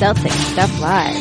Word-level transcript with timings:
Celtic 0.00 0.32
Stuff 0.32 0.80
Live. 0.80 1.14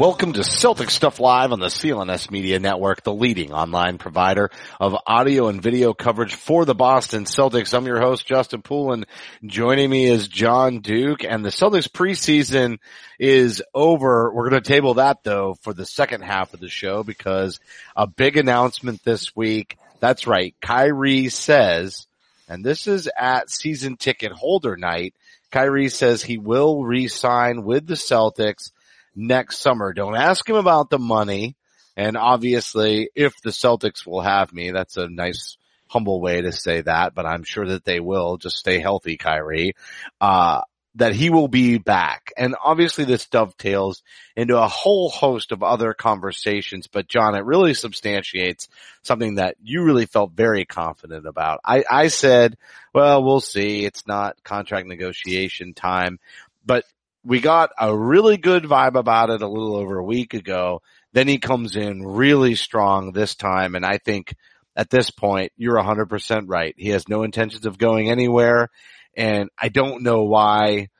Welcome 0.00 0.32
to 0.32 0.42
Celtic 0.42 0.88
Stuff 0.88 1.20
Live 1.20 1.52
on 1.52 1.60
the 1.60 1.66
CLNS 1.66 2.30
Media 2.30 2.58
Network, 2.58 3.02
the 3.02 3.12
leading 3.12 3.52
online 3.52 3.98
provider 3.98 4.48
of 4.80 4.96
audio 5.06 5.48
and 5.48 5.60
video 5.60 5.92
coverage 5.92 6.34
for 6.34 6.64
the 6.64 6.74
Boston 6.74 7.24
Celtics. 7.24 7.74
I'm 7.74 7.84
your 7.84 8.00
host, 8.00 8.26
Justin 8.26 8.62
Poulin. 8.62 9.04
Joining 9.44 9.90
me 9.90 10.06
is 10.06 10.26
Jon 10.26 10.80
Duke 10.80 11.24
and 11.24 11.44
the 11.44 11.50
Celtics 11.50 11.90
preseason 11.90 12.78
is 13.18 13.62
over. 13.74 14.32
We're 14.32 14.48
going 14.48 14.62
to 14.62 14.66
table 14.66 14.94
that 14.94 15.18
though 15.24 15.56
for 15.60 15.74
the 15.74 15.84
second 15.84 16.22
half 16.22 16.54
of 16.54 16.60
the 16.60 16.70
show 16.70 17.02
because 17.02 17.60
a 17.94 18.06
big 18.06 18.38
announcement 18.38 19.04
this 19.04 19.36
week. 19.36 19.76
That's 20.00 20.26
right. 20.26 20.54
Kyrie 20.62 21.28
says, 21.28 22.07
and 22.48 22.64
this 22.64 22.86
is 22.86 23.08
at 23.16 23.50
season 23.50 23.96
ticket 23.96 24.32
holder 24.32 24.76
night. 24.76 25.14
Kyrie 25.50 25.88
says 25.88 26.22
he 26.22 26.38
will 26.38 26.82
re-sign 26.82 27.64
with 27.64 27.86
the 27.86 27.94
Celtics 27.94 28.72
next 29.14 29.60
summer. 29.60 29.92
Don't 29.92 30.16
ask 30.16 30.48
him 30.48 30.56
about 30.56 30.90
the 30.90 30.98
money. 30.98 31.56
And 31.96 32.16
obviously, 32.16 33.10
if 33.14 33.40
the 33.42 33.50
Celtics 33.50 34.06
will 34.06 34.20
have 34.20 34.52
me, 34.52 34.70
that's 34.70 34.96
a 34.96 35.08
nice, 35.08 35.56
humble 35.88 36.20
way 36.20 36.42
to 36.42 36.52
say 36.52 36.82
that, 36.82 37.14
but 37.14 37.26
I'm 37.26 37.42
sure 37.42 37.66
that 37.68 37.84
they 37.84 37.98
will. 37.98 38.36
Just 38.36 38.56
stay 38.56 38.78
healthy, 38.78 39.16
Kyrie. 39.16 39.74
Uh, 40.20 40.62
that 40.94 41.14
he 41.14 41.30
will 41.30 41.48
be 41.48 41.78
back. 41.78 42.32
And 42.36 42.56
obviously 42.62 43.04
this 43.04 43.26
dovetails 43.26 44.02
into 44.36 44.58
a 44.58 44.66
whole 44.66 45.10
host 45.10 45.52
of 45.52 45.62
other 45.62 45.94
conversations. 45.94 46.86
But 46.86 47.08
Jon, 47.08 47.34
it 47.34 47.44
really 47.44 47.74
substantiates 47.74 48.68
something 49.02 49.36
that 49.36 49.56
you 49.62 49.84
really 49.84 50.06
felt 50.06 50.32
very 50.32 50.64
confident 50.64 51.26
about. 51.26 51.60
I, 51.64 51.84
I 51.88 52.08
said, 52.08 52.56
well, 52.92 53.22
we'll 53.22 53.40
see. 53.40 53.84
It's 53.84 54.06
not 54.06 54.42
contract 54.42 54.88
negotiation 54.88 55.74
time, 55.74 56.18
but 56.64 56.84
we 57.24 57.40
got 57.40 57.70
a 57.78 57.96
really 57.96 58.36
good 58.36 58.64
vibe 58.64 58.98
about 58.98 59.30
it 59.30 59.42
a 59.42 59.48
little 59.48 59.76
over 59.76 59.98
a 59.98 60.04
week 60.04 60.34
ago. 60.34 60.82
Then 61.12 61.28
he 61.28 61.38
comes 61.38 61.76
in 61.76 62.04
really 62.04 62.54
strong 62.54 63.12
this 63.12 63.34
time. 63.34 63.74
And 63.74 63.84
I 63.84 63.98
think 63.98 64.34
at 64.74 64.90
this 64.90 65.10
point, 65.10 65.52
you're 65.56 65.76
100% 65.76 66.44
right. 66.46 66.74
He 66.76 66.90
has 66.90 67.08
no 67.08 67.24
intentions 67.24 67.66
of 67.66 67.78
going 67.78 68.10
anywhere. 68.10 68.70
And 69.18 69.50
I 69.58 69.68
don't 69.68 70.04
know 70.04 70.22
why, 70.22 70.90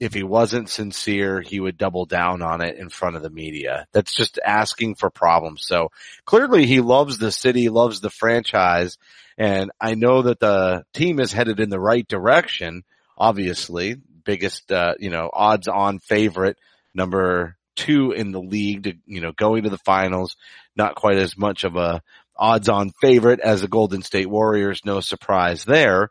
if 0.00 0.14
he 0.14 0.22
wasn't 0.22 0.70
sincere, 0.70 1.42
he 1.42 1.60
would 1.60 1.76
double 1.76 2.06
down 2.06 2.40
on 2.40 2.62
it 2.62 2.78
in 2.78 2.88
front 2.88 3.16
of 3.16 3.22
the 3.22 3.30
media. 3.30 3.86
That's 3.92 4.14
just 4.14 4.38
asking 4.42 4.94
for 4.94 5.10
problems. 5.10 5.66
So 5.66 5.90
clearly 6.24 6.64
he 6.64 6.80
loves 6.80 7.18
the 7.18 7.30
city, 7.30 7.68
loves 7.68 8.00
the 8.00 8.08
franchise. 8.08 8.96
And 9.36 9.70
I 9.78 9.94
know 9.94 10.22
that 10.22 10.40
the 10.40 10.84
team 10.94 11.20
is 11.20 11.32
headed 11.32 11.60
in 11.60 11.68
the 11.68 11.78
right 11.78 12.08
direction. 12.08 12.82
Obviously, 13.18 13.96
biggest, 14.24 14.72
uh, 14.72 14.94
you 14.98 15.10
know, 15.10 15.28
odds 15.30 15.68
on 15.68 15.98
favorite, 15.98 16.56
number 16.94 17.58
two 17.74 18.12
in 18.12 18.32
the 18.32 18.40
league 18.40 18.84
to, 18.84 18.94
you 19.04 19.20
know, 19.20 19.32
going 19.32 19.64
to 19.64 19.70
the 19.70 19.78
finals. 19.78 20.36
Not 20.76 20.94
quite 20.94 21.18
as 21.18 21.36
much 21.36 21.64
of 21.64 21.76
a 21.76 22.02
odds 22.34 22.70
on 22.70 22.92
favorite 23.02 23.40
as 23.40 23.60
the 23.60 23.68
Golden 23.68 24.00
State 24.00 24.30
Warriors. 24.30 24.80
No 24.84 25.00
surprise 25.00 25.64
there, 25.64 26.08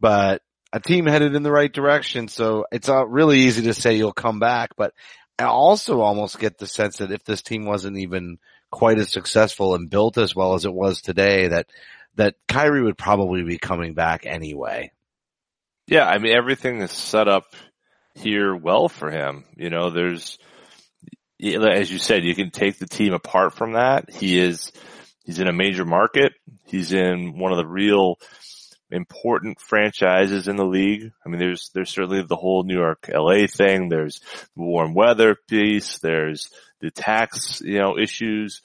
but 0.00 0.42
a 0.72 0.80
team 0.80 1.06
headed 1.06 1.34
in 1.34 1.42
the 1.42 1.52
right 1.52 1.72
direction. 1.72 2.28
So 2.28 2.66
it's 2.72 2.88
not 2.88 3.10
really 3.10 3.40
easy 3.40 3.62
to 3.62 3.74
say 3.74 3.96
you'll 3.96 4.12
come 4.12 4.38
back, 4.38 4.70
but 4.76 4.94
I 5.38 5.44
also 5.44 6.00
almost 6.00 6.38
get 6.38 6.58
the 6.58 6.66
sense 6.66 6.98
that 6.98 7.10
if 7.10 7.24
this 7.24 7.42
team 7.42 7.64
wasn't 7.64 7.98
even 7.98 8.38
quite 8.70 8.98
as 8.98 9.10
successful 9.10 9.74
and 9.74 9.90
built 9.90 10.18
as 10.18 10.34
well 10.34 10.54
as 10.54 10.64
it 10.64 10.72
was 10.72 11.02
today, 11.02 11.48
that, 11.48 11.66
that 12.16 12.36
Kyrie 12.48 12.82
would 12.82 12.98
probably 12.98 13.42
be 13.42 13.58
coming 13.58 13.94
back 13.94 14.24
anyway. 14.26 14.90
Yeah, 15.86 16.06
I 16.06 16.18
mean 16.18 16.32
everything 16.32 16.80
is 16.80 16.92
set 16.92 17.28
up 17.28 17.44
here 18.14 18.54
well 18.54 18.88
for 18.88 19.10
him. 19.10 19.44
You 19.56 19.70
know, 19.70 19.90
there's 19.90 20.38
as 21.42 21.90
you 21.90 21.98
said, 21.98 22.24
you 22.24 22.34
can 22.34 22.50
take 22.50 22.78
the 22.78 22.86
team 22.86 23.12
apart 23.12 23.54
from 23.54 23.72
that. 23.72 24.10
He 24.10 24.38
is 24.38 24.70
he's 25.24 25.40
in 25.40 25.48
a 25.48 25.52
major 25.52 25.84
market. 25.84 26.32
He's 26.66 26.92
in 26.92 27.36
one 27.36 27.52
of 27.52 27.58
the 27.58 27.66
real 27.66 28.18
important 28.92 29.58
franchises 29.60 30.46
in 30.46 30.56
the 30.56 30.64
league. 30.64 31.10
I 31.24 31.28
mean, 31.28 31.40
there's 31.40 31.70
there's 31.74 31.90
certainly 31.90 32.22
the 32.22 32.36
whole 32.36 32.62
New 32.62 32.78
York 32.78 33.10
LA 33.12 33.46
thing. 33.46 33.88
There's 33.88 34.20
the 34.54 34.62
warm 34.62 34.94
weather 34.94 35.36
piece. 35.48 35.98
There's 35.98 36.50
the 36.80 36.90
tax, 36.90 37.60
you 37.60 37.78
know, 37.78 37.98
issues. 37.98 38.62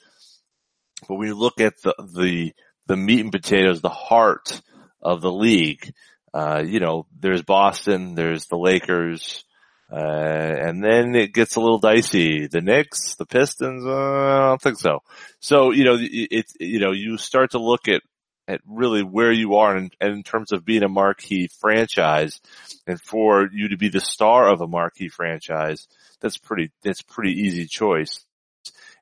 But 1.08 1.16
when 1.16 1.28
you 1.28 1.34
look 1.34 1.60
at 1.60 1.80
the 1.82 1.94
the 2.14 2.52
the 2.86 2.96
meat 2.96 3.20
and 3.20 3.32
potatoes, 3.32 3.80
the 3.80 3.88
heart 3.88 4.60
of 5.02 5.20
the 5.20 5.32
league, 5.32 5.92
uh, 6.34 6.62
you 6.64 6.80
know, 6.80 7.06
there's 7.18 7.42
Boston, 7.42 8.14
there's 8.14 8.46
the 8.46 8.58
Lakers, 8.58 9.44
uh, 9.90 9.96
and 9.96 10.84
then 10.84 11.14
it 11.14 11.32
gets 11.32 11.56
a 11.56 11.60
little 11.60 11.78
dicey. 11.78 12.46
The 12.46 12.60
Knicks, 12.60 13.14
the 13.14 13.26
Pistons, 13.26 13.84
uh, 13.86 13.90
I 13.90 14.48
don't 14.48 14.60
think 14.60 14.78
so. 14.78 15.00
So, 15.40 15.70
you 15.70 15.84
know, 15.84 15.96
it, 15.98 16.46
you 16.60 16.80
know, 16.80 16.92
you 16.92 17.16
start 17.16 17.52
to 17.52 17.58
look 17.58 17.88
at, 17.88 18.02
at 18.48 18.62
really 18.66 19.02
where 19.02 19.30
you 19.30 19.56
are 19.56 19.76
and 19.76 19.94
in, 20.00 20.08
in 20.08 20.22
terms 20.22 20.52
of 20.52 20.64
being 20.64 20.82
a 20.82 20.88
marquee 20.88 21.48
franchise 21.60 22.40
and 22.86 23.00
for 23.00 23.48
you 23.52 23.68
to 23.68 23.76
be 23.76 23.90
the 23.90 24.00
star 24.00 24.48
of 24.48 24.62
a 24.62 24.66
marquee 24.66 25.08
franchise, 25.08 25.86
that's 26.20 26.38
pretty, 26.38 26.72
that's 26.82 27.02
pretty 27.02 27.32
easy 27.32 27.66
choice. 27.66 28.24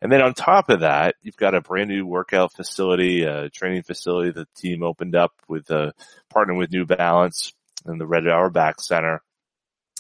And 0.03 0.13
then 0.13 0.21
on 0.21 0.35
top 0.35 0.69
of 0.69 0.81
that, 0.81 1.15
you've 1.23 1.37
got 1.37 1.55
a 1.55 1.63
brand 1.63 1.89
new 1.89 2.05
workout 2.05 2.53
facility, 2.55 3.23
a 3.23 3.49
training 3.49 3.83
facility 3.83 4.31
the 4.31 4.47
team 4.57 4.83
opened 4.83 5.15
up 5.15 5.33
with 5.49 5.71
uh, 5.71 5.93
a 5.97 6.33
partner 6.35 6.55
with 6.55 6.73
New 6.73 6.85
Balance 6.85 7.55
and 7.87 8.01
the 8.01 8.07
Red 8.07 8.27
Auerbach 8.27 8.81
Center. 8.81 9.23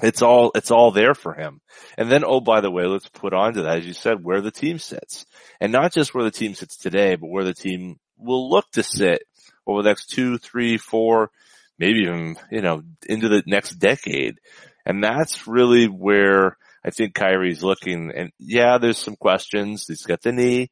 It's 0.02 0.20
all, 0.20 0.50
it's 0.54 0.70
all 0.70 0.90
there 0.90 1.14
for 1.14 1.32
him. 1.32 1.62
And 1.96 2.10
then, 2.10 2.24
oh, 2.26 2.40
by 2.40 2.60
the 2.60 2.70
way, 2.70 2.84
let's 2.84 3.08
put 3.08 3.32
on 3.32 3.54
to 3.54 3.62
that, 3.62 3.78
as 3.78 3.86
you 3.86 3.94
said, 3.94 4.22
where 4.22 4.42
the 4.42 4.50
team 4.50 4.78
sits. 4.78 5.24
And 5.58 5.72
not 5.72 5.94
just 5.94 6.14
where 6.14 6.24
the 6.24 6.30
team 6.30 6.54
sits 6.54 6.76
today, 6.76 7.16
but 7.16 7.30
where 7.30 7.44
the 7.44 7.54
team 7.54 7.98
will 8.18 8.50
look 8.50 8.70
to 8.72 8.82
sit 8.82 9.22
over 9.66 9.82
the 9.82 9.88
next 9.88 10.10
two, 10.10 10.38
three, 10.38 10.78
four, 10.78 11.30
maybe 11.78 12.00
even, 12.00 12.36
you 12.50 12.62
know, 12.62 12.82
into 13.08 13.28
the 13.28 13.42
next 13.46 13.72
decade. 13.72 14.38
And 14.84 15.02
that's 15.02 15.46
really 15.46 15.86
where 15.86 16.56
I 16.84 16.90
think 16.90 17.14
Kyrie's 17.14 17.62
looking 17.62 18.12
and 18.14 18.30
yeah, 18.38 18.78
there's 18.78 18.98
some 18.98 19.16
questions. 19.16 19.86
He's 19.88 20.04
got 20.04 20.22
the 20.22 20.32
knee. 20.32 20.70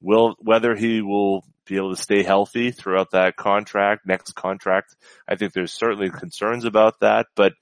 Will, 0.00 0.34
whether 0.38 0.74
he 0.74 1.00
will 1.00 1.42
be 1.64 1.76
able 1.76 1.94
to 1.94 2.00
stay 2.00 2.22
healthy 2.22 2.70
throughout 2.70 3.12
that 3.12 3.36
contract, 3.36 4.06
next 4.06 4.34
contract, 4.34 4.94
I 5.26 5.36
think 5.36 5.52
there's 5.52 5.72
certainly 5.72 6.10
concerns 6.10 6.64
about 6.64 7.00
that. 7.00 7.26
But 7.34 7.54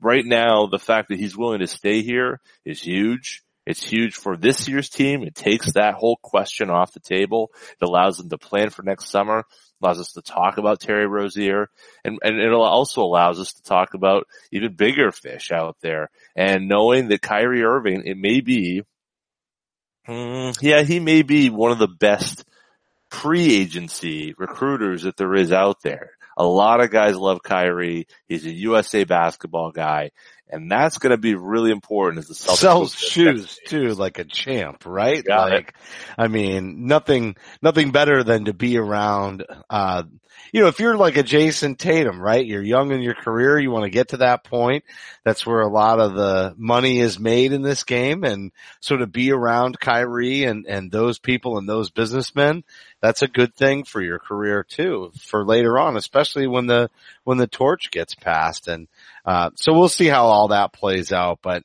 right 0.00 0.24
now, 0.24 0.66
the 0.66 0.78
fact 0.78 1.08
that 1.08 1.18
he's 1.18 1.36
willing 1.36 1.60
to 1.60 1.66
stay 1.66 2.02
here 2.02 2.40
is 2.64 2.80
huge. 2.80 3.42
It's 3.66 3.82
huge 3.82 4.14
for 4.14 4.36
this 4.36 4.68
year's 4.68 4.88
team. 4.88 5.22
It 5.22 5.34
takes 5.34 5.72
that 5.72 5.94
whole 5.94 6.18
question 6.22 6.70
off 6.70 6.92
the 6.92 7.00
table. 7.00 7.50
It 7.80 7.84
allows 7.84 8.16
them 8.16 8.30
to 8.30 8.38
plan 8.38 8.70
for 8.70 8.82
next 8.82 9.10
summer 9.10 9.44
allows 9.82 10.00
us 10.00 10.12
to 10.12 10.22
talk 10.22 10.58
about 10.58 10.80
Terry 10.80 11.06
Rozier 11.06 11.68
and, 12.04 12.18
and 12.22 12.38
it 12.38 12.52
also 12.52 13.02
allows 13.02 13.38
us 13.40 13.52
to 13.54 13.62
talk 13.62 13.94
about 13.94 14.26
even 14.52 14.74
bigger 14.74 15.12
fish 15.12 15.50
out 15.52 15.76
there 15.80 16.10
and 16.36 16.68
knowing 16.68 17.08
that 17.08 17.22
Kyrie 17.22 17.62
Irving, 17.62 18.02
it 18.04 18.16
may 18.16 18.40
be, 18.40 18.82
mm, 20.08 20.56
yeah, 20.60 20.82
he 20.82 21.00
may 21.00 21.22
be 21.22 21.50
one 21.50 21.72
of 21.72 21.78
the 21.78 21.88
best 21.88 22.44
free-agency 23.10 24.34
recruiters 24.36 25.02
that 25.02 25.16
there 25.16 25.34
is 25.34 25.52
out 25.52 25.82
there. 25.82 26.10
A 26.36 26.44
lot 26.44 26.80
of 26.80 26.90
guys 26.90 27.16
love 27.16 27.42
Kyrie. 27.42 28.06
He's 28.28 28.46
a 28.46 28.52
USA 28.52 29.04
basketball 29.04 29.72
guy. 29.72 30.12
And 30.50 30.70
that's 30.70 30.98
going 30.98 31.10
to 31.10 31.18
be 31.18 31.34
really 31.34 31.70
important 31.70 32.18
as 32.18 32.28
the 32.28 32.34
Celtics 32.34 32.56
sells 32.56 32.94
shoes 32.94 33.58
too, 33.66 33.88
like 33.94 34.18
a 34.18 34.24
champ, 34.24 34.84
right? 34.86 35.24
Got 35.24 35.50
like, 35.50 35.68
it. 35.68 35.74
I 36.16 36.28
mean, 36.28 36.86
nothing, 36.86 37.36
nothing 37.60 37.90
better 37.90 38.24
than 38.24 38.46
to 38.46 38.54
be 38.54 38.78
around, 38.78 39.44
uh, 39.68 40.04
you 40.52 40.62
know, 40.62 40.68
if 40.68 40.80
you're 40.80 40.96
like 40.96 41.16
a 41.16 41.22
Jayson 41.22 41.76
Tatum, 41.76 42.20
right? 42.20 42.44
You're 42.44 42.62
young 42.62 42.92
in 42.92 43.02
your 43.02 43.14
career. 43.14 43.58
You 43.58 43.70
want 43.70 43.84
to 43.84 43.90
get 43.90 44.08
to 44.08 44.18
that 44.18 44.44
point. 44.44 44.84
That's 45.24 45.46
where 45.46 45.60
a 45.60 45.68
lot 45.68 46.00
of 46.00 46.14
the 46.14 46.54
money 46.56 47.00
is 47.00 47.18
made 47.18 47.52
in 47.52 47.62
this 47.62 47.84
game. 47.84 48.24
And 48.24 48.52
so 48.80 48.96
to 48.96 49.06
be 49.06 49.30
around 49.30 49.78
Kyrie 49.78 50.44
and, 50.44 50.64
and 50.66 50.90
those 50.90 51.18
people 51.18 51.58
and 51.58 51.68
those 51.68 51.90
businessmen, 51.90 52.64
that's 53.00 53.22
a 53.22 53.28
good 53.28 53.54
thing 53.54 53.84
for 53.84 54.00
your 54.00 54.18
career 54.18 54.64
too, 54.64 55.12
for 55.20 55.44
later 55.44 55.78
on, 55.78 55.96
especially 55.96 56.46
when 56.46 56.66
the, 56.66 56.90
when 57.24 57.38
the 57.38 57.46
torch 57.46 57.90
gets 57.90 58.14
passed. 58.14 58.68
And, 58.68 58.88
uh, 59.24 59.50
so 59.54 59.72
we'll 59.72 59.88
see 59.88 60.06
how 60.06 60.26
all 60.26 60.48
that 60.48 60.72
plays 60.72 61.12
out, 61.12 61.38
but 61.42 61.64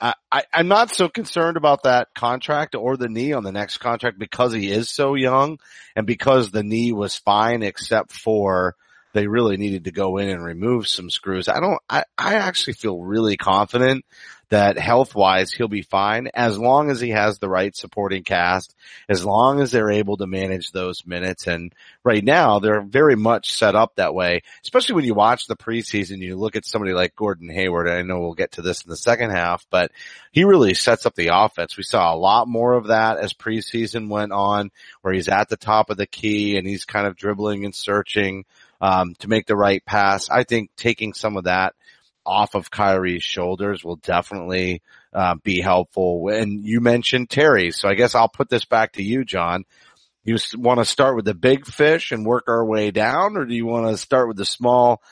I, 0.00 0.14
I, 0.32 0.42
I'm 0.52 0.68
not 0.68 0.90
so 0.90 1.08
concerned 1.08 1.56
about 1.56 1.84
that 1.84 2.08
contract 2.14 2.74
or 2.74 2.96
the 2.96 3.08
knee 3.08 3.32
on 3.32 3.44
the 3.44 3.52
next 3.52 3.78
contract 3.78 4.18
because 4.18 4.52
he 4.52 4.70
is 4.70 4.90
so 4.90 5.14
young 5.14 5.58
and 5.94 6.06
because 6.06 6.50
the 6.50 6.64
knee 6.64 6.92
was 6.92 7.16
fine 7.16 7.62
except 7.62 8.10
for 8.10 8.74
they 9.14 9.26
really 9.26 9.56
needed 9.56 9.84
to 9.84 9.92
go 9.92 10.18
in 10.18 10.28
and 10.28 10.42
remove 10.42 10.88
some 10.88 11.10
screws. 11.10 11.48
I 11.48 11.60
don't, 11.60 11.78
I, 11.88 12.04
I 12.18 12.34
actually 12.34 12.72
feel 12.74 12.98
really 13.00 13.36
confident 13.36 14.04
that 14.52 14.78
health 14.78 15.14
wise 15.14 15.50
he'll 15.50 15.66
be 15.66 15.80
fine 15.80 16.28
as 16.34 16.58
long 16.58 16.90
as 16.90 17.00
he 17.00 17.08
has 17.08 17.38
the 17.38 17.48
right 17.48 17.74
supporting 17.74 18.22
cast, 18.22 18.76
as 19.08 19.24
long 19.24 19.62
as 19.62 19.72
they're 19.72 19.90
able 19.90 20.18
to 20.18 20.26
manage 20.26 20.72
those 20.72 21.06
minutes. 21.06 21.46
And 21.46 21.74
right 22.04 22.22
now 22.22 22.58
they're 22.58 22.82
very 22.82 23.16
much 23.16 23.54
set 23.54 23.74
up 23.74 23.94
that 23.96 24.14
way, 24.14 24.42
especially 24.62 24.96
when 24.96 25.06
you 25.06 25.14
watch 25.14 25.46
the 25.46 25.56
preseason, 25.56 26.18
you 26.18 26.36
look 26.36 26.54
at 26.54 26.66
somebody 26.66 26.92
like 26.92 27.16
Gordon 27.16 27.48
Hayward. 27.48 27.88
I 27.88 28.02
know 28.02 28.20
we'll 28.20 28.34
get 28.34 28.52
to 28.52 28.62
this 28.62 28.82
in 28.82 28.90
the 28.90 28.96
second 28.96 29.30
half, 29.30 29.66
but 29.70 29.90
he 30.32 30.44
really 30.44 30.74
sets 30.74 31.06
up 31.06 31.14
the 31.14 31.30
offense. 31.32 31.78
We 31.78 31.82
saw 31.82 32.14
a 32.14 32.16
lot 32.16 32.46
more 32.46 32.74
of 32.74 32.88
that 32.88 33.16
as 33.16 33.32
preseason 33.32 34.10
went 34.10 34.32
on 34.32 34.70
where 35.00 35.14
he's 35.14 35.28
at 35.28 35.48
the 35.48 35.56
top 35.56 35.88
of 35.88 35.96
the 35.96 36.06
key 36.06 36.58
and 36.58 36.68
he's 36.68 36.84
kind 36.84 37.06
of 37.06 37.16
dribbling 37.16 37.64
and 37.64 37.74
searching, 37.74 38.44
um, 38.82 39.14
to 39.20 39.28
make 39.28 39.46
the 39.46 39.56
right 39.56 39.82
pass. 39.82 40.28
I 40.28 40.44
think 40.44 40.70
taking 40.76 41.14
some 41.14 41.38
of 41.38 41.44
that 41.44 41.74
off 42.24 42.54
of 42.54 42.70
Kyrie's 42.70 43.22
shoulders 43.22 43.84
will 43.84 43.96
definitely 43.96 44.82
uh, 45.12 45.34
be 45.42 45.60
helpful. 45.60 46.28
And 46.28 46.64
you 46.64 46.80
mentioned 46.80 47.30
Terry, 47.30 47.70
so 47.70 47.88
I 47.88 47.94
guess 47.94 48.14
I'll 48.14 48.28
put 48.28 48.48
this 48.48 48.64
back 48.64 48.92
to 48.92 49.02
you, 49.02 49.24
Jon. 49.24 49.64
You 50.24 50.38
want 50.56 50.78
to 50.78 50.84
start 50.84 51.16
with 51.16 51.24
the 51.24 51.34
big 51.34 51.66
fish 51.66 52.12
and 52.12 52.24
work 52.24 52.44
our 52.46 52.64
way 52.64 52.92
down, 52.92 53.36
or 53.36 53.44
do 53.44 53.54
you 53.54 53.66
want 53.66 53.88
to 53.88 53.96
start 53.96 54.28
with 54.28 54.36
the 54.36 54.44
small? 54.44 55.02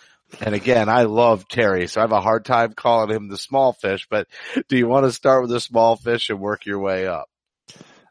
And 0.41 0.55
again, 0.55 0.89
I 0.89 1.03
love 1.03 1.49
Terry, 1.49 1.89
so 1.89 2.01
I 2.01 2.05
have 2.05 2.13
a 2.13 2.21
hard 2.21 2.45
time 2.45 2.75
calling 2.75 3.15
him 3.15 3.29
the 3.29 3.37
small 3.37 3.73
fish. 3.73 4.07
But 4.09 4.29
do 4.69 4.77
you 4.77 4.87
want 4.87 5.07
to 5.07 5.13
start 5.13 5.43
with 5.43 5.51
the 5.51 5.61
small 5.61 5.97
fish 5.97 6.31
and 6.31 6.39
work 6.39 6.67
your 6.67 6.79
way 6.79 7.09
up? 7.09 7.29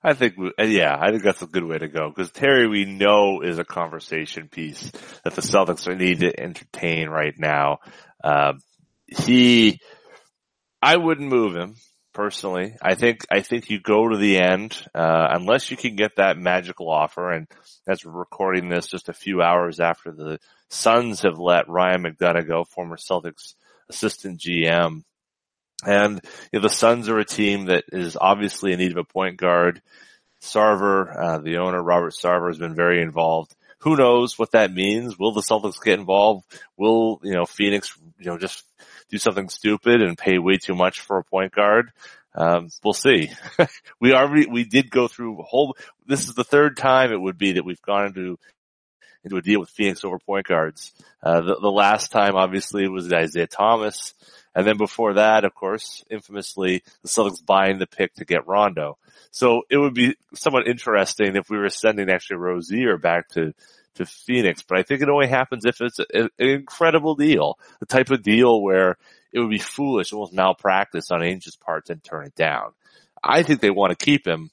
I 0.04 0.14
think, 0.14 0.36
yeah, 0.58 0.98
I 0.98 1.12
think 1.12 1.24
that's 1.24 1.42
a 1.42 1.48
good 1.48 1.64
way 1.64 1.78
to 1.78 1.90
go 1.90 2.10
because 2.10 2.32
Terry, 2.32 2.68
we 2.68 2.86
know 2.86 3.42
is 3.42 3.60
a 3.60 3.66
conversation 3.66 4.48
piece 4.48 4.92
that 5.24 5.36
the 5.36 5.42
Celtics 5.42 5.88
are 5.88 5.96
need 5.96 6.22
to 6.22 6.40
entertain 6.40 7.10
right 7.10 7.38
now. 7.38 7.80
Uh, 8.24 8.54
he, 9.18 9.80
I 10.82 10.98
wouldn't 10.98 11.30
move 11.30 11.56
him 11.56 11.76
personally. 12.14 12.76
I 12.82 12.96
think, 12.96 13.26
I 13.32 13.42
think 13.42 13.70
you 13.70 13.80
go 13.80 14.10
to 14.10 14.18
the 14.18 14.38
end, 14.38 14.78
uh, 14.94 15.28
unless 15.32 15.72
you 15.72 15.78
can 15.78 15.96
get 15.96 16.18
that 16.18 16.38
magical 16.38 16.90
offer. 16.90 17.32
And 17.32 17.48
we're 17.88 18.12
recording 18.12 18.70
this 18.70 18.88
just 18.88 19.10
a 19.10 19.14
few 19.14 19.42
hours 19.42 19.80
after 19.80 20.12
the 20.12 20.40
Suns 20.70 21.22
have 21.22 21.40
let 21.40 21.70
Ryan 21.70 22.04
McDonough 22.04 22.48
go, 22.48 22.64
former 22.64 22.98
Celtics 22.98 23.56
assistant 23.90 24.40
GM. 24.40 25.04
And 25.86 26.22
you 26.52 26.60
know, 26.60 26.64
the 26.64 26.74
Suns 26.74 27.10
are 27.10 27.20
a 27.20 27.26
team 27.26 27.66
that 27.66 27.86
is 27.92 28.18
obviously 28.20 28.74
in 28.74 28.80
need 28.80 28.92
of 28.92 28.98
a 28.98 29.04
point 29.04 29.38
guard. 29.38 29.82
Sarver, 30.42 31.16
uh, 31.18 31.38
the 31.40 31.58
owner, 31.58 31.82
Robert 31.82 32.14
Sarver, 32.14 32.48
has 32.48 32.58
been 32.58 32.76
very 32.76 33.02
involved. 33.02 33.56
Who 33.80 33.96
knows 33.96 34.38
what 34.38 34.52
that 34.52 34.74
means? 34.74 35.18
Will 35.18 35.34
the 35.34 35.42
Celtics 35.42 35.82
get 35.84 36.00
involved? 36.00 36.46
Will, 36.78 37.20
you 37.24 37.34
know, 37.34 37.46
Phoenix, 37.46 37.98
you 38.20 38.26
know, 38.26 38.38
just 38.38 38.64
do 39.10 39.18
something 39.18 39.50
stupid 39.50 40.02
and 40.02 40.18
pay 40.18 40.38
way 40.38 40.58
too 40.58 40.76
much 40.76 41.02
for 41.02 41.18
a 41.18 41.24
point 41.24 41.54
guard. 41.54 41.92
Um, 42.36 42.70
we'll 42.84 42.94
see. 42.94 43.32
we 44.00 44.14
already, 44.14 44.48
we 44.48 44.64
did 44.64 44.92
go 44.92 45.08
through 45.08 45.40
a 45.40 45.44
whole, 45.44 45.76
this 46.06 46.28
is 46.28 46.36
the 46.36 46.44
third 46.44 46.78
time 46.78 47.12
it 47.12 47.22
would 47.22 47.38
be 47.38 47.54
that 47.54 47.66
we've 47.66 47.82
gone 47.82 48.08
into, 48.08 48.38
into 49.24 49.38
a 49.38 49.42
deal 49.42 49.60
with 49.60 49.70
Phoenix 49.70 50.04
over 50.04 50.20
point 50.20 50.46
guards. 50.46 50.94
Uh, 51.22 51.42
the, 51.42 51.60
the 51.60 51.72
last 51.72 52.12
time 52.12 52.36
obviously 52.36 52.88
was 52.88 53.12
Isaiah 53.12 53.48
Thomas. 53.48 54.14
And 54.56 54.66
then 54.66 54.78
before 54.78 55.16
that, 55.16 55.44
of 55.44 55.54
course, 55.54 56.04
infamously, 56.10 56.84
the 57.02 57.08
Celtics 57.08 57.46
buying 57.46 57.80
the 57.80 57.88
pick 57.88 58.14
to 58.16 58.26
get 58.26 58.48
Rondo. 58.48 58.98
So 59.32 59.64
it 59.70 59.78
would 59.78 59.94
be 59.94 60.16
somewhat 60.34 60.68
interesting 60.68 61.36
if 61.36 61.50
we 61.50 61.58
were 61.58 61.70
sending 61.70 62.10
actually 62.10 62.38
Rozier 62.38 62.98
back 62.98 63.30
to 63.30 63.54
to 63.96 64.06
Phoenix, 64.06 64.62
but 64.62 64.78
I 64.78 64.84
think 64.84 65.02
it 65.02 65.10
only 65.10 65.28
happens 65.28 65.66
if 65.66 65.82
it's 65.82 66.00
a, 66.00 66.24
an 66.24 66.30
incredible 66.38 67.16
deal, 67.16 67.58
the 67.80 67.86
type 67.86 68.12
of 68.12 68.24
deal 68.24 68.62
where 68.62 68.98
it 69.34 69.40
would 69.40 69.50
be 69.50 69.60
foolish, 69.60 70.14
almost 70.14 70.34
malpractice 70.34 71.12
on 71.12 71.24
Ainge's 71.24 71.56
part 71.56 71.86
to 71.88 71.96
turn 71.96 72.26
it 72.26 72.36
down. 72.36 72.72
I 73.24 73.44
think 73.44 73.62
they 73.62 73.70
want 73.70 73.98
to 73.98 74.06
keep 74.06 74.26
him, 74.26 74.50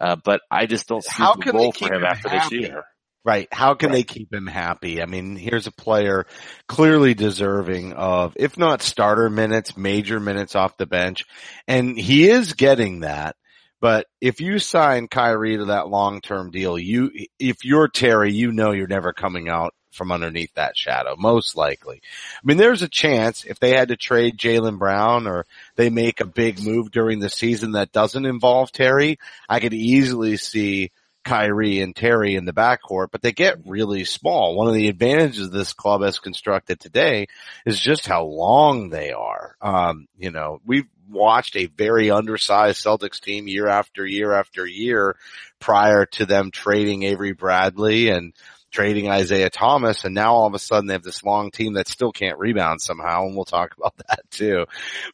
uh, 0.00 0.16
but 0.22 0.40
I 0.50 0.66
just 0.66 0.86
don't 0.86 1.02
see 1.02 1.22
How 1.22 1.34
the 1.34 1.52
role 1.52 1.72
for 1.72 1.88
him, 1.88 2.00
him 2.00 2.04
after 2.04 2.28
happy? 2.28 2.58
this 2.58 2.68
year. 2.68 2.84
Right. 3.24 3.48
How 3.50 3.72
can 3.72 3.88
right. 3.88 3.96
they 3.96 4.02
keep 4.02 4.32
him 4.32 4.46
happy? 4.46 5.00
I 5.00 5.06
mean, 5.06 5.36
here's 5.36 5.66
a 5.66 5.72
player 5.72 6.26
clearly 6.68 7.14
deserving 7.14 7.94
of, 7.94 8.34
if 8.36 8.58
not 8.58 8.82
starter 8.82 9.30
minutes, 9.30 9.78
major 9.78 10.20
minutes 10.20 10.54
off 10.54 10.76
the 10.76 10.84
bench. 10.84 11.24
And 11.66 11.98
he 11.98 12.28
is 12.28 12.52
getting 12.52 13.00
that. 13.00 13.36
But 13.84 14.06
if 14.18 14.40
you 14.40 14.60
sign 14.60 15.08
Kyrie 15.08 15.58
to 15.58 15.66
that 15.66 15.90
long-term 15.90 16.52
deal, 16.52 16.78
you, 16.78 17.10
if 17.38 17.66
you're 17.66 17.86
Terry, 17.86 18.32
you 18.32 18.50
know 18.50 18.70
you're 18.70 18.86
never 18.86 19.12
coming 19.12 19.50
out 19.50 19.74
from 19.92 20.10
underneath 20.10 20.54
that 20.54 20.74
shadow, 20.74 21.16
most 21.18 21.54
likely. 21.54 22.00
I 22.02 22.40
mean, 22.44 22.56
there's 22.56 22.80
a 22.80 22.88
chance 22.88 23.44
if 23.44 23.60
they 23.60 23.76
had 23.76 23.88
to 23.88 23.96
trade 23.96 24.38
Jaylen 24.38 24.78
Brown 24.78 25.26
or 25.26 25.44
they 25.76 25.90
make 25.90 26.22
a 26.22 26.24
big 26.24 26.64
move 26.64 26.92
during 26.92 27.18
the 27.18 27.28
season 27.28 27.72
that 27.72 27.92
doesn't 27.92 28.24
involve 28.24 28.72
Terry, 28.72 29.18
I 29.50 29.60
could 29.60 29.74
easily 29.74 30.38
see 30.38 30.90
Kyrie 31.22 31.80
and 31.80 31.94
Terry 31.94 32.36
in 32.36 32.46
the 32.46 32.54
backcourt, 32.54 33.08
but 33.10 33.20
they 33.20 33.32
get 33.32 33.66
really 33.66 34.06
small. 34.06 34.54
One 34.54 34.68
of 34.68 34.72
the 34.72 34.88
advantages 34.88 35.50
this 35.50 35.74
club 35.74 36.00
has 36.00 36.18
constructed 36.18 36.80
today 36.80 37.26
is 37.66 37.78
just 37.78 38.06
how 38.06 38.24
long 38.24 38.88
they 38.88 39.12
are. 39.12 39.56
Um, 39.60 40.06
you 40.16 40.30
know, 40.30 40.62
we've 40.64 40.86
watched 41.08 41.56
a 41.56 41.66
very 41.66 42.10
undersized 42.10 42.84
Celtics 42.84 43.20
team 43.20 43.48
year 43.48 43.68
after 43.68 44.06
year 44.06 44.32
after 44.32 44.66
year 44.66 45.16
prior 45.60 46.06
to 46.06 46.26
them 46.26 46.50
trading 46.50 47.02
Avery 47.02 47.32
Bradley 47.32 48.08
and 48.08 48.32
trading 48.70 49.08
Isaiah 49.08 49.50
Thomas. 49.50 50.04
And 50.04 50.14
now 50.14 50.34
all 50.34 50.46
of 50.46 50.54
a 50.54 50.58
sudden 50.58 50.86
they 50.86 50.94
have 50.94 51.02
this 51.02 51.22
long 51.22 51.50
team 51.50 51.74
that 51.74 51.88
still 51.88 52.12
can't 52.12 52.38
rebound 52.38 52.80
somehow. 52.80 53.26
And 53.26 53.36
we'll 53.36 53.44
talk 53.44 53.74
about 53.78 53.96
that 54.08 54.30
too. 54.30 54.66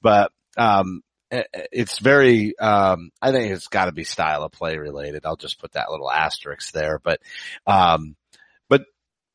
But, 0.02 0.32
um, 0.56 1.02
it's 1.30 1.98
very 1.98 2.58
um, 2.58 3.10
I 3.22 3.30
think 3.30 3.52
it's 3.52 3.68
got 3.68 3.84
to 3.84 3.92
be 3.92 4.04
style 4.04 4.42
of 4.42 4.52
play 4.52 4.78
related. 4.78 5.24
I'll 5.24 5.36
just 5.36 5.60
put 5.60 5.72
that 5.72 5.90
little 5.90 6.10
asterisk 6.10 6.72
there, 6.72 6.98
but 6.98 7.20
um, 7.66 8.16
but 8.68 8.82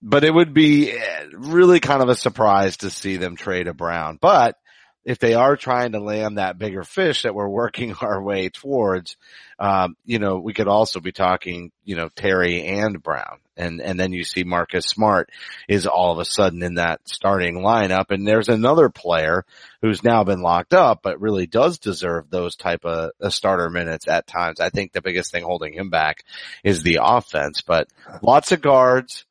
but 0.02 0.24
it 0.24 0.34
would 0.34 0.54
be 0.54 0.92
eh, 0.92 1.26
really 1.32 1.80
kind 1.80 2.02
of 2.02 2.10
a 2.10 2.16
surprise 2.16 2.78
to 2.78 2.90
see 2.90 3.18
them 3.18 3.38
trade 3.38 3.68
a 3.68 3.74
Brown. 3.74 4.18
But 4.20 4.58
if 5.06 5.20
they 5.20 5.36
are 5.36 5.56
trying 5.56 5.92
to 5.92 6.00
land 6.00 6.38
that 6.38 6.58
bigger 6.58 6.84
fish 6.84 7.22
that 7.22 7.36
we're 7.36 7.48
working 7.48 7.94
our 8.02 8.22
way 8.22 8.50
towards, 8.50 9.16
um, 9.60 9.96
you 10.04 10.20
know, 10.20 10.40
we 10.40 10.54
could 10.54 10.68
also 10.68 11.00
be 11.00 11.12
talking, 11.12 11.72
you 11.84 11.96
know, 11.96 12.10
Terry 12.10 12.66
and 12.66 13.02
Brown. 13.02 13.40
And, 13.58 13.80
and 13.80 13.98
then 13.98 14.12
you 14.12 14.26
see 14.26 14.44
Marcus 14.44 14.86
Smart 14.86 15.30
is 15.70 15.88
all 15.88 16.12
of 16.12 16.20
a 16.20 16.26
sudden 16.26 16.62
in 16.62 16.76
that 16.76 17.00
starting 17.08 17.60
lineup. 17.60 18.08
And 18.10 18.28
there's 18.28 18.50
another 18.50 18.90
player 18.90 19.46
who's 19.82 20.04
now 20.04 20.26
been 20.26 20.42
locked 20.42 20.74
up, 20.74 21.00
but 21.04 21.22
really 21.22 21.48
does 21.48 21.80
deserve 21.80 22.30
those 22.30 22.58
type 22.58 22.84
of 22.84 23.12
uh, 23.22 23.30
starter 23.30 23.70
minutes 23.70 24.10
at 24.10 24.28
times. 24.28 24.60
I 24.60 24.70
think 24.72 24.92
the 24.92 25.02
biggest 25.02 25.32
thing 25.32 25.44
holding 25.46 25.72
him 25.72 25.90
back 25.90 26.26
is 26.66 26.84
the 26.84 27.00
offense, 27.02 27.62
but 27.62 27.88
lots 28.22 28.52
of 28.52 28.62
guards 28.62 29.26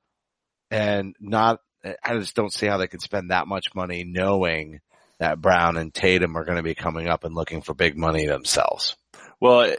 and 0.70 1.14
not, 1.20 1.60
I 2.02 2.16
just 2.16 2.34
don't 2.34 2.52
see 2.52 2.66
how 2.66 2.78
they 2.78 2.86
could 2.86 3.02
spend 3.02 3.30
that 3.30 3.46
much 3.46 3.74
money 3.74 4.04
knowing 4.04 4.80
that 5.24 5.40
Brown 5.40 5.78
and 5.78 5.92
Tatum 5.92 6.36
are 6.36 6.44
going 6.44 6.58
to 6.58 6.62
be 6.62 6.74
coming 6.74 7.08
up 7.08 7.24
and 7.24 7.34
looking 7.34 7.62
for 7.62 7.72
big 7.72 7.96
money 7.96 8.26
themselves. 8.26 8.94
Well, 9.40 9.74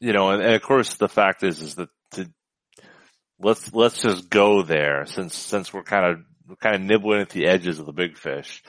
you 0.00 0.12
know, 0.12 0.30
and, 0.30 0.42
of 0.42 0.62
course 0.62 0.94
the 0.94 1.08
fact 1.08 1.44
is, 1.44 1.62
is 1.62 1.76
that 1.76 1.88
to, 2.14 2.28
let's, 3.38 3.72
let's 3.72 4.02
just 4.02 4.28
go 4.28 4.62
there 4.62 5.06
since, 5.06 5.36
since 5.36 5.72
we're 5.72 5.84
kind 5.84 6.04
of, 6.04 6.58
kind 6.58 6.74
of 6.74 6.82
nibbling 6.82 7.20
at 7.20 7.30
the 7.30 7.46
edges 7.46 7.78
of 7.78 7.86
the 7.86 7.92
big 7.92 8.18
fish. 8.18 8.62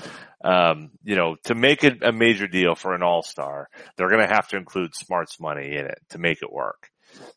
Um, 0.43 0.91
you 1.03 1.15
know, 1.15 1.36
to 1.46 1.55
make 1.55 1.84
it 1.84 2.03
a 2.03 2.12
major 2.12 2.48
deal 2.48 2.75
for 2.75 2.93
an 2.93 3.01
all-star, 3.01 3.67
they're 3.98 4.10
going 4.10 4.27
to 4.27 4.34
have 4.34 4.48
to 4.50 4.58
include 4.58 4.93
Smart's 4.93 5.39
money 5.39 5.75
in 5.75 5.86
it 5.86 6.00
to 6.10 6.20
make 6.20 6.43
it 6.43 6.51
work. 6.51 6.89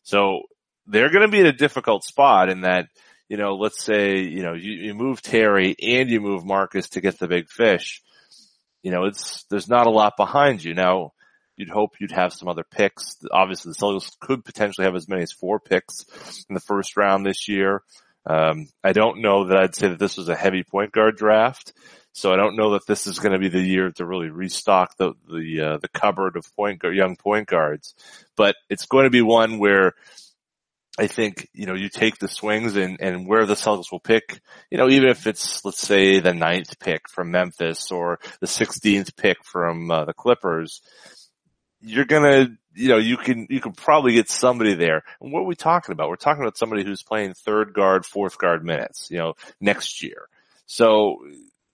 So 0.03 0.43
they're 0.85 1.09
going 1.09 1.25
to 1.25 1.31
be 1.31 1.39
in 1.39 1.47
a 1.47 1.51
difficult 1.51 2.03
spot 2.03 2.49
in 2.49 2.61
that, 2.61 2.85
you 3.27 3.37
know, 3.37 3.55
let's 3.55 3.83
say, 3.83 4.19
you 4.19 4.43
know, 4.43 4.53
you, 4.53 4.73
you 4.73 4.93
move 4.93 5.21
Terry 5.21 5.75
and 5.81 6.09
you 6.09 6.21
move 6.21 6.45
Marcus 6.45 6.89
to 6.89 7.01
get 7.01 7.17
the 7.17 7.27
big 7.27 7.49
fish 7.49 8.01
you 8.87 8.93
know, 8.93 9.03
it's, 9.03 9.43
there's 9.49 9.67
not 9.67 9.85
a 9.85 9.89
lot 9.89 10.13
behind 10.15 10.63
you. 10.63 10.73
Now, 10.73 11.11
you'd 11.57 11.67
hope 11.67 11.99
you'd 11.99 12.13
have 12.13 12.31
some 12.31 12.47
other 12.47 12.63
picks. 12.63 13.17
Obviously, 13.29 13.73
the 13.73 13.77
Celtics 13.77 14.17
could 14.17 14.45
potentially 14.45 14.85
have 14.85 14.95
as 14.95 15.09
many 15.09 15.23
as 15.23 15.33
four 15.33 15.59
picks 15.59 16.05
in 16.47 16.53
the 16.53 16.61
first 16.61 16.95
round 16.95 17.25
this 17.25 17.49
year. 17.49 17.83
Um, 18.25 18.69
I 18.85 18.93
don't 18.93 19.21
know 19.21 19.47
that 19.47 19.57
I'd 19.57 19.75
say 19.75 19.89
that 19.89 19.99
this 19.99 20.15
was 20.15 20.29
a 20.29 20.37
heavy 20.37 20.63
point 20.63 20.93
guard 20.93 21.17
draft. 21.17 21.73
So 22.13 22.31
I 22.31 22.37
don't 22.37 22.55
know 22.55 22.71
that 22.71 22.87
this 22.87 23.07
is 23.07 23.19
going 23.19 23.33
to 23.33 23.39
be 23.39 23.49
the 23.49 23.59
year 23.59 23.91
to 23.91 24.05
really 24.05 24.29
restock 24.29 24.95
the 24.95 25.15
the 25.27 25.61
uh, 25.61 25.77
the 25.79 25.89
cupboard 25.89 26.37
of 26.37 26.45
point 26.55 26.79
guard, 26.79 26.95
young 26.95 27.17
point 27.17 27.49
guards. 27.49 27.93
But 28.37 28.55
it's 28.69 28.85
going 28.85 29.03
to 29.03 29.09
be 29.09 29.21
one 29.21 29.59
where 29.59 29.95
I 30.97 31.07
think, 31.07 31.47
you 31.53 31.67
know, 31.67 31.75
you 31.75 31.89
take 31.89 32.17
the 32.17 32.27
swings 32.27 32.75
and, 32.75 32.97
and 32.99 33.27
where 33.27 33.45
the 33.45 33.53
Celtics 33.53 33.91
will 33.91 33.99
pick, 33.99 34.39
you 34.71 34.77
know, 34.77 34.89
even 34.89 35.09
if 35.09 35.27
it's, 35.27 35.63
let's 35.63 35.79
say 35.79 36.19
the 36.19 36.33
ninth 36.33 36.79
pick 36.79 37.07
from 37.07 37.31
Memphis 37.31 37.91
or 37.91 38.19
the 38.41 38.47
16th 38.47 39.15
pick 39.15 39.37
from 39.43 39.91
uh, 39.91 40.05
the 40.05 40.13
Clippers, 40.13 40.81
you're 41.81 42.05
gonna, 42.05 42.47
you 42.73 42.89
know, 42.89 42.97
you 42.97 43.15
can, 43.17 43.45
you 43.49 43.61
can 43.61 43.73
probably 43.73 44.13
get 44.13 44.29
somebody 44.29 44.73
there. 44.73 45.03
And 45.21 45.31
what 45.31 45.41
are 45.41 45.47
we 45.47 45.55
talking 45.55 45.93
about? 45.93 46.09
We're 46.09 46.15
talking 46.15 46.43
about 46.43 46.57
somebody 46.57 46.83
who's 46.83 47.03
playing 47.03 47.35
third 47.35 47.73
guard, 47.73 48.03
fourth 48.03 48.39
guard 48.39 48.65
minutes, 48.65 49.09
you 49.11 49.17
know, 49.17 49.33
next 49.61 50.01
year. 50.01 50.27
So 50.65 51.17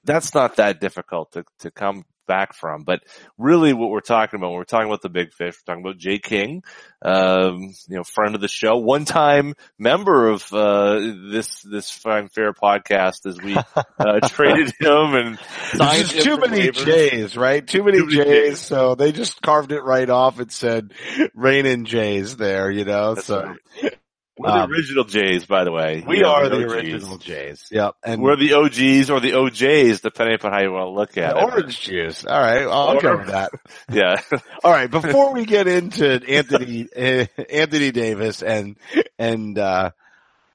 that's 0.03 0.33
not 0.33 0.57
that 0.57 0.81
difficult 0.81 1.31
to, 1.31 1.45
to 1.59 1.71
come 1.71 2.03
back 2.27 2.53
from. 2.53 2.83
But 2.83 3.01
really 3.37 3.73
what 3.73 3.89
we're 3.89 4.01
talking 4.01 4.37
about, 4.37 4.49
when 4.49 4.57
we're 4.57 4.63
talking 4.65 4.87
about 4.87 5.01
the 5.01 5.09
big 5.09 5.33
fish, 5.33 5.55
we're 5.55 5.73
talking 5.73 5.85
about 5.85 5.97
Jay 5.97 6.19
King, 6.19 6.63
um, 7.01 7.73
you 7.87 7.97
know, 7.97 8.03
friend 8.03 8.35
of 8.35 8.41
the 8.41 8.47
show, 8.47 8.77
one 8.77 9.05
time 9.05 9.53
member 9.77 10.29
of, 10.29 10.51
uh, 10.53 10.99
this, 11.31 11.61
this 11.61 11.89
fine 11.91 12.29
fair 12.29 12.53
podcast 12.53 13.25
as 13.25 13.39
we, 13.41 13.55
uh, 13.55 14.19
traded 14.29 14.73
him 14.79 15.15
and 15.15 15.39
signed 15.73 16.11
him 16.11 16.23
too 16.23 16.37
many. 16.37 16.71
J's, 16.71 17.35
right? 17.35 17.65
Too 17.65 17.83
many, 17.83 17.99
too 17.99 18.05
many 18.05 18.17
J's, 18.17 18.25
J's. 18.25 18.59
So 18.59 18.95
they 18.95 19.11
just 19.11 19.41
carved 19.41 19.71
it 19.71 19.81
right 19.81 20.09
off 20.09 20.39
and 20.39 20.51
said 20.51 20.93
rain 21.33 21.65
and 21.65 21.85
J's 21.85 22.37
there, 22.37 22.69
you 22.71 22.85
know, 22.85 23.15
That's 23.15 23.27
so. 23.27 23.55
Right. 23.81 23.97
We're 24.37 24.49
um, 24.49 24.69
the 24.69 24.75
original 24.75 25.03
Jays, 25.03 25.45
by 25.45 25.63
the 25.63 25.71
way. 25.71 26.03
We 26.05 26.23
are 26.23 26.49
the, 26.49 26.57
the 26.57 26.63
original 26.65 27.17
Jays. 27.17 27.67
Yep. 27.71 27.95
And 28.03 28.21
we're 28.21 28.35
the 28.35 28.53
OGs 28.53 29.11
or 29.11 29.19
the 29.19 29.31
OJs, 29.31 30.01
depending 30.01 30.35
upon 30.35 30.53
how 30.53 30.61
you 30.61 30.71
want 30.71 30.85
to 30.85 30.89
look 30.89 31.17
at 31.17 31.37
it. 31.37 31.43
Orange 31.43 31.79
juice. 31.79 32.25
All 32.25 32.39
right. 32.39 32.63
I'll 32.63 32.95
with 32.95 33.27
that. 33.27 33.51
yeah. 33.91 34.15
All 34.63 34.71
right. 34.71 34.89
Before 34.89 35.33
we 35.33 35.45
get 35.45 35.67
into 35.67 36.19
Anthony, 36.27 36.87
Anthony 37.49 37.91
Davis 37.91 38.41
and, 38.41 38.77
and, 39.19 39.57
uh, 39.59 39.91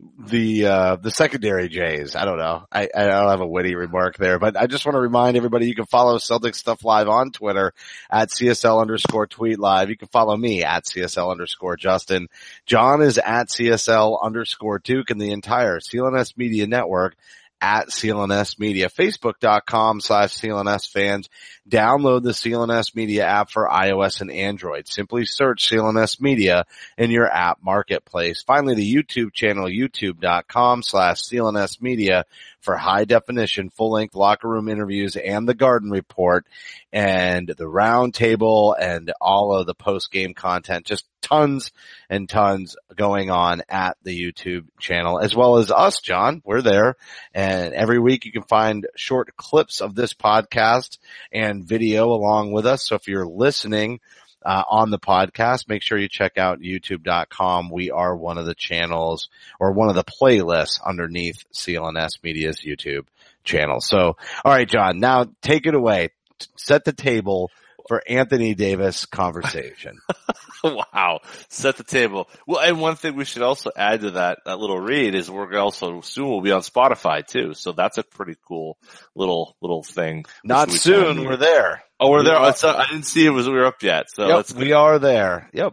the 0.01 0.67
uh 0.67 0.97
the 0.97 1.11
secondary 1.11 1.69
Jays. 1.69 2.15
I 2.15 2.25
don't 2.25 2.39
know. 2.39 2.65
I, 2.71 2.89
I 2.95 3.07
don't 3.07 3.29
have 3.29 3.41
a 3.41 3.47
witty 3.47 3.75
remark 3.75 4.17
there, 4.17 4.39
but 4.39 4.57
I 4.57 4.67
just 4.67 4.87
want 4.87 4.95
to 4.95 5.01
remind 5.01 5.37
everybody 5.37 5.67
you 5.67 5.75
can 5.75 5.87
follow 5.87 6.19
Celtic 6.19 6.55
Stuff 6.55 6.85
Live 6.85 7.09
on 7.09 7.33
Twitter 7.33 7.73
at 8.09 8.31
CSL 8.31 8.81
underscore 8.81 9.27
tweet 9.27 9.59
live. 9.59 9.91
You 9.91 9.97
can 9.97 10.09
follow 10.09 10.37
me 10.37 10.63
at 10.63 10.85
CSL 10.85 11.31
underscore 11.33 11.77
Justin. 11.77 12.29
Jon 12.65 13.03
is 13.03 13.19
at 13.19 13.49
CSL 13.49 14.23
underscore 14.23 14.79
Duke 14.79 15.11
and 15.11 15.21
the 15.21 15.33
entire 15.33 15.81
CLNS 15.81 16.37
Media 16.37 16.67
Network 16.69 17.17
at 17.61 17.89
CLNS 17.89 18.59
Media, 18.59 18.89
Facebook.com 18.89 20.01
slash 20.01 20.37
CLNS 20.37 20.91
fans. 20.91 21.29
Download 21.69 22.23
the 22.23 22.31
CLNS 22.31 22.95
Media 22.95 23.25
app 23.25 23.51
for 23.51 23.69
iOS 23.69 24.21
and 24.21 24.31
Android. 24.31 24.89
Simply 24.89 25.25
search 25.25 25.69
CLNS 25.69 26.21
Media 26.21 26.65
in 26.97 27.11
your 27.11 27.27
app 27.27 27.59
marketplace. 27.63 28.43
Finally, 28.43 28.75
the 28.75 28.95
YouTube 28.95 29.33
channel, 29.33 29.67
youtube.com 29.67 30.83
slash 30.83 31.23
CLNS 31.23 31.83
Media 31.83 32.25
for 32.61 32.77
high 32.77 33.05
definition, 33.05 33.71
full 33.71 33.93
length 33.93 34.15
locker 34.15 34.49
room 34.49 34.69
interviews 34.69 35.17
and 35.17 35.49
the 35.49 35.55
garden 35.55 35.91
report 35.91 36.47
and 36.93 37.49
the 37.49 37.65
roundtable 37.65 38.75
and 38.79 39.13
all 39.21 39.55
of 39.55 39.67
the 39.67 39.75
post 39.75 40.11
game 40.11 40.35
content. 40.35 40.87
Just 40.87 41.07
tons 41.21 41.71
and 42.09 42.29
tons 42.29 42.77
going 42.95 43.31
on 43.31 43.63
at 43.69 43.97
the 44.03 44.19
YouTube 44.19 44.67
channel 44.79 45.19
as 45.19 45.35
well 45.35 45.59
as 45.59 45.71
us, 45.71 46.01
Jon. 46.01 46.43
We're 46.45 46.63
there 46.63 46.97
and 47.35 47.75
every 47.75 47.99
week 47.99 48.25
you 48.25 48.33
can 48.33 48.43
find 48.43 48.87
short 48.97 49.37
clips 49.37 49.81
of 49.81 49.95
this 49.95 50.15
podcast 50.15 50.99
and 51.33 51.65
video 51.65 52.11
along 52.11 52.53
with 52.53 52.67
us. 52.67 52.87
So 52.87 52.95
if 52.97 53.09
you're 53.09 53.27
listening, 53.27 54.01
uh, 54.45 54.63
on 54.69 54.91
the 54.91 54.99
podcast, 54.99 55.69
make 55.69 55.83
sure 55.83 55.99
you 55.99 56.09
check 56.09 56.39
out 56.39 56.61
youtube.com. 56.61 57.71
We 57.71 57.91
are 57.91 58.17
one 58.17 58.39
of 58.39 58.47
the 58.47 58.55
channels 58.55 59.29
or 59.59 59.73
one 59.73 59.89
of 59.89 59.95
the 59.95 60.05
playlists 60.05 60.81
underneath 60.85 61.45
CLNS 61.53 62.23
Media's 62.23 62.61
YouTube 62.65 63.07
channel. 63.45 63.81
So, 63.81 64.17
all 64.45 64.53
right, 64.53 64.69
Jon, 64.69 65.01
now 65.01 65.27
take 65.43 65.67
it 65.67 65.75
away. 65.75 66.11
Set 66.57 66.85
the 66.85 66.93
table 66.93 67.51
for 67.89 68.03
Anthony 68.07 68.55
Davis 68.55 69.07
conversation. 69.07 69.99
wow. 70.65 71.21
Set 71.49 71.77
the 71.77 71.85
table. 71.85 72.29
Well, 72.47 72.61
and 72.61 72.81
one 72.81 72.97
thing 72.97 73.17
we 73.17 73.25
should 73.25 73.43
also 73.43 73.71
add 73.77 74.03
to 74.03 74.11
that, 74.13 74.39
that 74.45 74.59
little 74.59 74.79
read 74.79 75.15
is 75.15 75.31
we're 75.31 75.59
also 75.59 76.01
soon 76.03 76.29
we'll 76.29 76.41
be 76.41 76.53
on 76.53 76.61
Spotify 76.61 77.27
too. 77.27 77.55
So 77.55 77.73
that's 77.73 77.99
a 77.99 78.03
pretty 78.03 78.37
cool 78.47 78.77
little, 79.17 79.57
little 79.61 79.83
thing. 79.83 80.25
Not 80.45 80.71
soon. 80.71 81.25
We're 81.25 81.37
there. 81.37 81.83
Oh, 81.99 82.11
we're 82.11 82.19
we 82.19 82.27
there. 82.27 82.37
I 82.37 82.87
didn't 82.91 83.07
see 83.07 83.27
it 83.27 83.31
was 83.31 83.49
we 83.49 83.55
were 83.55 83.67
up 83.67 83.83
yet. 83.83 84.07
So 84.11 84.29
yep, 84.29 84.51
we 84.53 84.73
are 84.73 84.99
there. 84.99 85.49
Yep. 85.53 85.73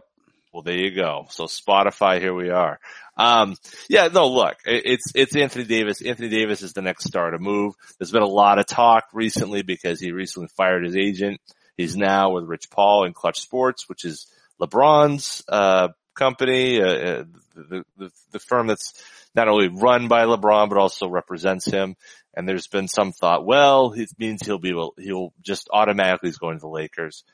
Well, 0.56 0.62
there 0.62 0.78
you 0.78 0.94
go. 0.94 1.26
So 1.28 1.44
Spotify, 1.44 2.18
here 2.18 2.34
we 2.34 2.48
are. 2.48 2.80
Um, 3.18 3.56
yeah, 3.90 4.08
no, 4.08 4.28
look, 4.28 4.56
it's, 4.64 5.12
it's 5.14 5.36
Anthony 5.36 5.64
Davis. 5.64 6.00
Anthony 6.00 6.30
Davis 6.30 6.62
is 6.62 6.72
the 6.72 6.80
next 6.80 7.04
star 7.04 7.30
to 7.30 7.38
move. 7.38 7.74
There's 7.98 8.10
been 8.10 8.22
a 8.22 8.26
lot 8.26 8.58
of 8.58 8.66
talk 8.66 9.04
recently 9.12 9.60
because 9.60 10.00
he 10.00 10.12
recently 10.12 10.48
fired 10.56 10.84
his 10.84 10.96
agent. 10.96 11.40
He's 11.76 11.96
now 11.96 12.30
with 12.30 12.44
Rich 12.44 12.70
Paul 12.70 13.04
in 13.04 13.12
Klutch 13.12 13.40
Sports, 13.40 13.88
which 13.88 14.04
is 14.04 14.26
LeBron's, 14.60 15.44
uh, 15.48 15.88
company, 16.16 16.80
uh, 16.80 16.86
uh, 16.86 17.24
the, 17.54 17.84
the, 17.96 18.10
the 18.32 18.38
firm 18.38 18.66
that's 18.66 18.94
not 19.34 19.48
only 19.48 19.68
run 19.68 20.08
by 20.08 20.24
LeBron, 20.24 20.68
but 20.68 20.78
also 20.78 21.08
represents 21.08 21.66
him. 21.66 21.96
And 22.34 22.48
there's 22.48 22.66
been 22.66 22.88
some 22.88 23.12
thought, 23.12 23.46
well, 23.46 23.92
it 23.92 24.10
means 24.18 24.44
he'll 24.44 24.58
be, 24.58 24.72
he'll 24.98 25.32
just 25.42 25.68
automatically 25.72 26.30
is 26.30 26.38
going 26.38 26.56
to 26.56 26.60
the 26.60 26.68
Lakers. 26.68 27.24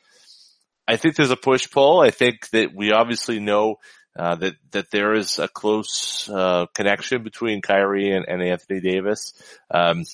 I 0.87 0.97
think 0.97 1.17
there's 1.17 1.31
a 1.31 1.37
push 1.37 1.71
pull. 1.71 2.01
I 2.01 2.11
think 2.11 2.49
that 2.51 2.75
we 2.75 2.93
obviously 2.93 3.41
know 3.41 3.77
uh, 4.19 4.35
that 4.37 4.55
that 4.73 4.91
there 4.91 5.15
is 5.15 5.39
a 5.39 5.49
close 5.49 6.29
uh, 6.29 6.67
connection 6.75 7.23
between 7.23 7.63
Kyrie 7.63 8.13
and, 8.13 8.27
and 8.29 8.43
Anthony 8.43 8.81
Davis. 8.81 9.33
Um, 9.71 10.05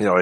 you 0.00 0.06
know, 0.06 0.16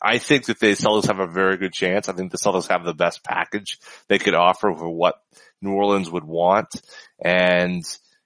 I 0.00 0.18
think 0.18 0.46
that 0.46 0.60
the 0.60 0.68
Celtics 0.68 1.08
have 1.08 1.18
a 1.18 1.26
very 1.26 1.56
good 1.56 1.72
chance. 1.72 2.08
I 2.08 2.12
think 2.12 2.30
the 2.30 2.38
Celtics 2.38 2.68
have 2.68 2.84
the 2.84 2.94
best 2.94 3.24
package 3.24 3.80
they 4.06 4.18
could 4.18 4.34
offer 4.34 4.72
for 4.72 4.88
what 4.88 5.16
New 5.60 5.72
Orleans 5.72 6.08
would 6.08 6.22
want. 6.22 6.68
And, 7.22 7.82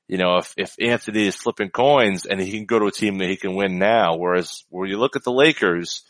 you 0.06 0.18
know, 0.18 0.36
if, 0.36 0.52
if 0.58 0.74
Anthony 0.78 1.26
is 1.26 1.34
flipping 1.34 1.70
coins 1.70 2.26
and 2.26 2.38
he 2.38 2.50
can 2.50 2.66
go 2.66 2.78
to 2.78 2.86
a 2.86 2.92
team 2.92 3.18
that 3.18 3.30
he 3.30 3.36
can 3.36 3.54
win 3.54 3.78
now, 3.78 4.16
whereas 4.16 4.64
where 4.68 4.86
you 4.86 4.98
look 4.98 5.16
at 5.16 5.24
the 5.24 5.32
Lakers, 5.32 6.02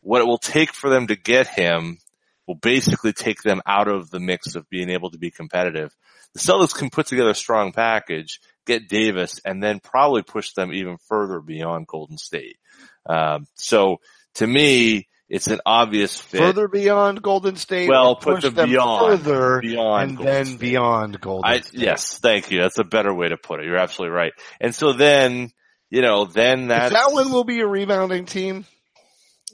what 0.00 0.22
it 0.22 0.26
will 0.26 0.38
take 0.38 0.72
for 0.72 0.88
them 0.88 1.08
to 1.08 1.16
get 1.16 1.46
him 1.46 1.98
will 2.46 2.54
basically 2.54 3.12
take 3.12 3.42
them 3.42 3.60
out 3.66 3.88
of 3.88 4.08
the 4.10 4.20
mix 4.20 4.54
of 4.54 4.70
being 4.70 4.88
able 4.88 5.10
to 5.10 5.18
be 5.18 5.30
competitive. 5.30 5.94
The 6.32 6.40
Celtics 6.40 6.74
can 6.74 6.88
put 6.88 7.08
together 7.08 7.30
a 7.30 7.34
strong 7.34 7.72
package, 7.72 8.40
get 8.64 8.88
Davis, 8.88 9.38
and 9.44 9.62
then 9.62 9.80
probably 9.80 10.22
push 10.22 10.52
them 10.52 10.72
even 10.72 10.96
further 11.08 11.40
beyond 11.40 11.88
Golden 11.88 12.16
State. 12.16 12.56
Um, 13.04 13.46
so 13.54 13.98
to 14.36 14.46
me, 14.46 15.08
it's 15.28 15.48
an 15.48 15.60
obvious 15.66 16.20
fit. 16.20 16.38
Further 16.38 16.68
beyond 16.68 17.20
Golden 17.20 17.56
State. 17.56 17.88
Well, 17.88 18.16
put 18.16 18.42
them, 18.42 18.54
them 18.54 18.70
beyond, 18.70 19.22
further 19.22 19.60
beyond, 19.60 20.02
and 20.02 20.16
Golden 20.16 20.32
then 20.34 20.46
State. 20.46 20.60
beyond 20.60 21.20
Golden 21.20 21.50
I, 21.50 21.60
State. 21.60 21.80
Yes, 21.80 22.18
thank 22.18 22.50
you. 22.50 22.60
That's 22.60 22.78
a 22.78 22.84
better 22.84 23.12
way 23.12 23.28
to 23.28 23.36
put 23.36 23.60
it. 23.60 23.66
You're 23.66 23.78
absolutely 23.78 24.16
right. 24.16 24.32
And 24.60 24.74
so 24.74 24.92
then, 24.92 25.50
you 25.90 26.02
know, 26.02 26.26
then 26.26 26.68
that. 26.68 26.92
That 26.92 27.12
one 27.12 27.32
will 27.32 27.44
be 27.44 27.60
a 27.60 27.66
rebounding 27.66 28.26
team. 28.26 28.66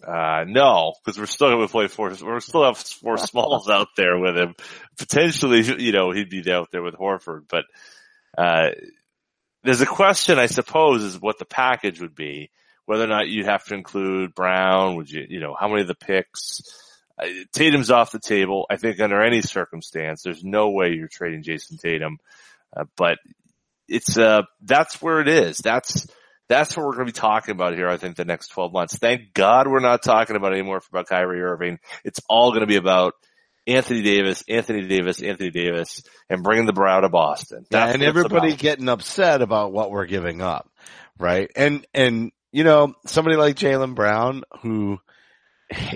Uh, 0.06 0.44
no, 0.46 0.94
because 1.04 1.18
we're 1.18 1.26
still 1.26 1.48
going 1.48 1.66
to 1.66 1.70
play 1.70 1.86
four, 1.86 2.12
we're 2.22 2.40
still 2.40 2.64
have 2.64 2.76
four 2.76 3.16
smalls 3.18 3.70
out 3.70 3.88
there 3.96 4.18
with 4.18 4.36
him. 4.36 4.54
Potentially, 4.98 5.62
you 5.82 5.92
know, 5.92 6.10
he'd 6.10 6.28
be 6.28 6.50
out 6.52 6.70
there 6.72 6.82
with 6.82 6.96
Horford, 6.96 7.44
but, 7.48 7.64
uh, 8.36 8.70
there's 9.62 9.80
a 9.80 9.86
question, 9.86 10.40
I 10.40 10.46
suppose, 10.46 11.04
is 11.04 11.20
what 11.20 11.38
the 11.38 11.44
package 11.44 12.00
would 12.00 12.16
be 12.16 12.50
whether 12.86 13.04
or 13.04 13.08
not 13.08 13.28
you 13.28 13.44
have 13.44 13.64
to 13.64 13.74
include 13.74 14.34
Brown, 14.34 14.96
would 14.96 15.10
you, 15.10 15.26
you 15.28 15.40
know, 15.40 15.54
how 15.58 15.68
many 15.68 15.82
of 15.82 15.88
the 15.88 15.94
picks? 15.94 16.62
Tatum's 17.52 17.90
off 17.90 18.10
the 18.10 18.18
table. 18.18 18.66
I 18.68 18.76
think 18.76 19.00
under 19.00 19.22
any 19.22 19.42
circumstance, 19.42 20.22
there's 20.22 20.42
no 20.42 20.70
way 20.70 20.92
you're 20.92 21.08
trading 21.08 21.42
Jayson 21.42 21.78
Tatum. 21.78 22.18
Uh, 22.76 22.84
but 22.96 23.18
it's, 23.88 24.16
uh, 24.16 24.42
that's 24.62 25.00
where 25.00 25.20
it 25.20 25.28
is. 25.28 25.58
That's, 25.58 26.06
that's 26.48 26.76
what 26.76 26.84
we're 26.84 26.94
going 26.94 27.06
to 27.06 27.12
be 27.12 27.18
talking 27.18 27.52
about 27.52 27.74
here. 27.74 27.88
I 27.88 27.96
think 27.96 28.16
the 28.16 28.24
next 28.24 28.48
12 28.48 28.72
months. 28.72 28.98
Thank 28.98 29.32
God 29.34 29.68
we're 29.68 29.80
not 29.80 30.02
talking 30.02 30.36
about 30.36 30.52
anymore 30.52 30.82
about 30.90 31.06
Kyrie 31.06 31.42
Irving. 31.42 31.78
It's 32.04 32.20
all 32.28 32.50
going 32.50 32.60
to 32.62 32.66
be 32.66 32.76
about 32.76 33.14
Anthony 33.66 34.02
Davis, 34.02 34.42
Anthony 34.48 34.86
Davis, 34.86 35.22
Anthony 35.22 35.50
Davis, 35.50 36.02
and 36.28 36.42
bringing 36.42 36.66
the 36.66 36.72
brow 36.72 37.00
to 37.00 37.08
Boston. 37.08 37.64
That's 37.70 37.90
yeah, 37.90 37.94
and 37.94 38.02
everybody 38.02 38.56
getting 38.56 38.88
upset 38.88 39.40
about 39.40 39.72
what 39.72 39.90
we're 39.90 40.06
giving 40.06 40.42
up, 40.42 40.70
right? 41.18 41.50
And 41.54 41.86
and 41.94 42.32
you 42.52 42.64
know, 42.64 42.94
somebody 43.06 43.36
like 43.36 43.56
Jaylen 43.56 43.94
Brown 43.94 44.42
who 44.60 44.98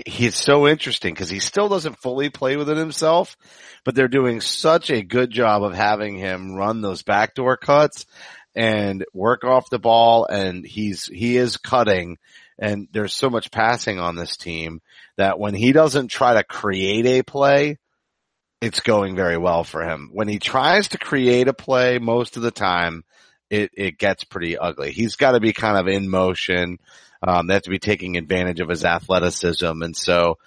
he's 0.05 0.35
so 0.35 0.67
interesting 0.67 1.13
because 1.13 1.29
he 1.29 1.39
still 1.39 1.69
doesn't 1.69 1.99
fully 1.99 2.29
play 2.29 2.57
within 2.57 2.77
himself, 2.77 3.37
but 3.85 3.95
they're 3.95 4.07
doing 4.07 4.41
such 4.41 4.89
a 4.89 5.03
good 5.03 5.29
job 5.29 5.63
of 5.63 5.75
having 5.75 6.17
him 6.17 6.55
run 6.55 6.81
those 6.81 7.03
backdoor 7.03 7.57
cuts 7.57 8.05
and 8.55 9.05
work 9.13 9.43
off 9.43 9.69
the 9.69 9.79
ball 9.79 10.25
and 10.25 10.65
he's, 10.65 11.05
he 11.05 11.37
is 11.37 11.57
cutting 11.57 12.17
and 12.59 12.87
there's 12.91 13.13
so 13.13 13.29
much 13.29 13.51
passing 13.51 13.99
on 13.99 14.15
this 14.15 14.35
team 14.35 14.81
that 15.17 15.39
when 15.39 15.53
he 15.53 15.71
doesn't 15.73 16.07
try 16.07 16.33
to 16.33 16.43
create 16.43 17.05
a 17.05 17.21
play, 17.21 17.77
it's 18.61 18.79
going 18.79 19.15
very 19.15 19.37
well 19.37 19.63
for 19.63 19.83
him. 19.83 20.09
When 20.11 20.27
he 20.27 20.39
tries 20.39 20.87
to 20.89 20.97
create 20.97 21.47
a 21.47 21.53
play 21.53 21.99
most 21.99 22.35
of 22.35 22.41
the 22.41 22.51
time, 22.51 23.03
it, 23.49 23.71
it 23.73 23.97
gets 23.97 24.23
pretty 24.23 24.57
ugly. 24.57 24.91
He's 24.91 25.15
got 25.15 25.31
to 25.31 25.39
be 25.39 25.53
kind 25.53 25.77
of 25.77 25.87
in 25.87 26.09
motion. 26.09 26.79
Um, 27.25 27.47
they 27.47 27.53
have 27.55 27.63
to 27.63 27.69
be 27.69 27.79
taking 27.79 28.17
advantage 28.17 28.59
of 28.59 28.69
his 28.69 28.85
athleticism. 28.85 29.81
And 29.81 29.95
so, 29.95 30.37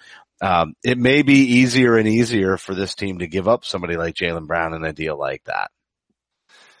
um, 0.41 0.75
it 0.83 0.97
may 0.97 1.21
be 1.21 1.59
easier 1.59 1.97
and 1.97 2.07
easier 2.07 2.57
for 2.57 2.73
this 2.73 2.95
team 2.95 3.19
to 3.19 3.27
give 3.27 3.47
up 3.47 3.63
somebody 3.63 3.95
like 3.95 4.15
Jaylen 4.15 4.47
Brown 4.47 4.73
in 4.73 4.83
a 4.83 4.93
deal 4.93 5.17
like 5.17 5.43
that. 5.45 5.69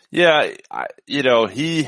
Yeah. 0.09 0.51
I, 0.69 0.87
you 1.05 1.23
know, 1.23 1.45
he, 1.45 1.87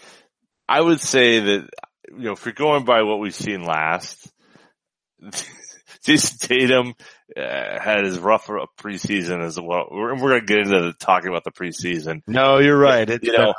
I 0.68 0.80
would 0.80 1.00
say 1.00 1.40
that, 1.40 1.70
you 2.10 2.24
know, 2.24 2.32
if 2.32 2.44
you're 2.44 2.54
going 2.54 2.84
by 2.84 3.02
what 3.02 3.20
we've 3.20 3.34
seen 3.34 3.62
last, 3.62 4.32
Jayson 6.06 6.38
Tatum 6.38 6.94
uh, 7.36 7.80
had 7.80 8.04
as 8.04 8.18
rough 8.18 8.48
a 8.48 8.66
preseason 8.80 9.44
as 9.44 9.60
well. 9.60 9.88
We're, 9.90 10.14
we're 10.14 10.30
going 10.30 10.40
to 10.40 10.46
get 10.46 10.58
into 10.58 10.80
the, 10.80 10.92
talking 10.92 11.28
about 11.28 11.42
the 11.42 11.50
preseason. 11.50 12.22
No, 12.28 12.58
you're 12.58 12.78
right. 12.78 13.10
It's, 13.10 13.24
you 13.24 13.32
know, 13.32 13.54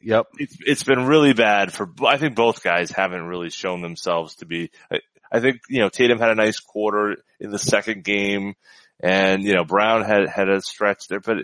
yep. 0.00 0.26
It's, 0.38 0.56
it's 0.60 0.84
been 0.84 1.06
really 1.06 1.32
bad 1.32 1.72
for, 1.72 1.90
I 2.06 2.16
think 2.16 2.36
both 2.36 2.62
guys 2.62 2.92
haven't 2.92 3.26
really 3.26 3.50
shown 3.50 3.82
themselves 3.82 4.36
to 4.36 4.46
be, 4.46 4.70
I, 4.90 5.00
I 5.30 5.40
think, 5.40 5.60
you 5.68 5.80
know, 5.80 5.88
Tatum 5.88 6.20
had 6.20 6.30
a 6.30 6.36
nice 6.36 6.60
quarter 6.60 7.16
in 7.40 7.50
the 7.50 7.58
second 7.58 8.04
game 8.04 8.54
and, 9.00 9.42
you 9.42 9.54
know, 9.54 9.64
Brown 9.64 10.04
had, 10.04 10.28
had 10.28 10.48
a 10.48 10.62
stretch 10.62 11.08
there, 11.08 11.20
but 11.20 11.38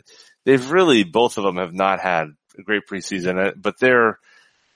they've 0.44 0.70
really, 0.70 1.02
both 1.02 1.36
of 1.36 1.44
them 1.44 1.56
have 1.56 1.74
not 1.74 1.98
had 2.00 2.28
a 2.56 2.62
great 2.62 2.82
preseason, 2.88 3.44
uh, 3.44 3.52
but 3.56 3.80
they're, 3.80 4.18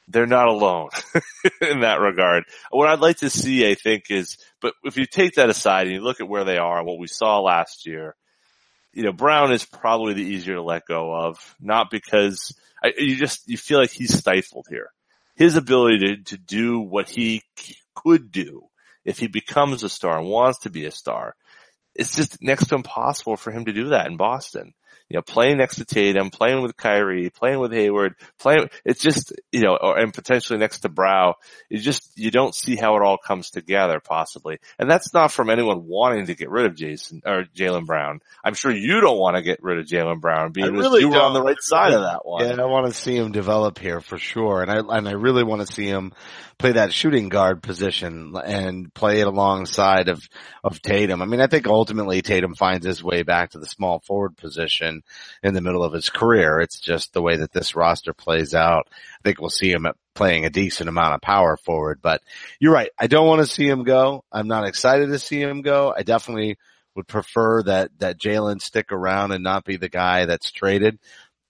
they're 0.08 0.26
not 0.26 0.48
alone 0.48 0.88
in 1.60 1.80
that 1.80 2.00
regard. 2.00 2.44
What 2.70 2.88
I'd 2.88 3.00
like 3.00 3.18
to 3.18 3.30
see, 3.30 3.68
I 3.68 3.74
think, 3.74 4.10
is, 4.10 4.38
but 4.60 4.74
if 4.84 4.96
you 4.96 5.06
take 5.06 5.34
that 5.34 5.50
aside 5.50 5.86
and 5.86 5.94
you 5.94 6.00
look 6.00 6.20
at 6.20 6.28
where 6.28 6.44
they 6.44 6.56
are 6.56 6.82
what 6.82 6.98
we 6.98 7.06
saw 7.06 7.40
last 7.40 7.86
year, 7.86 8.16
you 8.92 9.02
know, 9.02 9.12
Brown 9.12 9.52
is 9.52 9.64
probably 9.64 10.14
the 10.14 10.24
easier 10.24 10.54
to 10.54 10.62
let 10.62 10.86
go 10.86 11.14
of, 11.14 11.56
not 11.60 11.90
because 11.90 12.54
I, 12.82 12.92
you 12.96 13.16
just, 13.16 13.48
you 13.48 13.58
feel 13.58 13.78
like 13.78 13.90
he's 13.90 14.16
stifled 14.16 14.66
here. 14.70 14.90
His 15.36 15.56
ability 15.56 15.98
to, 15.98 16.22
to 16.24 16.38
do 16.38 16.80
what 16.80 17.08
he 17.08 17.42
could 17.94 18.32
do 18.32 18.68
if 19.04 19.18
he 19.18 19.28
becomes 19.28 19.82
a 19.82 19.88
star 19.88 20.18
and 20.18 20.28
wants 20.28 20.60
to 20.60 20.70
be 20.70 20.86
a 20.86 20.90
star, 20.90 21.36
it's 21.94 22.16
just 22.16 22.42
next 22.42 22.68
to 22.68 22.74
impossible 22.74 23.36
for 23.36 23.50
him 23.50 23.66
to 23.66 23.72
do 23.72 23.90
that 23.90 24.06
in 24.06 24.16
Boston 24.16 24.72
you 25.08 25.16
know, 25.16 25.22
playing 25.22 25.56
next 25.56 25.76
to 25.76 25.84
Tatum, 25.84 26.30
playing 26.30 26.62
with 26.62 26.76
Kyrie, 26.76 27.30
playing 27.30 27.60
with 27.60 27.72
Hayward, 27.72 28.14
playing, 28.38 28.68
it's 28.84 29.02
just, 29.02 29.32
you 29.50 29.60
know, 29.60 29.76
or, 29.80 29.98
and 29.98 30.12
potentially 30.12 30.58
next 30.58 30.80
to 30.80 30.90
Brow, 30.90 31.36
you 31.70 31.78
just, 31.78 32.12
you 32.16 32.30
don't 32.30 32.54
see 32.54 32.76
how 32.76 32.96
it 32.96 33.02
all 33.02 33.16
comes 33.16 33.50
together 33.50 34.00
possibly. 34.00 34.58
And 34.78 34.90
that's 34.90 35.14
not 35.14 35.32
from 35.32 35.48
anyone 35.48 35.86
wanting 35.86 36.26
to 36.26 36.34
get 36.34 36.50
rid 36.50 36.66
of 36.66 36.74
Jayson 36.74 37.22
or 37.24 37.44
Jaylen 37.56 37.86
Brown. 37.86 38.20
I'm 38.44 38.54
sure 38.54 38.70
you 38.70 39.00
don't 39.00 39.18
want 39.18 39.36
to 39.36 39.42
get 39.42 39.62
rid 39.62 39.78
of 39.78 39.86
Jaylen 39.86 40.20
Brown 40.20 40.52
being 40.52 40.74
really 40.74 41.00
you 41.00 41.08
were 41.08 41.20
on 41.20 41.32
the 41.32 41.42
right 41.42 41.60
side 41.60 41.94
of 41.94 42.02
that 42.02 42.26
one. 42.26 42.46
Yeah, 42.46 42.62
I 42.62 42.66
want 42.66 42.86
to 42.86 42.92
see 42.92 43.16
him 43.16 43.32
develop 43.32 43.78
here 43.78 44.00
for 44.00 44.18
sure. 44.18 44.62
And 44.62 44.70
I, 44.70 44.98
and 44.98 45.08
I 45.08 45.12
really 45.12 45.42
want 45.42 45.66
to 45.66 45.72
see 45.72 45.86
him 45.86 46.12
play 46.58 46.72
that 46.72 46.92
shooting 46.92 47.28
guard 47.28 47.62
position 47.62 48.34
and 48.44 48.92
play 48.92 49.20
it 49.20 49.26
alongside 49.26 50.08
of, 50.08 50.20
of 50.62 50.82
Tatum. 50.82 51.22
I 51.22 51.24
mean, 51.24 51.40
I 51.40 51.46
think 51.46 51.66
ultimately 51.66 52.20
Tatum 52.20 52.54
finds 52.54 52.84
his 52.84 53.02
way 53.02 53.22
back 53.22 53.50
to 53.50 53.58
the 53.58 53.66
small 53.66 54.00
forward 54.00 54.36
position 54.36 54.97
in 55.42 55.54
the 55.54 55.60
middle 55.60 55.82
of 55.82 55.92
his 55.92 56.10
career. 56.10 56.60
It's 56.60 56.80
just 56.80 57.12
the 57.12 57.22
way 57.22 57.36
that 57.36 57.52
this 57.52 57.76
roster 57.76 58.12
plays 58.12 58.54
out. 58.54 58.88
I 58.90 59.22
think 59.24 59.40
we'll 59.40 59.50
see 59.50 59.70
him 59.70 59.86
playing 60.14 60.44
a 60.44 60.50
decent 60.50 60.88
amount 60.88 61.14
of 61.14 61.20
power 61.20 61.56
forward, 61.56 62.00
but 62.02 62.22
you're 62.58 62.72
right. 62.72 62.90
I 62.98 63.06
don't 63.06 63.26
want 63.26 63.40
to 63.40 63.46
see 63.46 63.68
him 63.68 63.84
go. 63.84 64.24
I'm 64.32 64.48
not 64.48 64.66
excited 64.66 65.10
to 65.10 65.18
see 65.18 65.40
him 65.40 65.62
go. 65.62 65.94
I 65.96 66.02
definitely 66.02 66.58
would 66.94 67.06
prefer 67.06 67.62
that, 67.62 67.90
that 67.98 68.18
Jaylen 68.18 68.60
stick 68.60 68.90
around 68.90 69.30
and 69.30 69.44
not 69.44 69.64
be 69.64 69.76
the 69.76 69.88
guy 69.88 70.24
that's 70.24 70.50
traded. 70.50 70.98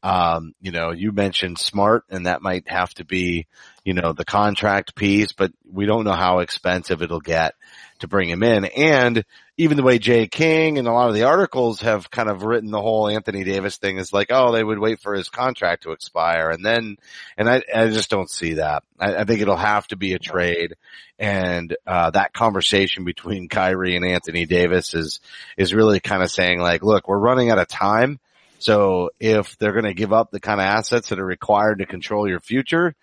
Um, 0.02 0.54
you 0.60 0.70
know, 0.70 0.92
you 0.92 1.10
mentioned 1.10 1.58
smart 1.58 2.04
and 2.08 2.26
that 2.26 2.40
might 2.40 2.68
have 2.68 2.94
to 2.94 3.04
be, 3.04 3.46
you 3.84 3.94
know, 3.94 4.12
the 4.12 4.24
contract 4.24 4.94
piece, 4.94 5.32
but 5.32 5.52
we 5.68 5.86
don't 5.86 6.04
know 6.04 6.12
how 6.12 6.38
expensive 6.38 7.02
it'll 7.02 7.20
get 7.20 7.54
to 7.98 8.08
bring 8.08 8.28
him 8.28 8.44
in. 8.44 8.64
And 8.64 9.24
even 9.56 9.76
the 9.76 9.82
way 9.82 9.98
Jay 9.98 10.28
King 10.28 10.78
and 10.78 10.86
a 10.86 10.92
lot 10.92 11.08
of 11.08 11.14
the 11.14 11.24
articles 11.24 11.80
have 11.80 12.12
kind 12.12 12.28
of 12.28 12.44
written 12.44 12.70
the 12.70 12.80
whole 12.80 13.08
Anthony 13.08 13.42
Davis 13.42 13.76
thing 13.78 13.98
is 13.98 14.12
like, 14.12 14.28
oh, 14.30 14.52
they 14.52 14.62
would 14.62 14.78
wait 14.78 15.00
for 15.00 15.14
his 15.14 15.28
contract 15.28 15.82
to 15.82 15.90
expire. 15.90 16.50
And 16.50 16.64
then, 16.64 16.96
and 17.36 17.48
I, 17.50 17.62
I 17.74 17.88
just 17.88 18.08
don't 18.08 18.30
see 18.30 18.54
that. 18.54 18.84
I, 19.00 19.16
I 19.16 19.24
think 19.24 19.40
it'll 19.40 19.56
have 19.56 19.88
to 19.88 19.96
be 19.96 20.12
a 20.12 20.20
trade. 20.20 20.76
And, 21.18 21.76
uh, 21.88 22.10
that 22.10 22.32
conversation 22.32 23.04
between 23.04 23.48
Kyrie 23.48 23.96
and 23.96 24.04
Anthony 24.04 24.46
Davis 24.46 24.94
is, 24.94 25.18
is 25.56 25.74
really 25.74 25.98
kind 25.98 26.22
of 26.22 26.30
saying 26.30 26.60
like, 26.60 26.84
look, 26.84 27.08
we're 27.08 27.18
running 27.18 27.50
out 27.50 27.58
of 27.58 27.66
time 27.66 28.20
so 28.58 29.10
if 29.20 29.56
they're 29.58 29.72
going 29.72 29.84
to 29.84 29.94
give 29.94 30.12
up 30.12 30.30
the 30.30 30.40
kind 30.40 30.60
of 30.60 30.66
assets 30.66 31.08
that 31.08 31.18
are 31.18 31.24
required 31.24 31.78
to 31.78 31.86
control 31.86 32.28
your 32.28 32.40
future, 32.40 32.94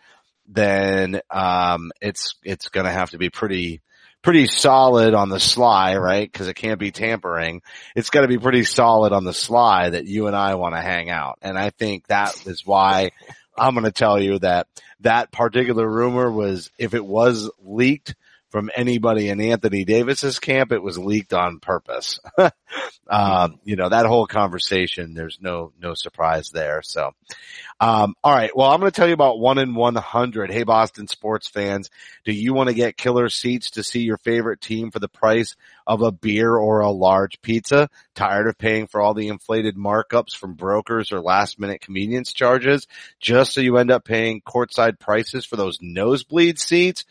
then 0.48 1.22
um, 1.32 1.92
it's 2.02 2.36
it's 2.44 2.70
going 2.70 2.86
to 2.86 2.92
have 2.92 3.12
to 3.12 3.18
be 3.18 3.30
pretty 3.30 3.82
pretty 4.22 4.48
solid 4.48 5.14
on 5.14 5.30
the 5.30 5.40
sly, 5.40 5.96
right? 5.98 6.30
Because 6.32 6.48
it 6.48 6.56
can't 6.56 6.80
be 6.80 6.92
tampering. 6.92 7.62
It's 7.96 8.10
got 8.10 8.22
to 8.22 8.28
be 8.28 8.38
pretty 8.38 8.64
solid 8.64 9.14
on 9.14 9.24
the 9.24 9.34
sly 9.34 9.92
that 9.92 10.06
you 10.06 10.28
and 10.28 10.36
I 10.36 10.56
want 10.56 10.76
to 10.76 10.82
hang 10.82 11.10
out, 11.10 11.40
and 11.42 11.58
I 11.58 11.70
think 11.70 12.08
that 12.08 12.46
is 12.46 12.66
why 12.66 13.12
I'm 13.58 13.74
going 13.74 13.86
to 13.86 13.92
tell 13.92 14.22
you 14.22 14.40
that 14.40 14.68
that 15.02 15.32
particular 15.32 15.88
rumor 15.88 16.32
was 16.32 16.70
if 16.78 16.94
it 16.94 17.06
was 17.06 17.50
leaked 17.64 18.16
from 18.56 18.72
anybody 18.74 19.28
in 19.28 19.42
Anthony 19.42 19.84
Davis's 19.84 20.40
camp. 20.40 20.72
It 20.72 20.82
was 20.82 20.98
leaked 20.98 21.34
on 21.34 21.60
purpose. 21.60 22.22
um, 23.10 23.60
you 23.66 23.76
know, 23.76 23.90
that 23.90 24.06
whole 24.06 24.28
conversation, 24.28 25.14
there's 25.14 25.40
no, 25.42 25.74
no 25.78 25.94
surprise 25.94 26.52
there. 26.52 26.82
So, 26.82 27.12
um, 27.82 28.16
all 28.24 28.34
right. 28.34 28.56
Well, 28.56 28.72
I'm 28.72 28.80
going 28.80 28.90
to 28.90 28.96
tell 28.96 29.10
you 29.10 29.14
about 29.14 29.42
one 29.42 29.58
in 29.58 29.76
100. 29.76 30.52
Hey, 30.52 30.64
Boston 30.64 31.10
sports 31.10 31.50
fans, 31.50 31.90
do 32.24 32.32
you 32.32 32.54
want 32.54 32.70
to 32.70 32.74
get 32.74 32.96
killer 32.96 33.28
seats 33.28 33.72
to 33.72 33.84
see 33.84 34.04
your 34.04 34.20
favorite 34.20 34.62
team 34.62 34.90
for 34.90 35.00
the 35.00 35.10
price 35.10 35.58
of 35.86 36.02
a 36.02 36.14
beer 36.14 36.56
or 36.56 36.80
a 36.80 36.92
large 36.92 37.42
pizza? 37.42 37.90
Tired 38.14 38.48
of 38.48 38.58
paying 38.58 38.88
for 38.88 39.02
all 39.02 39.14
the 39.14 39.28
inflated 39.28 39.76
markups 39.76 40.34
from 40.34 40.54
brokers 40.54 41.12
or 41.12 41.20
last 41.20 41.60
minute 41.60 41.82
convenience 41.82 42.32
charges 42.32 42.88
just 43.20 43.52
so 43.52 43.60
you 43.60 43.76
end 43.76 43.92
up 43.92 44.06
paying 44.06 44.40
courtside 44.40 44.98
prices 44.98 45.44
for 45.44 45.58
those 45.58 45.78
nosebleed 45.82 46.58
seats? 46.58 47.04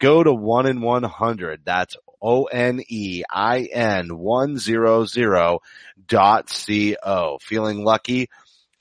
Go 0.00 0.22
to 0.24 0.32
one 0.32 0.66
in 0.66 0.80
100. 0.80 1.60
That's 1.64 1.96
O-N-E-I-N 2.22 4.08
100 4.18 5.58
dot 6.06 6.50
C-O. 6.50 7.38
Feeling 7.40 7.84
lucky? 7.84 8.28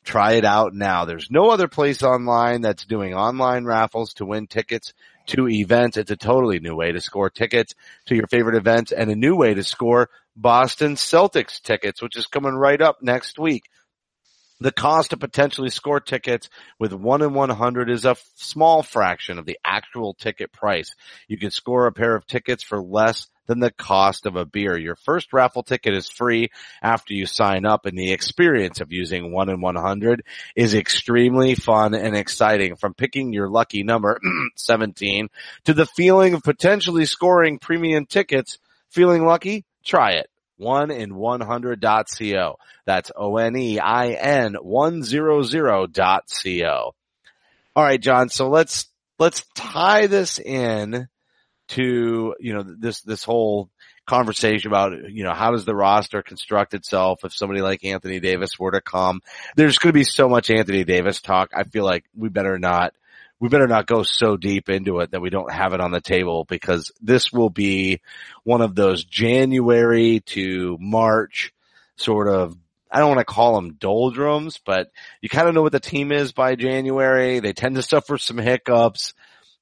Try 0.04 0.34
it 0.34 0.46
out 0.46 0.74
now. 0.74 1.06
There's 1.06 1.30
no 1.30 1.52
other 1.52 1.68
place 1.68 2.02
online 2.02 2.62
that's 2.62 2.86
doing 2.86 3.14
online 3.14 3.66
raffles 3.66 4.14
to 4.16 4.26
win 4.26 4.48
tickets 4.48 4.94
to 5.28 5.48
events. 5.48 5.98
It's 5.98 6.10
a 6.10 6.16
totally 6.16 6.60
new 6.60 6.76
way 6.76 6.92
to 6.92 7.02
score 7.02 7.30
tickets 7.30 7.76
to 8.08 8.16
your 8.16 8.28
favorite 8.28 8.56
events 8.56 8.92
and 8.92 9.12
a 9.12 9.16
new 9.16 9.36
way 9.36 9.54
to 9.54 9.64
score 9.64 10.10
Boston 10.36 10.96
Celtics 10.96 11.62
tickets, 11.62 12.02
which 12.02 12.18
is 12.18 12.26
coming 12.28 12.56
right 12.56 12.82
up 12.82 13.02
next 13.02 13.38
week. 13.38 13.66
The 14.62 14.72
cost 14.74 15.12
to 15.12 15.18
potentially 15.18 15.70
score 15.70 16.02
tickets 16.02 16.50
with 16.80 16.92
one 16.92 17.22
in 17.22 17.34
100 17.34 17.90
is 17.90 18.04
a 18.04 18.10
f- 18.10 18.24
small 18.36 18.84
fraction 18.84 19.40
of 19.40 19.46
the 19.46 19.58
actual 19.64 20.14
ticket 20.14 20.52
price. 20.52 20.96
You 21.30 21.38
can 21.38 21.50
score 21.50 21.88
a 21.88 21.94
pair 21.94 22.14
of 22.14 22.28
tickets 22.28 22.62
for 22.62 22.82
less 22.82 23.28
than 23.48 23.62
the 23.62 23.72
cost 23.72 24.26
of 24.26 24.36
a 24.36 24.46
beer. 24.46 24.78
Your 24.78 24.98
first 24.98 25.32
raffle 25.32 25.64
ticket 25.64 25.94
is 25.94 26.10
free 26.10 26.50
after 26.84 27.14
you 27.14 27.26
sign 27.26 27.66
up 27.66 27.86
and 27.86 27.98
the 27.98 28.12
experience 28.12 28.82
of 28.82 28.92
using 28.92 29.32
one 29.32 29.48
in 29.48 29.62
100 29.62 30.24
is 30.58 30.76
extremely 30.76 31.56
fun 31.56 31.94
and 31.94 32.16
exciting 32.16 32.76
from 32.76 32.94
picking 32.94 33.32
your 33.32 33.50
lucky 33.50 33.84
number 33.84 34.20
17 34.56 35.30
to 35.66 35.74
the 35.74 35.86
feeling 35.86 36.34
of 36.34 36.44
potentially 36.44 37.06
scoring 37.06 37.60
premium 37.60 38.06
tickets. 38.06 38.60
Feeling 38.90 39.26
lucky? 39.26 39.64
Try 39.86 40.14
it 40.14 40.30
one 40.60 40.92
in 40.92 41.12
100.co. 41.12 42.56
That's 42.86 43.12
O-N-E-I-N 43.16 44.58
100.co. 44.64 46.96
All 47.76 47.84
right, 47.84 48.02
Jon. 48.02 48.30
So 48.30 48.50
let's, 48.50 48.88
let's 49.18 49.44
tie 49.56 50.06
this 50.08 50.40
in 50.40 51.08
to, 51.70 52.36
you 52.40 52.54
know, 52.54 52.64
this, 52.64 53.02
this 53.02 53.24
whole 53.24 53.70
conversation 54.06 54.70
about, 54.70 54.94
you 55.12 55.24
know, 55.24 55.34
how 55.34 55.52
does 55.52 55.66
the 55.66 55.76
roster 55.76 56.24
construct 56.24 56.74
itself 56.74 57.24
if 57.24 57.34
somebody 57.34 57.62
like 57.62 57.86
Anthony 57.86 58.20
Davis 58.20 58.60
were 58.60 58.72
to 58.72 58.82
come? 58.82 59.22
There's 59.56 59.78
going 59.78 59.94
to 59.94 60.00
be 60.00 60.04
so 60.04 60.28
much 60.28 60.50
Anthony 60.50 60.84
Davis 60.84 61.22
talk. 61.22 61.52
I 61.56 61.64
feel 61.64 61.86
like 61.86 62.04
we 62.16 62.28
better 62.30 62.60
not 62.60 62.94
we 63.40 63.50
better 63.50 63.68
not 63.68 63.88
go 63.88 64.04
so 64.04 64.38
deep 64.38 64.70
into 64.70 65.00
it 65.00 65.12
that 65.12 65.22
we 65.22 65.30
don't 65.30 65.52
have 65.52 65.74
it 65.74 65.82
on 65.82 65.92
the 65.92 66.02
table 66.02 66.46
because 66.46 66.92
this 67.02 67.32
will 67.32 67.50
be 67.50 68.02
one 68.44 68.62
of 68.62 68.76
those 68.76 69.04
January 69.04 70.20
to 70.28 70.78
March 70.80 71.54
sort 71.96 72.28
of 72.28 72.56
I 72.92 73.00
don't 73.00 73.10
want 73.10 73.20
to 73.20 73.26
call 73.26 73.56
them 73.56 73.74
doldrums, 73.74 74.60
but 74.66 74.92
you 75.22 75.30
kind 75.30 75.48
of 75.48 75.54
know 75.54 75.62
what 75.62 75.72
the 75.72 75.80
team 75.80 76.12
is 76.12 76.32
by 76.32 76.56
January. 76.56 77.40
They 77.40 77.54
tend 77.54 77.76
to 77.76 77.84
suffer 77.84 78.18
some 78.18 78.40
hiccups. 78.40 79.14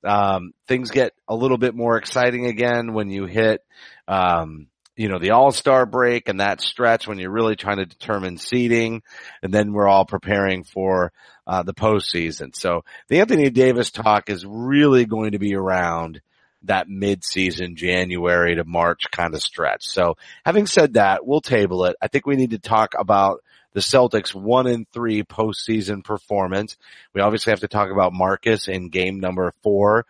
Um, 0.03 0.53
things 0.67 0.91
get 0.91 1.13
a 1.27 1.35
little 1.35 1.57
bit 1.57 1.75
more 1.75 1.97
exciting 1.97 2.45
again 2.45 2.93
when 2.93 3.09
you 3.09 3.25
hit, 3.25 3.65
um, 4.07 4.67
you 4.97 5.07
know, 5.07 5.19
the 5.19 5.31
all-star 5.31 5.86
break 5.86 6.27
and 6.27 6.39
that 6.39 6.60
stretch 6.60 7.07
when 7.07 7.19
you're 7.19 7.31
really 7.31 7.55
trying 7.55 7.77
to 7.77 7.86
determine 7.86 8.38
seeding. 8.38 9.03
And 9.41 9.53
then 9.53 9.71
we're 9.71 9.88
all 9.88 10.05
preparing 10.05 10.63
for 10.63 11.13
uh, 11.45 11.63
the 11.63 11.73
postseason. 11.73 12.55
So 12.55 12.83
the 13.07 13.19
Anthony 13.19 13.49
Davis 13.51 13.91
talk 13.91 14.29
is 14.29 14.45
really 14.45 15.05
going 15.05 15.31
to 15.31 15.39
be 15.39 15.55
around 15.55 16.19
that 16.63 16.89
mid-season 16.89 17.75
January 17.75 18.55
to 18.55 18.65
March 18.65 19.10
kind 19.12 19.36
of 19.36 19.41
stretch. 19.41 19.86
So 19.86 20.17
having 20.43 20.65
said 20.65 20.95
that, 20.95 21.25
we'll 21.25 21.41
table 21.41 21.86
it. 21.86 21.95
I 22.01 22.07
think 22.07 22.25
we 22.25 22.36
need 22.36 22.49
to 22.49 22.60
talk 22.60 22.93
about 22.97 23.43
the 23.73 23.79
Celtics 23.81 24.33
one 24.33 24.65
in 24.65 24.88
three 24.91 25.21
postseason 25.21 26.03
performance. 26.03 26.75
We 27.13 27.21
obviously 27.21 27.51
have 27.51 27.60
to 27.60 27.67
talk 27.67 27.91
about 27.91 28.12
Marcus 28.12 28.67
in 28.67 28.89
game 28.89 29.19
number 29.19 29.53
four 29.62 30.07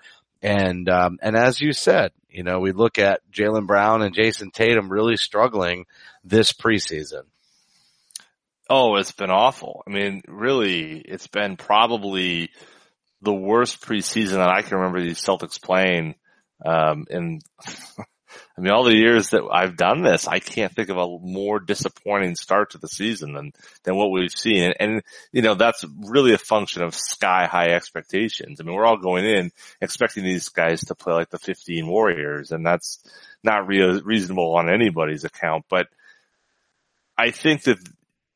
And, 0.47 0.87
um, 0.89 1.19
and 1.21 1.35
as 1.35 1.59
you 1.59 1.73
said, 1.73 2.11
you 2.29 2.43
know, 2.43 2.59
we 2.59 2.71
look 2.71 2.99
at 2.99 3.21
Jaylen 3.31 3.67
Brown 3.67 4.01
and 4.01 4.15
Jayson 4.15 4.51
Tatum 4.51 4.89
really 4.89 5.17
struggling 5.17 5.85
this 6.23 6.53
preseason. 6.53 7.23
Oh, 8.69 8.95
it's 8.95 9.11
been 9.11 9.29
awful. 9.29 9.83
I 9.87 9.91
mean, 9.91 10.21
really, 10.27 10.99
it's 10.99 11.27
been 11.27 11.57
probably 11.57 12.49
the 13.21 13.33
worst 13.33 13.81
preseason 13.81 14.35
that 14.35 14.49
I 14.49 14.61
can 14.61 14.77
remember 14.77 15.01
these 15.01 15.21
Celtics 15.21 15.61
playing. 15.61 16.15
Um, 16.65 17.05
and 17.09 17.41
I 18.57 18.61
mean, 18.61 18.73
all 18.73 18.83
the 18.83 18.95
years 18.95 19.29
that 19.29 19.43
I've 19.51 19.77
done 19.77 20.01
this, 20.01 20.27
I 20.27 20.39
can't 20.39 20.73
think 20.73 20.89
of 20.89 20.97
a 20.97 21.19
more 21.19 21.59
disappointing 21.59 22.35
start 22.35 22.71
to 22.71 22.79
the 22.79 22.87
season 22.87 23.33
than, 23.33 23.51
than 23.83 23.95
what 23.95 24.09
we've 24.09 24.31
seen. 24.31 24.63
And, 24.63 24.75
and, 24.79 25.01
you 25.31 25.43
know, 25.43 25.53
that's 25.53 25.85
really 26.07 26.33
a 26.33 26.39
function 26.39 26.81
of 26.81 26.95
sky 26.95 27.45
high 27.45 27.67
expectations. 27.67 28.59
I 28.59 28.63
mean, 28.63 28.73
we're 28.73 28.87
all 28.87 28.97
going 28.97 29.25
in 29.25 29.51
expecting 29.79 30.23
these 30.23 30.49
guys 30.49 30.81
to 30.85 30.95
play 30.95 31.13
like 31.13 31.29
the 31.29 31.37
15 31.37 31.85
Warriors 31.85 32.51
and 32.51 32.65
that's 32.65 32.99
not 33.43 33.67
real, 33.67 34.01
reasonable 34.01 34.55
on 34.55 34.73
anybody's 34.73 35.23
account. 35.23 35.65
But 35.69 35.87
I 37.15 37.29
think 37.29 37.63
that 37.63 37.77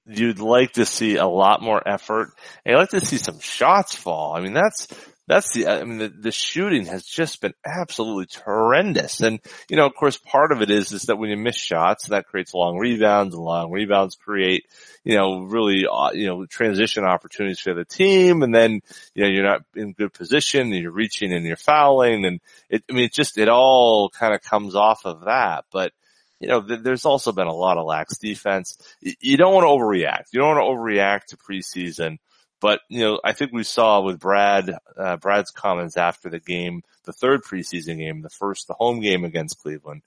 you'd 0.05 0.39
like 0.39 0.73
to 0.73 0.85
see 0.85 1.15
a 1.15 1.27
lot 1.27 1.63
more 1.63 1.81
effort. 1.87 2.31
And 2.63 2.75
I'd 2.75 2.79
like 2.79 2.89
to 2.89 3.05
see 3.05 3.17
some 3.17 3.39
shots 3.39 3.95
fall. 3.95 4.35
I 4.35 4.41
mean, 4.41 4.53
that's, 4.53 4.87
that's 5.31 5.53
the, 5.53 5.65
I 5.65 5.85
mean, 5.85 5.97
the, 5.97 6.09
the 6.09 6.31
shooting 6.31 6.87
has 6.87 7.05
just 7.05 7.39
been 7.39 7.53
absolutely 7.65 8.27
horrendous. 8.43 9.21
And, 9.21 9.39
you 9.69 9.77
know, 9.77 9.85
of 9.85 9.95
course, 9.95 10.17
part 10.17 10.51
of 10.51 10.61
it 10.61 10.69
is, 10.69 10.91
is 10.91 11.03
that 11.03 11.15
when 11.15 11.29
you 11.29 11.37
miss 11.37 11.55
shots, 11.55 12.07
that 12.07 12.27
creates 12.27 12.53
long 12.53 12.77
rebounds 12.77 13.33
and 13.33 13.41
long 13.41 13.71
rebounds 13.71 14.15
create, 14.15 14.65
you 15.05 15.15
know, 15.15 15.43
really, 15.43 15.85
uh, 15.89 16.11
you 16.11 16.27
know, 16.27 16.45
transition 16.45 17.05
opportunities 17.05 17.61
for 17.61 17.73
the 17.73 17.85
team. 17.85 18.43
And 18.43 18.53
then, 18.53 18.81
you 19.15 19.23
know, 19.23 19.29
you're 19.29 19.45
not 19.45 19.61
in 19.73 19.93
good 19.93 20.11
position 20.11 20.73
and 20.73 20.75
you're 20.75 20.91
reaching 20.91 21.31
and 21.31 21.45
you're 21.45 21.55
fouling. 21.55 22.25
And 22.25 22.41
it, 22.69 22.83
I 22.89 22.93
mean, 22.93 23.05
it 23.05 23.13
just, 23.13 23.37
it 23.37 23.47
all 23.47 24.09
kind 24.09 24.33
of 24.33 24.41
comes 24.41 24.75
off 24.75 25.05
of 25.05 25.21
that. 25.21 25.63
But, 25.71 25.93
you 26.41 26.49
know, 26.49 26.59
there's 26.59 27.05
also 27.05 27.31
been 27.31 27.47
a 27.47 27.55
lot 27.55 27.77
of 27.77 27.85
lax 27.85 28.17
defense. 28.17 28.77
You 28.99 29.37
don't 29.37 29.53
want 29.53 29.63
to 29.63 29.69
overreact. 29.69 30.33
You 30.33 30.41
don't 30.41 30.57
want 30.57 30.59
to 30.59 30.71
overreact 30.75 31.25
to 31.27 31.37
preseason. 31.37 32.17
But, 32.61 32.79
you 32.89 33.01
know, 33.01 33.19
I 33.25 33.33
think 33.33 33.51
we 33.51 33.63
saw 33.63 34.01
with 34.01 34.19
Brad, 34.19 34.71
uh, 34.95 35.17
Brad's 35.17 35.49
comments 35.49 35.97
after 35.97 36.29
the 36.29 36.39
game, 36.39 36.83
the 37.05 37.11
third 37.11 37.41
preseason 37.41 37.97
game, 37.97 38.21
the 38.21 38.29
first, 38.29 38.67
the 38.67 38.75
home 38.75 38.99
game 39.01 39.25
against 39.25 39.57
Cleveland, 39.57 40.03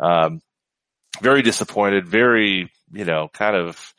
um, 0.00 0.40
very 1.20 1.42
disappointed, 1.42 2.08
very, 2.08 2.70
you 2.90 3.04
know, 3.04 3.28
kind 3.30 3.56
of, 3.56 3.94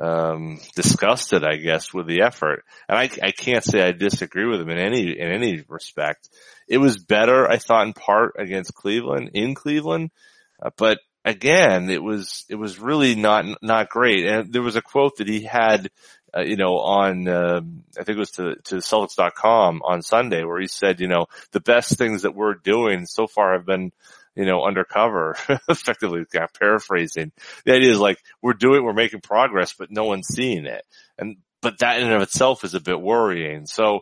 um, 0.00 0.58
disgusted, 0.74 1.44
I 1.44 1.54
guess, 1.54 1.94
with 1.94 2.08
the 2.08 2.22
effort. 2.22 2.64
And 2.88 2.98
I, 2.98 3.08
I 3.22 3.30
can't 3.30 3.62
say 3.62 3.80
I 3.80 3.92
disagree 3.92 4.46
with 4.46 4.60
him 4.60 4.70
in 4.70 4.78
any, 4.78 5.16
in 5.16 5.30
any 5.30 5.62
respect. 5.68 6.28
It 6.66 6.78
was 6.78 6.98
better, 6.98 7.48
I 7.48 7.58
thought, 7.58 7.86
in 7.86 7.92
part 7.92 8.34
against 8.36 8.74
Cleveland, 8.74 9.30
in 9.34 9.54
Cleveland, 9.54 10.10
uh, 10.60 10.70
but 10.76 10.98
again, 11.24 11.88
it 11.88 12.02
was, 12.02 12.44
it 12.48 12.56
was 12.56 12.80
really 12.80 13.14
not, 13.14 13.44
not 13.62 13.88
great. 13.90 14.26
And 14.26 14.52
there 14.52 14.60
was 14.60 14.74
a 14.74 14.82
quote 14.82 15.18
that 15.18 15.28
he 15.28 15.44
had, 15.44 15.88
uh, 16.36 16.42
you 16.42 16.56
know, 16.56 16.78
on, 16.78 17.28
uh, 17.28 17.60
I 17.98 18.04
think 18.04 18.16
it 18.16 18.18
was 18.18 18.32
to, 18.32 18.56
to 18.64 18.76
Celtics.com 18.76 19.82
on 19.84 20.02
Sunday 20.02 20.44
where 20.44 20.60
he 20.60 20.66
said, 20.66 21.00
you 21.00 21.08
know, 21.08 21.26
the 21.52 21.60
best 21.60 21.96
things 21.96 22.22
that 22.22 22.34
we're 22.34 22.54
doing 22.54 23.06
so 23.06 23.26
far 23.26 23.52
have 23.52 23.66
been, 23.66 23.92
you 24.34 24.44
know, 24.44 24.64
undercover, 24.64 25.36
effectively 25.68 26.24
paraphrasing. 26.58 27.30
The 27.64 27.74
idea 27.74 27.90
is 27.90 28.00
like, 28.00 28.18
we're 28.42 28.54
doing, 28.54 28.84
we're 28.84 28.92
making 28.92 29.20
progress, 29.20 29.74
but 29.74 29.90
no 29.90 30.04
one's 30.04 30.26
seeing 30.26 30.66
it. 30.66 30.84
And, 31.18 31.36
but 31.62 31.78
that 31.78 32.00
in 32.00 32.06
and 32.06 32.14
of 32.14 32.22
itself 32.22 32.64
is 32.64 32.74
a 32.74 32.80
bit 32.80 33.00
worrying. 33.00 33.66
So 33.66 34.00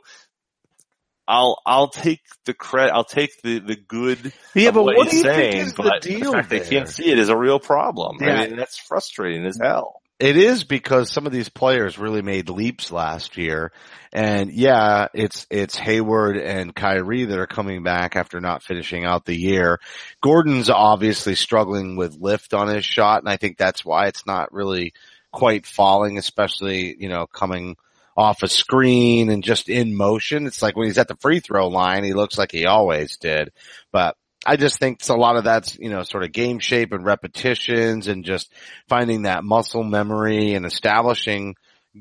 I'll 1.29 1.61
I'll 1.65 1.89
take 1.89 2.21
the 2.45 2.55
credit. 2.55 2.93
I'll 2.93 3.05
take 3.05 3.41
the 3.43 3.61
the 3.61 3.77
good. 3.77 4.33
Yeah, 4.55 4.73
but 4.73 4.83
what, 4.83 4.97
what 4.97 5.09
do 5.09 5.17
you 5.17 5.23
saying, 5.23 5.53
think 5.53 5.67
is 5.67 5.75
the 5.75 5.99
deal 6.03 6.33
fact 6.33 6.51
there? 6.51 6.59
they 6.59 6.69
can't 6.69 6.89
see 6.89 7.11
it 7.11 7.19
is 7.19 7.29
a 7.29 7.37
real 7.37 7.61
problem. 7.61 8.19
Yeah. 8.21 8.41
I 8.41 8.49
mean, 8.49 8.57
that's 8.57 8.79
frustrating 8.79 9.47
as 9.47 9.59
hell. 9.63 10.02
It 10.23 10.37
is 10.37 10.63
because 10.63 11.11
some 11.11 11.27
of 11.27 11.33
these 11.33 11.49
players 11.49 11.99
really 11.99 12.23
made 12.23 12.49
leaps 12.49 12.93
last 12.93 13.37
year. 13.37 13.73
And 14.13 14.53
yeah, 14.53 15.09
it's, 15.13 15.49
it's 15.51 15.75
Hayward 15.75 16.37
and 16.37 16.73
Kyrie 16.73 17.25
that 17.25 17.41
are 17.41 17.49
coming 17.49 17.83
back 17.83 18.15
after 18.15 18.41
not 18.41 18.63
finishing 18.63 19.05
out 19.05 19.25
the 19.25 19.35
year. 19.35 19.81
Gordon's 20.21 20.71
obviously 20.71 21.35
struggling 21.35 21.97
with 21.97 22.21
lift 22.21 22.55
on 22.55 22.69
his 22.69 22.85
shot. 22.85 23.21
And 23.21 23.29
I 23.29 23.37
think 23.37 23.59
that's 23.59 23.85
why 23.85 24.07
it's 24.07 24.25
not 24.25 24.53
really 24.53 24.93
quite 25.33 25.67
falling, 25.67 26.19
especially, 26.19 26.95
you 26.97 27.09
know, 27.09 27.27
coming 27.27 27.77
off 28.17 28.45
a 28.45 28.49
screen 28.49 29.29
and 29.29 29.43
just 29.43 29.69
in 29.69 29.97
motion. 29.97 30.47
It's 30.47 30.63
like 30.63 30.77
when 30.77 30.87
he's 30.87 30.99
at 30.99 31.09
the 31.09 31.17
free 31.17 31.41
throw 31.41 31.67
line, 31.67 32.05
he 32.05 32.13
looks 32.13 32.39
like 32.39 32.53
he 32.53 32.65
always 32.67 33.17
did. 33.17 33.51
But 33.91 34.17
I 34.45 34.57
just 34.57 34.79
think 34.79 35.01
a 35.09 35.15
lot 35.15 35.37
of 35.37 35.45
that's, 35.45 35.79
you 35.79 35.91
know, 35.91 36.03
sort 36.03 36.25
of 36.25 36.33
game 36.33 36.59
shape 36.59 36.93
and 36.93 37.05
repetitions 37.05 38.09
and 38.09 38.25
just 38.25 38.53
finding 38.89 39.23
that 39.23 39.45
muscle 39.45 39.85
memory 39.85 40.55
and 40.55 40.67
establishing 40.67 41.55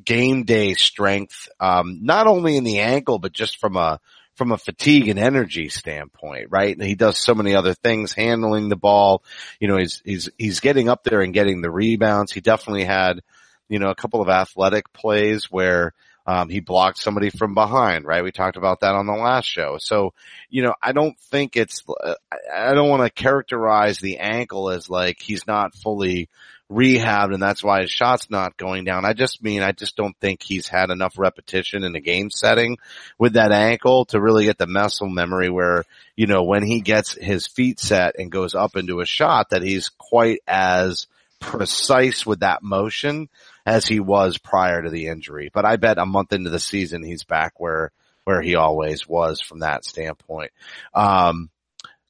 game 0.04 0.44
day 0.44 0.74
strength, 0.74 1.50
um, 1.60 2.00
not 2.02 2.28
only 2.28 2.58
in 2.58 2.64
the 2.64 2.80
ankle, 2.80 3.20
but 3.20 3.34
just 3.34 3.60
from 3.60 3.78
a, 3.78 4.00
from 4.36 4.52
a 4.52 4.58
fatigue 4.58 5.08
and 5.08 5.20
energy 5.20 5.70
standpoint, 5.70 6.48
right? 6.50 6.76
And 6.76 6.88
he 6.88 6.96
does 6.96 7.20
so 7.20 7.36
many 7.36 7.54
other 7.54 7.74
things, 7.74 8.14
handling 8.14 8.70
the 8.70 8.76
ball. 8.76 9.24
You 9.60 9.68
know, 9.68 9.78
he's, 9.78 10.02
he's, 10.04 10.30
he's 10.38 10.62
getting 10.62 10.90
up 10.90 11.04
there 11.04 11.22
and 11.22 11.34
getting 11.34 11.62
the 11.62 11.70
rebounds. 11.70 12.32
He 12.32 12.42
definitely 12.42 12.86
had, 12.86 13.22
you 13.70 13.78
know, 13.78 13.90
a 13.90 13.96
couple 13.96 14.22
of 14.22 14.30
athletic 14.30 14.92
plays 14.94 15.52
where, 15.52 15.94
um, 16.32 16.48
he 16.48 16.62
blocked 16.62 16.98
somebody 16.98 17.30
from 17.30 17.54
behind, 17.54 18.06
right? 18.06 18.24
We 18.24 18.32
talked 18.32 18.56
about 18.56 18.80
that 18.80 18.96
on 18.96 19.06
the 19.06 19.12
last 19.12 19.46
show. 19.46 19.76
So, 19.80 20.14
you 20.50 20.64
know, 20.64 20.74
I 20.82 20.94
don't 20.94 21.20
think 21.20 21.58
it's, 21.58 21.84
uh, 22.02 22.14
I 22.56 22.74
don't 22.74 22.90
want 22.90 23.04
to 23.04 23.10
characterize 23.10 24.00
the 24.00 24.20
ankle 24.20 24.70
as 24.70 24.90
like 24.90 25.20
he's 25.20 25.46
not 25.46 25.76
fully 25.76 26.30
rehabbed 26.72 27.34
and 27.34 27.44
that's 27.44 27.62
why 27.62 27.82
his 27.82 27.92
shot's 27.92 28.30
not 28.30 28.56
going 28.56 28.86
down. 28.86 29.04
I 29.04 29.12
just 29.12 29.44
mean, 29.44 29.62
I 29.62 29.74
just 29.74 29.98
don't 29.98 30.16
think 30.22 30.42
he's 30.42 30.70
had 30.70 30.90
enough 30.90 31.20
repetition 31.20 31.84
in 31.84 31.92
the 31.92 32.00
game 32.00 32.30
setting 32.30 32.78
with 33.20 33.34
that 33.34 33.52
ankle 33.52 34.06
to 34.06 34.22
really 34.22 34.46
get 34.46 34.58
the 34.58 34.68
muscle 34.68 35.10
memory 35.10 35.50
where, 35.50 35.84
you 36.16 36.28
know, 36.28 36.44
when 36.44 36.64
he 36.64 36.80
gets 36.80 37.12
his 37.12 37.46
feet 37.46 37.78
set 37.78 38.18
and 38.18 38.32
goes 38.32 38.56
up 38.56 38.78
into 38.78 39.02
a 39.02 39.06
shot 39.06 39.50
that 39.50 39.64
he's 39.64 39.90
quite 39.90 40.40
as 40.48 41.08
precise 41.42 42.26
with 42.26 42.40
that 42.40 42.64
motion 42.64 43.28
as 43.66 43.86
he 43.86 44.00
was 44.00 44.38
prior 44.38 44.82
to 44.82 44.90
the 44.90 45.08
injury. 45.08 45.50
But 45.54 45.66
I 45.66 45.76
bet 45.76 45.98
a 45.98 46.06
month 46.06 46.34
into 46.34 46.50
the 46.50 46.60
season 46.60 47.04
he's 47.04 47.24
back 47.24 47.60
where 47.60 47.92
where 48.24 48.42
he 48.42 48.56
always 48.56 49.08
was 49.08 49.42
from 49.42 49.60
that 49.60 49.84
standpoint. 49.84 50.52
Um, 50.94 51.50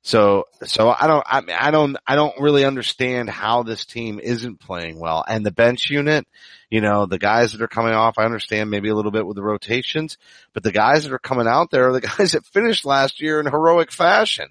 so 0.03 0.45
so 0.65 0.89
I 0.89 1.05
don't 1.05 1.23
I, 1.27 1.67
I 1.67 1.71
don't 1.71 1.95
I 2.07 2.15
don't 2.15 2.39
really 2.39 2.65
understand 2.65 3.29
how 3.29 3.63
this 3.63 3.85
team 3.85 4.19
isn't 4.19 4.59
playing 4.59 4.99
well. 4.99 5.23
And 5.27 5.45
the 5.45 5.51
bench 5.51 5.89
unit, 5.91 6.27
you 6.71 6.81
know, 6.81 7.05
the 7.05 7.19
guys 7.19 7.51
that 7.51 7.61
are 7.61 7.67
coming 7.67 7.93
off, 7.93 8.17
I 8.17 8.25
understand 8.25 8.71
maybe 8.71 8.89
a 8.89 8.95
little 8.95 9.11
bit 9.11 9.27
with 9.27 9.35
the 9.35 9.43
rotations, 9.43 10.17
but 10.53 10.63
the 10.63 10.71
guys 10.71 11.03
that 11.03 11.13
are 11.13 11.19
coming 11.19 11.47
out 11.47 11.69
there 11.69 11.89
are 11.89 11.93
the 11.93 12.01
guys 12.17 12.31
that 12.31 12.45
finished 12.47 12.83
last 12.83 13.21
year 13.21 13.39
in 13.39 13.45
heroic 13.45 13.91
fashion. 13.91 14.47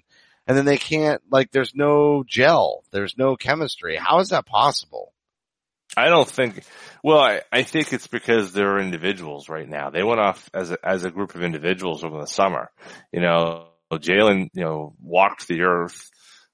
And 0.47 0.57
then 0.57 0.65
they 0.65 0.77
can't 0.77 1.21
like 1.29 1.51
there's 1.51 1.75
no 1.75 2.23
gel, 2.25 2.83
there's 2.91 3.17
no 3.17 3.35
chemistry. 3.35 3.97
How 3.97 4.19
is 4.19 4.29
that 4.29 4.45
possible? 4.45 5.10
I 5.97 6.05
don't 6.07 6.27
think. 6.27 6.63
Well, 7.03 7.19
I, 7.19 7.41
I 7.51 7.63
think 7.63 7.91
it's 7.91 8.07
because 8.07 8.53
they're 8.53 8.79
individuals 8.79 9.49
right 9.49 9.67
now. 9.67 9.89
They 9.89 10.03
went 10.03 10.21
off 10.21 10.49
as 10.53 10.71
a, 10.71 10.77
as 10.83 11.03
a 11.03 11.11
group 11.11 11.35
of 11.35 11.43
individuals 11.43 12.03
over 12.03 12.19
the 12.19 12.27
summer. 12.27 12.71
You 13.11 13.21
know, 13.21 13.67
Jaylen, 13.91 14.49
you 14.53 14.63
know, 14.63 14.93
walked 15.01 15.47
the 15.47 15.63
earth, 15.63 16.09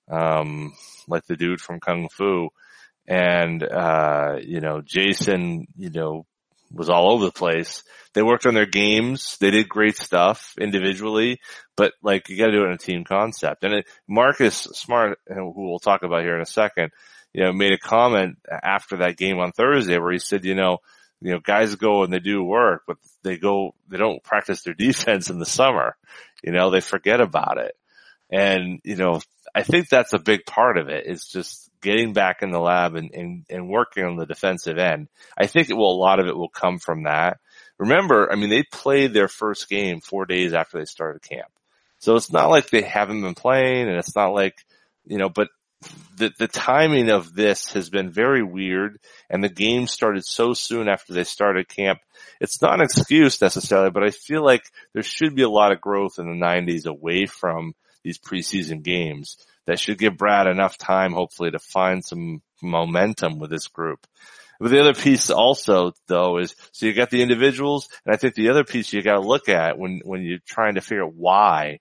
um, 0.09 0.73
like 1.07 1.25
the 1.25 1.35
dude 1.35 1.61
from 1.61 1.79
Kung 1.79 2.09
Fu, 2.09 2.49
and 3.07 3.63
uh, 3.63 4.37
you 4.41 4.59
know, 4.59 4.81
Jayson, 4.81 5.67
you 5.77 5.91
know, 5.91 6.25
was 6.71 6.89
all 6.89 7.11
over 7.11 7.25
the 7.25 7.31
place. 7.31 7.83
They 8.13 8.23
worked 8.23 8.45
on 8.45 8.55
their 8.55 8.65
games. 8.65 9.37
They 9.39 9.51
did 9.51 9.69
great 9.69 9.97
stuff 9.97 10.53
individually, 10.59 11.39
but 11.75 11.93
like 12.01 12.29
you 12.29 12.37
got 12.37 12.47
to 12.47 12.51
do 12.51 12.63
it 12.63 12.67
in 12.67 12.73
a 12.73 12.77
team 12.77 13.03
concept. 13.03 13.63
And 13.63 13.75
it, 13.75 13.85
Marcus 14.07 14.55
Smart, 14.73 15.19
who 15.27 15.53
we'll 15.55 15.79
talk 15.79 16.03
about 16.03 16.23
here 16.23 16.35
in 16.35 16.41
a 16.41 16.45
second, 16.45 16.91
you 17.33 17.43
know, 17.43 17.53
made 17.53 17.73
a 17.73 17.77
comment 17.77 18.37
after 18.49 18.97
that 18.97 19.17
game 19.17 19.39
on 19.39 19.51
Thursday 19.51 19.97
where 19.97 20.11
he 20.11 20.19
said, 20.19 20.45
you 20.45 20.55
know, 20.55 20.79
you 21.21 21.31
know, 21.31 21.39
guys 21.39 21.75
go 21.75 22.03
and 22.03 22.13
they 22.13 22.19
do 22.19 22.43
work, 22.43 22.83
but 22.87 22.97
they 23.23 23.37
go, 23.37 23.73
they 23.89 23.97
don't 23.97 24.23
practice 24.23 24.63
their 24.63 24.73
defense 24.77 25.29
in 25.29 25.39
the 25.39 25.45
summer. 25.45 25.95
You 26.43 26.51
know, 26.51 26.69
they 26.69 26.81
forget 26.81 27.21
about 27.21 27.57
it. 27.57 27.75
And, 28.29 28.81
you 28.83 28.95
know, 28.95 29.21
I 29.55 29.63
think 29.63 29.89
that's 29.89 30.13
a 30.13 30.19
big 30.19 30.45
part 30.45 30.77
of 30.77 30.89
it 30.89 31.07
is 31.07 31.25
just 31.25 31.69
getting 31.81 32.13
back 32.13 32.41
in 32.41 32.51
the 32.51 32.59
lab 32.59 32.95
and, 32.95 33.11
and, 33.13 33.45
and 33.49 33.69
working 33.69 34.03
on 34.03 34.17
the 34.17 34.25
defensive 34.25 34.77
end. 34.77 35.07
I 35.37 35.47
think 35.47 35.69
it 35.69 35.77
will, 35.77 35.91
a 35.91 36.03
lot 36.03 36.19
of 36.19 36.27
it 36.27 36.35
will 36.35 36.49
come 36.49 36.79
from 36.79 37.03
that. 37.03 37.37
Remember, 37.77 38.31
I 38.31 38.35
mean, 38.35 38.49
they 38.49 38.63
played 38.63 39.13
their 39.13 39.27
first 39.27 39.69
game 39.69 40.01
four 40.01 40.25
days 40.25 40.53
after 40.53 40.77
they 40.77 40.85
started 40.85 41.21
camp. 41.21 41.51
So 41.99 42.15
it's 42.15 42.31
not 42.31 42.49
like 42.49 42.69
they 42.69 42.81
haven't 42.81 43.21
been 43.21 43.35
playing 43.35 43.87
and 43.87 43.97
it's 43.97 44.15
not 44.15 44.33
like, 44.33 44.55
you 45.05 45.17
know, 45.17 45.29
but 45.29 45.47
the, 46.17 46.31
the 46.37 46.47
timing 46.47 47.09
of 47.09 47.33
this 47.33 47.73
has 47.73 47.89
been 47.89 48.09
very 48.09 48.43
weird 48.43 48.99
and 49.29 49.43
the 49.43 49.49
game 49.49 49.87
started 49.87 50.25
so 50.25 50.53
soon 50.53 50.87
after 50.87 51.13
they 51.13 51.23
started 51.23 51.67
camp. 51.67 51.99
It's 52.41 52.61
not 52.61 52.75
an 52.75 52.81
excuse 52.81 53.41
necessarily, 53.41 53.91
but 53.91 54.03
I 54.03 54.11
feel 54.11 54.43
like 54.43 54.63
there 54.93 55.03
should 55.03 55.35
be 55.35 55.43
a 55.43 55.49
lot 55.49 55.71
of 55.71 55.81
growth 55.81 56.17
in 56.17 56.27
the 56.27 56.35
nineties 56.35 56.85
away 56.85 57.25
from 57.25 57.73
these 58.03 58.17
preseason 58.17 58.83
games 58.83 59.37
that 59.65 59.79
should 59.79 59.97
give 59.97 60.17
Brad 60.17 60.47
enough 60.47 60.77
time, 60.77 61.13
hopefully, 61.13 61.51
to 61.51 61.59
find 61.59 62.03
some 62.03 62.41
momentum 62.61 63.39
with 63.39 63.49
this 63.49 63.67
group. 63.67 64.05
But 64.59 64.71
the 64.71 64.81
other 64.81 64.93
piece 64.93 65.29
also 65.29 65.93
though 66.07 66.39
is, 66.39 66.55
so 66.71 66.85
you 66.85 66.93
got 66.93 67.09
the 67.09 67.21
individuals 67.21 67.89
and 68.05 68.13
I 68.13 68.17
think 68.17 68.33
the 68.33 68.49
other 68.49 68.63
piece 68.63 68.91
you 68.91 69.01
got 69.01 69.15
to 69.15 69.27
look 69.27 69.49
at 69.49 69.77
when, 69.77 70.01
when 70.03 70.23
you're 70.23 70.39
trying 70.47 70.75
to 70.75 70.81
figure 70.81 71.05
out 71.05 71.13
why 71.13 71.79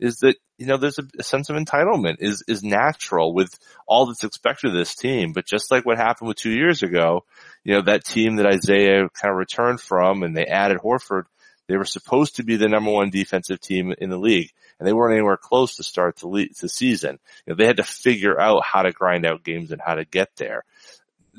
is 0.00 0.18
that, 0.18 0.36
you 0.56 0.66
know, 0.66 0.76
there's 0.76 0.98
a, 0.98 1.04
a, 1.18 1.22
sense 1.22 1.50
of 1.50 1.56
entitlement 1.56 2.16
is, 2.20 2.42
is 2.48 2.62
natural 2.62 3.34
with 3.34 3.50
all 3.86 4.06
that's 4.06 4.24
expected 4.24 4.68
of 4.68 4.76
this 4.76 4.94
team. 4.94 5.32
But 5.32 5.46
just 5.46 5.70
like 5.70 5.84
what 5.84 5.98
happened 5.98 6.28
with 6.28 6.38
two 6.38 6.52
years 6.52 6.82
ago, 6.82 7.24
you 7.64 7.74
know, 7.74 7.82
that 7.82 8.04
team 8.04 8.36
that 8.36 8.46
Isaiah 8.46 9.08
kind 9.10 9.32
of 9.32 9.36
returned 9.36 9.80
from 9.80 10.22
and 10.22 10.36
they 10.36 10.46
added 10.46 10.78
Horford, 10.78 11.24
they 11.68 11.76
were 11.76 11.84
supposed 11.84 12.36
to 12.36 12.44
be 12.44 12.56
the 12.56 12.68
number 12.68 12.90
one 12.90 13.10
defensive 13.10 13.60
team 13.60 13.92
in 13.98 14.10
the 14.10 14.18
league 14.18 14.50
and 14.78 14.86
they 14.86 14.92
weren't 14.92 15.14
anywhere 15.14 15.36
close 15.36 15.76
to 15.76 15.82
start 15.82 16.16
the, 16.16 16.28
le- 16.28 16.48
the 16.60 16.68
season. 16.68 17.18
You 17.46 17.52
know, 17.52 17.56
they 17.56 17.66
had 17.66 17.78
to 17.78 17.84
figure 17.84 18.40
out 18.40 18.64
how 18.64 18.82
to 18.82 18.92
grind 18.92 19.26
out 19.26 19.44
games 19.44 19.72
and 19.72 19.80
how 19.80 19.94
to 19.94 20.04
get 20.04 20.30
there 20.36 20.64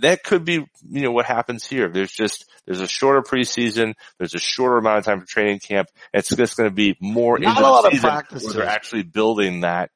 that 0.02 0.24
could 0.24 0.46
be, 0.46 0.66
you 0.90 1.02
know, 1.02 1.12
what 1.12 1.26
happens 1.26 1.66
here. 1.66 1.90
There's 1.90 2.12
just, 2.12 2.50
there's 2.66 2.82
a 2.82 2.88
shorter 2.88 3.22
preseason. 3.22 3.94
There's 4.18 4.34
a 4.34 4.40
shorter 4.40 4.78
amount 4.78 5.00
of 5.00 5.06
time 5.06 5.22
for 5.22 5.26
training 5.26 5.60
camp. 5.60 5.90
It's 6.14 6.30
just 6.30 6.58
going 6.58 6.70
to 6.70 6.76
be 6.76 6.98
more 7.00 7.40
Not 7.40 7.58
into 7.58 7.62
the 7.62 7.90
season 7.92 8.10
practices. 8.10 8.46
where 8.46 8.66
they're 8.66 8.74
actually 8.74 9.04
building 9.04 9.62
that, 9.62 9.92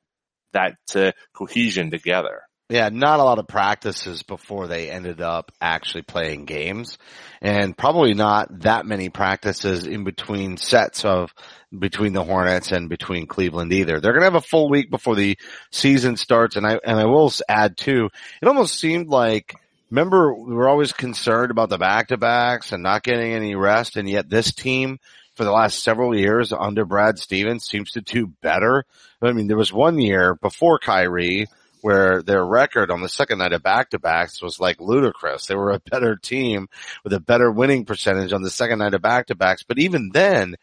that 0.54 0.78
uh, 0.96 1.12
cohesion 1.34 1.92
together. 1.92 2.42
Yeah, 2.72 2.90
not 2.90 3.20
a 3.20 3.24
lot 3.24 3.40
of 3.40 3.48
practices 3.48 4.22
before 4.22 4.68
they 4.68 4.92
ended 4.92 5.22
up 5.22 5.52
actually 5.60 6.04
playing 6.04 6.46
games 6.46 7.00
and 7.42 7.76
probably 7.76 8.14
not 8.14 8.60
that 8.60 8.86
many 8.86 9.10
practices 9.10 9.88
in 9.88 10.04
between 10.04 10.56
sets 10.58 11.04
of 11.04 11.34
between 11.78 12.14
the 12.14 12.24
Hornets 12.24 12.72
and 12.72 12.88
between 12.88 13.26
Cleveland 13.26 13.74
either. 13.74 14.00
They're 14.00 14.12
going 14.12 14.22
to 14.22 14.32
have 14.32 14.36
a 14.36 14.42
full 14.42 14.70
week 14.70 14.92
before 14.92 15.16
the 15.16 15.36
season 15.72 16.16
starts 16.16 16.58
and 16.58 16.68
I, 16.68 16.80
and 16.86 17.00
I 17.00 17.06
will 17.06 17.34
add 17.50 17.76
too, 17.76 18.12
it 18.40 18.48
almost 18.48 18.80
seemed 18.80 19.08
like 19.08 19.56
remember 19.90 20.32
we 20.36 20.54
were 20.54 20.70
always 20.70 20.94
concerned 20.94 21.50
about 21.50 21.70
the 21.70 21.80
back 21.80 22.10
to 22.10 22.18
backs 22.18 22.72
and 22.72 22.84
not 22.84 23.02
getting 23.02 23.34
any 23.34 23.56
rest. 23.56 23.98
And 23.98 24.08
yet 24.08 24.30
this 24.30 24.54
team 24.54 25.00
for 25.34 25.44
the 25.44 25.52
last 25.52 25.84
several 25.84 26.16
years 26.16 26.54
under 26.54 26.86
Brad 26.86 27.18
Stevens 27.18 27.66
seems 27.66 27.94
to 27.94 28.02
do 28.02 28.28
better. 28.44 28.86
I 29.24 29.32
mean, 29.32 29.48
there 29.48 29.58
was 29.58 29.74
one 29.74 30.00
year 30.00 30.36
before 30.36 30.78
Kyrie 30.78 31.48
where 31.82 32.22
their 32.22 32.46
record 32.46 32.92
on 32.92 33.02
the 33.02 33.10
second 33.10 33.40
night 33.40 33.54
of 33.54 33.64
back 33.64 33.92
to 33.92 34.00
backs 34.00 34.42
was 34.42 34.60
like 34.60 34.80
ludicrous. 34.80 35.46
They 35.46 35.56
were 35.56 35.72
a 35.72 35.80
better 35.80 36.16
team 36.16 36.68
with 37.04 37.14
a 37.14 37.20
better 37.20 37.52
winning 37.52 37.86
percentage 37.86 38.34
on 38.34 38.42
the 38.42 38.50
second 38.50 38.80
night 38.80 38.94
of 38.94 39.02
back 39.02 39.28
to 39.28 39.36
backs. 39.36 39.64
But 39.64 39.80
even 39.80 40.12
then, 40.14 40.56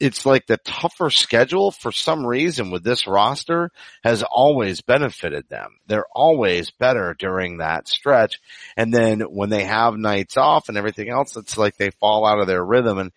it's 0.00 0.24
like 0.24 0.46
the 0.46 0.58
tougher 0.58 1.10
schedule 1.10 1.70
for 1.70 1.90
some 1.90 2.24
reason 2.24 2.70
with 2.70 2.84
this 2.84 3.06
roster 3.06 3.70
has 4.04 4.22
always 4.22 4.80
benefited 4.80 5.48
them. 5.48 5.78
They're 5.86 6.06
always 6.12 6.70
better 6.70 7.16
during 7.18 7.58
that 7.58 7.88
stretch. 7.88 8.38
And 8.76 8.94
then 8.94 9.20
when 9.20 9.50
they 9.50 9.64
have 9.64 9.96
nights 9.96 10.36
off 10.36 10.68
and 10.68 10.78
everything 10.78 11.08
else, 11.08 11.36
it's 11.36 11.58
like 11.58 11.76
they 11.76 11.90
fall 11.90 12.26
out 12.26 12.38
of 12.38 12.46
their 12.46 12.64
rhythm. 12.64 12.98
And, 12.98 13.12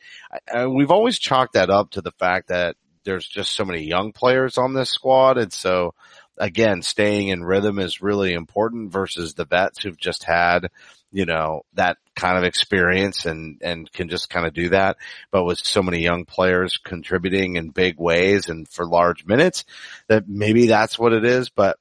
and 0.48 0.74
we've 0.74 0.92
always 0.92 1.20
chalked 1.20 1.54
that 1.54 1.70
up 1.70 1.92
to 1.92 2.02
the 2.02 2.14
fact 2.14 2.48
that 2.48 2.76
there's 3.04 3.28
just 3.28 3.54
so 3.54 3.66
many 3.66 3.84
young 3.84 4.12
players 4.12 4.58
on 4.58 4.74
this 4.74 4.90
squad. 4.90 5.38
And 5.38 5.54
so 5.54 5.94
again, 6.38 6.82
staying 6.82 7.30
in 7.30 7.44
rhythm 7.44 7.80
is 7.80 8.02
really 8.02 8.34
important 8.34 8.92
versus 8.92 9.34
the 9.34 9.46
vets 9.46 9.82
who've 9.82 9.98
just 9.98 10.24
had, 10.24 10.70
you 11.12 11.26
know, 11.26 11.64
that 11.74 11.98
kind 12.16 12.38
of 12.38 12.44
experience 12.44 13.26
and, 13.26 13.62
and 13.62 13.92
can 13.92 14.10
just 14.10 14.30
kind 14.30 14.46
of 14.46 14.54
do 14.54 14.70
that. 14.70 14.98
But 15.32 15.44
with 15.44 15.60
so 15.60 15.82
many 15.82 16.02
young 16.02 16.26
players 16.26 16.78
contributing 16.78 17.56
in 17.56 17.70
big 17.70 17.98
ways 17.98 18.50
and 18.50 18.68
for 18.68 18.86
large 18.86 19.26
minutes 19.26 19.66
that 20.08 20.28
maybe 20.28 20.68
that's 20.68 20.98
what 20.98 21.14
it 21.14 21.26
is. 21.26 21.50
But 21.50 21.78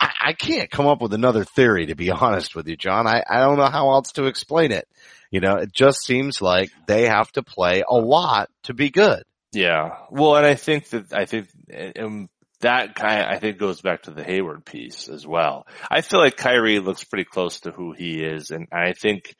I, 0.00 0.10
I 0.26 0.32
can't 0.32 0.70
come 0.70 0.86
up 0.86 1.00
with 1.00 1.14
another 1.14 1.44
theory 1.44 1.86
to 1.86 1.94
be 1.94 2.10
honest 2.12 2.54
with 2.54 2.68
you, 2.68 2.76
Jon. 2.76 3.06
I, 3.06 3.22
I 3.28 3.40
don't 3.40 3.58
know 3.58 3.70
how 3.70 3.90
else 3.90 4.12
to 4.12 4.26
explain 4.26 4.72
it. 4.72 4.88
You 5.30 5.40
know, 5.40 5.56
it 5.56 5.72
just 5.72 6.04
seems 6.04 6.42
like 6.42 6.70
they 6.86 7.06
have 7.06 7.32
to 7.32 7.42
play 7.42 7.82
a 7.88 7.94
lot 7.94 8.50
to 8.64 8.74
be 8.74 8.90
good. 8.90 9.22
Yeah. 9.52 9.96
Well, 10.10 10.36
and 10.36 10.46
I 10.46 10.54
think 10.54 10.88
that, 10.90 11.12
I 11.12 11.24
think, 11.24 11.48
and 11.70 12.28
that 12.62 12.98
of, 12.98 13.28
I 13.28 13.38
think 13.38 13.58
goes 13.58 13.80
back 13.80 14.02
to 14.02 14.10
the 14.10 14.24
Hayward 14.24 14.64
piece 14.64 15.08
as 15.08 15.26
well. 15.26 15.66
I 15.90 16.00
feel 16.00 16.20
like 16.20 16.36
Kyrie 16.36 16.80
looks 16.80 17.04
pretty 17.04 17.24
close 17.24 17.60
to 17.60 17.70
who 17.70 17.92
he 17.92 18.24
is. 18.24 18.50
And 18.50 18.68
I 18.72 18.92
think, 18.92 19.34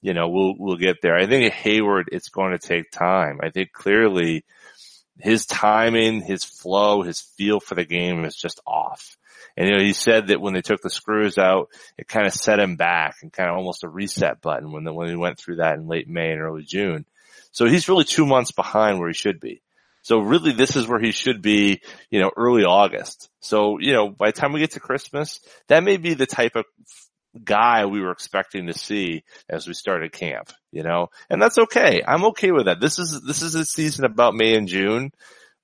you 0.00 0.14
know, 0.14 0.28
we'll, 0.28 0.54
we'll 0.58 0.76
get 0.76 1.02
there. 1.02 1.16
I 1.16 1.26
think 1.26 1.52
Hayward, 1.52 2.08
it's 2.10 2.30
going 2.30 2.52
to 2.52 2.58
take 2.58 2.90
time. 2.90 3.40
I 3.42 3.50
think 3.50 3.72
clearly 3.72 4.44
his 5.18 5.46
timing, 5.46 6.22
his 6.22 6.44
flow, 6.44 7.02
his 7.02 7.20
feel 7.20 7.60
for 7.60 7.74
the 7.74 7.84
game 7.84 8.24
is 8.24 8.34
just 8.34 8.60
off. 8.66 9.16
And 9.56 9.68
you 9.68 9.76
know, 9.76 9.82
he 9.82 9.92
said 9.92 10.28
that 10.28 10.40
when 10.40 10.54
they 10.54 10.62
took 10.62 10.80
the 10.80 10.90
screws 10.90 11.36
out, 11.36 11.68
it 11.98 12.08
kind 12.08 12.26
of 12.26 12.32
set 12.32 12.58
him 12.58 12.76
back 12.76 13.16
and 13.22 13.32
kind 13.32 13.50
of 13.50 13.56
almost 13.56 13.84
a 13.84 13.88
reset 13.88 14.40
button 14.40 14.72
when 14.72 14.84
the, 14.84 14.92
when 14.92 15.08
he 15.08 15.16
went 15.16 15.38
through 15.38 15.56
that 15.56 15.76
in 15.76 15.88
late 15.88 16.08
May 16.08 16.32
and 16.32 16.40
early 16.40 16.62
June. 16.62 17.04
So 17.50 17.66
he's 17.66 17.88
really 17.88 18.04
two 18.04 18.24
months 18.24 18.52
behind 18.52 18.98
where 18.98 19.08
he 19.08 19.14
should 19.14 19.40
be. 19.40 19.60
So 20.02 20.18
really 20.18 20.52
this 20.52 20.76
is 20.76 20.86
where 20.86 21.00
he 21.00 21.12
should 21.12 21.42
be, 21.42 21.80
you 22.10 22.20
know, 22.20 22.30
early 22.36 22.64
August. 22.64 23.30
So, 23.40 23.78
you 23.80 23.92
know, 23.92 24.10
by 24.10 24.30
the 24.30 24.32
time 24.32 24.52
we 24.52 24.60
get 24.60 24.72
to 24.72 24.80
Christmas, 24.80 25.40
that 25.68 25.84
may 25.84 25.96
be 25.96 26.14
the 26.14 26.26
type 26.26 26.56
of 26.56 26.64
guy 27.42 27.86
we 27.86 28.00
were 28.00 28.10
expecting 28.10 28.66
to 28.66 28.74
see 28.74 29.24
as 29.48 29.66
we 29.66 29.74
started 29.74 30.12
camp, 30.12 30.52
you 30.70 30.82
know, 30.82 31.08
and 31.30 31.40
that's 31.40 31.58
okay. 31.58 32.02
I'm 32.06 32.24
okay 32.26 32.50
with 32.50 32.66
that. 32.66 32.80
This 32.80 32.98
is, 32.98 33.22
this 33.26 33.42
is 33.42 33.54
a 33.54 33.64
season 33.64 34.04
about 34.04 34.34
May 34.34 34.54
and 34.54 34.68
June, 34.68 35.12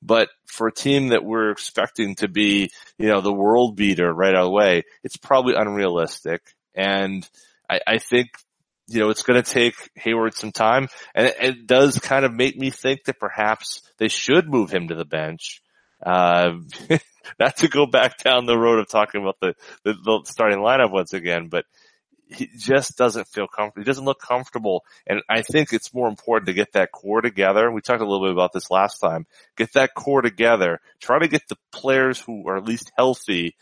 but 0.00 0.28
for 0.46 0.68
a 0.68 0.72
team 0.72 1.08
that 1.08 1.24
we're 1.24 1.50
expecting 1.50 2.14
to 2.16 2.28
be, 2.28 2.70
you 2.98 3.08
know, 3.08 3.20
the 3.20 3.32
world 3.32 3.76
beater 3.76 4.12
right 4.12 4.34
out 4.34 4.42
of 4.42 4.46
the 4.46 4.52
way, 4.52 4.84
it's 5.02 5.16
probably 5.16 5.54
unrealistic. 5.56 6.40
And 6.74 7.28
I, 7.68 7.80
I 7.86 7.98
think 7.98 8.28
you 8.88 9.00
know, 9.00 9.10
it's 9.10 9.22
going 9.22 9.42
to 9.42 9.48
take 9.48 9.74
Hayward 9.96 10.34
some 10.34 10.52
time 10.52 10.88
and 11.14 11.26
it, 11.26 11.36
it, 11.40 11.66
does 11.66 11.98
kind 11.98 12.24
of 12.24 12.32
make 12.32 12.56
me 12.56 12.70
think 12.70 13.04
that 13.04 13.20
perhaps 13.20 13.82
they 13.98 14.08
should 14.08 14.48
move 14.48 14.70
him 14.70 14.88
to 14.88 14.94
the 14.94 15.04
bench. 15.04 15.60
Uh, 16.04 16.54
not 17.38 17.56
to 17.58 17.68
go 17.68 17.86
back 17.86 18.18
down 18.22 18.46
the 18.46 18.56
road 18.56 18.78
of 18.78 18.88
talking 18.88 19.20
about 19.20 19.36
the, 19.40 19.54
the, 19.84 19.92
the, 19.92 20.22
starting 20.24 20.58
lineup 20.58 20.90
once 20.90 21.12
again, 21.12 21.48
but 21.48 21.64
he 22.30 22.48
just 22.56 22.96
doesn't 22.96 23.28
feel 23.28 23.46
comfortable. 23.46 23.82
He 23.82 23.86
doesn't 23.86 24.04
look 24.04 24.20
comfortable. 24.20 24.84
And 25.06 25.20
I 25.28 25.42
think 25.42 25.72
it's 25.72 25.94
more 25.94 26.08
important 26.08 26.46
to 26.46 26.52
get 26.52 26.72
that 26.72 26.92
core 26.92 27.20
together. 27.20 27.70
We 27.70 27.80
talked 27.80 28.02
a 28.02 28.06
little 28.06 28.26
bit 28.26 28.32
about 28.32 28.52
this 28.52 28.70
last 28.70 28.98
time. 28.98 29.26
Get 29.56 29.72
that 29.74 29.94
core 29.94 30.22
together. 30.22 30.80
Try 31.00 31.18
to 31.20 31.28
get 31.28 31.48
the 31.48 31.56
players 31.72 32.20
who 32.20 32.46
are 32.48 32.56
at 32.56 32.64
least 32.64 32.92
healthy 32.96 33.56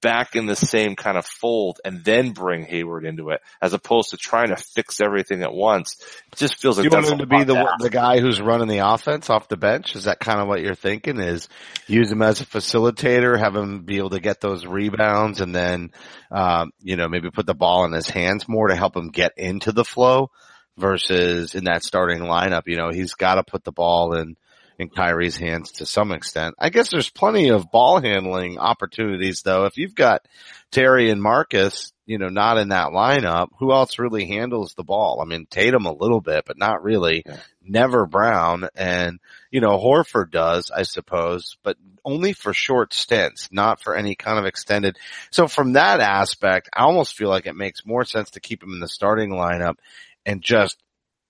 back 0.00 0.34
in 0.36 0.46
the 0.46 0.56
same 0.56 0.96
kind 0.96 1.16
of 1.16 1.26
fold 1.26 1.80
and 1.84 2.04
then 2.04 2.32
bring 2.32 2.64
Hayward 2.64 3.04
into 3.04 3.30
it, 3.30 3.40
as 3.60 3.72
opposed 3.72 4.10
to 4.10 4.16
trying 4.16 4.48
to 4.48 4.56
fix 4.56 5.00
everything 5.00 5.42
at 5.42 5.52
once. 5.52 5.96
It 6.32 6.36
just 6.36 6.56
feels 6.56 6.78
like 6.78 6.84
you 6.84 6.90
want 6.90 7.06
him 7.06 7.18
to 7.18 7.26
be 7.26 7.44
the 7.44 7.68
the 7.78 7.90
guy 7.90 8.20
who's 8.20 8.40
running 8.40 8.68
the 8.68 8.78
offense 8.78 9.30
off 9.30 9.48
the 9.48 9.56
bench. 9.56 9.96
Is 9.96 10.04
that 10.04 10.20
kind 10.20 10.40
of 10.40 10.48
what 10.48 10.60
you're 10.60 10.74
thinking? 10.74 11.18
Is 11.18 11.48
use 11.86 12.10
him 12.10 12.22
as 12.22 12.40
a 12.40 12.46
facilitator, 12.46 13.38
have 13.38 13.54
him 13.54 13.82
be 13.82 13.98
able 13.98 14.10
to 14.10 14.20
get 14.20 14.40
those 14.40 14.66
rebounds, 14.66 15.40
and 15.40 15.54
then 15.54 15.90
um, 16.30 16.72
you 16.80 16.96
know 16.96 17.08
maybe 17.08 17.30
put 17.30 17.46
the 17.46 17.54
ball 17.54 17.84
in 17.84 17.92
his 17.92 18.08
hands 18.08 18.48
more 18.48 18.68
to 18.68 18.76
help 18.76 18.96
him 18.96 19.10
get 19.10 19.32
into 19.36 19.72
the 19.72 19.84
flow 19.84 20.30
versus 20.76 21.54
in 21.54 21.64
that 21.64 21.84
starting 21.84 22.20
lineup. 22.20 22.62
You 22.66 22.76
know 22.76 22.90
he's 22.90 23.14
got 23.14 23.34
to 23.34 23.42
put 23.42 23.64
the 23.64 23.72
ball 23.72 24.14
in 24.14 24.36
in 24.80 24.88
Kyrie's 24.88 25.36
hands 25.36 25.72
to 25.72 25.86
some 25.86 26.10
extent. 26.10 26.54
I 26.58 26.70
guess 26.70 26.88
there's 26.88 27.10
plenty 27.10 27.50
of 27.50 27.70
ball 27.70 28.00
handling 28.00 28.58
opportunities 28.58 29.42
though. 29.42 29.66
If 29.66 29.76
you've 29.76 29.94
got 29.94 30.26
Terry 30.70 31.10
and 31.10 31.22
Marcus, 31.22 31.92
you 32.06 32.16
know, 32.16 32.30
not 32.30 32.56
in 32.56 32.70
that 32.70 32.88
lineup, 32.88 33.48
who 33.58 33.72
else 33.72 33.98
really 33.98 34.24
handles 34.24 34.72
the 34.72 34.82
ball? 34.82 35.20
I 35.20 35.26
mean, 35.26 35.44
Tatum 35.50 35.84
a 35.84 35.92
little 35.92 36.22
bit, 36.22 36.44
but 36.46 36.56
not 36.56 36.82
really. 36.82 37.22
Yeah. 37.26 37.36
Never 37.62 38.06
Brown 38.06 38.68
and, 38.74 39.20
you 39.50 39.60
know, 39.60 39.78
Horford 39.78 40.30
does, 40.30 40.70
I 40.74 40.84
suppose, 40.84 41.58
but 41.62 41.76
only 42.02 42.32
for 42.32 42.54
short 42.54 42.94
stints, 42.94 43.50
not 43.52 43.82
for 43.82 43.94
any 43.94 44.14
kind 44.14 44.38
of 44.38 44.46
extended. 44.46 44.96
So 45.30 45.46
from 45.46 45.74
that 45.74 46.00
aspect, 46.00 46.70
I 46.72 46.84
almost 46.84 47.18
feel 47.18 47.28
like 47.28 47.46
it 47.46 47.54
makes 47.54 47.84
more 47.84 48.06
sense 48.06 48.30
to 48.30 48.40
keep 48.40 48.62
him 48.62 48.72
in 48.72 48.80
the 48.80 48.88
starting 48.88 49.28
lineup 49.30 49.74
and 50.24 50.40
just 50.40 50.78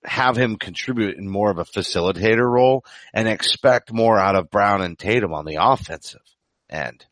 have 0.03 0.35
him 0.35 0.55
contribute 0.55 1.17
in 1.17 1.29
more 1.29 1.51
of 1.51 1.59
a 1.59 1.65
facilitator 1.65 2.49
role 2.49 2.83
and 3.13 3.27
expect 3.27 3.93
more 3.93 4.17
out 4.17 4.35
of 4.35 4.49
Brown 4.49 4.81
and 4.81 4.97
Tatum 4.97 5.33
on 5.33 5.45
the 5.45 5.57
offensive 5.59 6.21
end. 6.69 7.05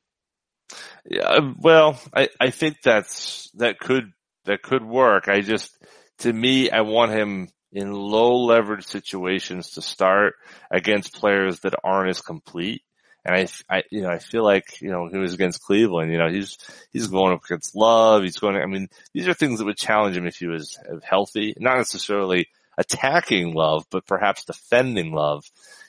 Yeah, 1.06 1.40
well, 1.60 2.00
I, 2.14 2.30
I 2.40 2.50
think 2.50 2.82
that's, 2.82 3.50
that 3.56 3.80
could, 3.80 4.12
that 4.46 4.62
could 4.62 4.84
work. 4.84 5.28
I 5.28 5.42
just, 5.42 5.76
to 6.20 6.34
me, 6.34 6.70
I 6.70 6.82
want 6.82 7.12
him 7.12 7.50
in 7.72 7.92
low 7.92 8.46
leverage 8.46 8.86
situations 8.86 9.72
to 9.72 9.82
start 9.82 10.34
against 10.72 11.14
players 11.14 11.60
that 11.62 11.76
aren't 11.84 12.10
as 12.10 12.22
complete. 12.22 12.82
And 13.26 13.36
I, 13.36 13.48
I, 13.70 13.84
you 13.92 14.02
know, 14.02 14.10
I 14.10 14.20
feel 14.20 14.44
like, 14.44 14.82
you 14.82 14.90
know, 14.90 15.08
he 15.12 15.18
was 15.18 15.34
against 15.34 15.62
Cleveland, 15.62 16.12
you 16.12 16.18
know, 16.18 16.30
he's, 16.30 16.58
he's 16.92 17.08
going 17.08 17.34
up 17.34 17.44
against 17.44 17.76
Love. 17.76 18.24
He's 18.24 18.38
going, 18.38 18.56
I 18.56 18.66
mean, 18.66 18.88
these 19.14 19.28
are 19.28 19.34
things 19.34 19.60
that 19.60 19.66
would 19.66 19.78
challenge 19.78 20.16
him 20.16 20.26
if 20.26 20.38
he 20.38 20.48
was 20.48 20.80
healthy, 21.04 21.54
not 21.60 21.78
necessarily 21.78 22.48
attacking 22.80 23.54
Love, 23.54 23.86
but 23.92 24.06
perhaps 24.06 24.46
defending 24.46 25.12
Love. 25.12 25.44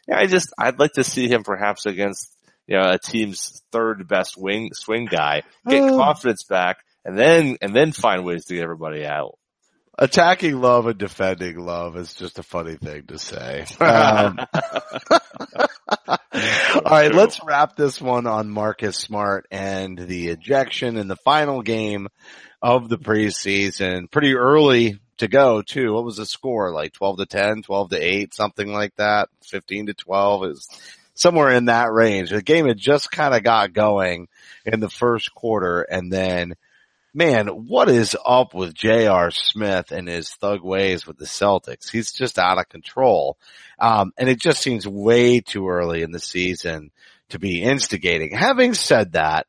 Yeah, 0.07 0.19
I 0.19 0.27
just, 0.27 0.53
I'd 0.59 0.79
like 0.79 0.93
to 0.95 1.05
see 1.05 1.29
him 1.29 1.43
perhaps 1.43 1.87
against, 1.87 2.37
you 2.67 2.77
know, 2.77 2.91
a 2.91 2.99
team's 2.99 3.63
third 3.73 4.07
best 4.09 4.37
wing, 4.37 4.71
swing 4.75 5.07
guy, 5.07 5.43
get 5.67 5.83
oh. 5.85 5.97
confidence 5.97 6.45
back 6.45 6.79
and 7.05 7.17
then, 7.17 7.57
and 7.63 7.75
then 7.75 7.93
find 7.93 8.25
ways 8.25 8.45
to 8.47 8.55
get 8.55 8.65
everybody 8.65 9.07
out 9.07 9.39
attacking 10.01 10.59
love 10.59 10.87
and 10.87 10.99
defending 10.99 11.59
love 11.59 11.97
is 11.97 12.15
just 12.15 12.39
a 12.39 12.43
funny 12.43 12.77
thing 12.77 13.05
to 13.07 13.19
say. 13.19 13.67
Um, 13.81 14.39
all 16.85 16.91
right, 16.91 17.15
let's 17.15 17.41
wrap 17.45 17.77
this 17.77 18.01
one 18.01 18.27
on 18.27 18.49
Marcus 18.49 18.97
Smart 18.97 19.47
and 19.51 19.99
the 19.99 20.29
ejection 20.29 20.97
in 20.97 21.09
the 21.09 21.17
final 21.17 21.63
game 21.63 22.09
of 22.63 22.89
the 22.89 22.99
preseason. 22.99 24.11
Pretty 24.11 24.35
early 24.35 24.99
to 25.21 25.29
go 25.29 25.63
too. 25.63 25.95
What 25.95 26.05
was 26.05 26.17
the 26.17 26.27
score? 26.27 26.73
Like 26.73 26.93
12 26.93 27.19
to 27.19 27.27
10, 27.27 27.63
12 27.63 27.91
to 27.91 27.97
8, 27.97 28.35
something 28.35 28.73
like 28.73 28.95
that. 28.97 29.29
15 29.45 29.87
to 29.87 29.95
12 29.95 30.45
is 30.47 30.69
somewhere 31.15 31.51
in 31.51 31.67
that 31.67 31.93
range. 31.93 32.31
The 32.31 32.43
game 32.43 32.67
had 32.67 32.79
just 32.79 33.11
kind 33.11 33.35
of 33.35 33.43
got 33.43 33.73
going 33.73 34.29
in 34.67 34.81
the 34.81 34.91
first 34.91 35.35
quarter 35.35 35.83
and 35.83 36.13
then 36.13 36.55
man, 37.13 37.49
what 37.49 37.89
is 37.89 38.17
up 38.25 38.55
with 38.55 38.75
J.R. 38.75 39.31
Smith 39.31 39.91
and 39.91 40.09
his 40.09 40.31
thug 40.31 40.63
ways 40.63 41.07
with 41.07 41.19
the 41.19 41.25
Celtics? 41.25 41.91
He's 41.91 42.13
just 42.13 42.39
out 42.39 42.59
of 42.59 42.69
control. 42.69 43.37
Um, 43.79 44.13
and 44.17 44.29
it 44.29 44.41
just 44.41 44.63
seems 44.63 44.87
way 44.87 45.41
too 45.41 45.69
early 45.69 46.03
in 46.03 46.13
the 46.13 46.21
season 46.21 46.91
to 47.31 47.39
be 47.39 47.63
instigating. 47.63 48.33
Having 48.33 48.75
said 48.75 49.13
that, 49.13 49.47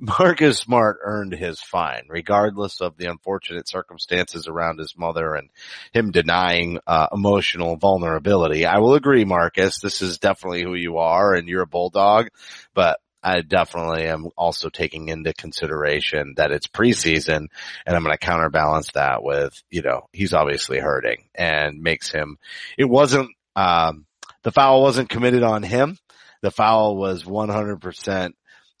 Marcus 0.00 0.58
Smart 0.58 0.98
earned 1.02 1.32
his 1.32 1.60
fine, 1.60 2.06
regardless 2.08 2.80
of 2.80 2.96
the 2.96 3.10
unfortunate 3.10 3.68
circumstances 3.68 4.48
around 4.48 4.78
his 4.78 4.96
mother 4.96 5.34
and 5.34 5.50
him 5.92 6.10
denying 6.10 6.78
uh, 6.86 7.08
emotional 7.12 7.76
vulnerability. 7.76 8.64
I 8.64 8.78
will 8.78 8.94
agree, 8.94 9.26
Marcus. 9.26 9.78
This 9.80 10.00
is 10.00 10.18
definitely 10.18 10.62
who 10.62 10.74
you 10.74 10.98
are, 10.98 11.34
and 11.34 11.48
you're 11.48 11.62
a 11.62 11.66
bulldog. 11.66 12.28
But 12.72 12.98
I 13.22 13.42
definitely 13.42 14.06
am 14.06 14.28
also 14.36 14.70
taking 14.70 15.08
into 15.08 15.34
consideration 15.34 16.34
that 16.36 16.52
it's 16.52 16.66
preseason 16.66 17.48
and 17.86 17.96
I'm 17.96 18.02
going 18.02 18.14
to 18.14 18.18
counterbalance 18.18 18.92
that 18.94 19.22
with, 19.22 19.62
you 19.70 19.82
know, 19.82 20.08
he's 20.12 20.32
obviously 20.32 20.78
hurting 20.78 21.24
and 21.34 21.82
makes 21.82 22.10
him, 22.10 22.38
it 22.78 22.86
wasn't, 22.86 23.30
um, 23.56 24.06
the 24.42 24.52
foul 24.52 24.80
wasn't 24.82 25.10
committed 25.10 25.42
on 25.42 25.62
him. 25.62 25.98
The 26.40 26.50
foul 26.50 26.96
was 26.96 27.24
100% 27.24 28.32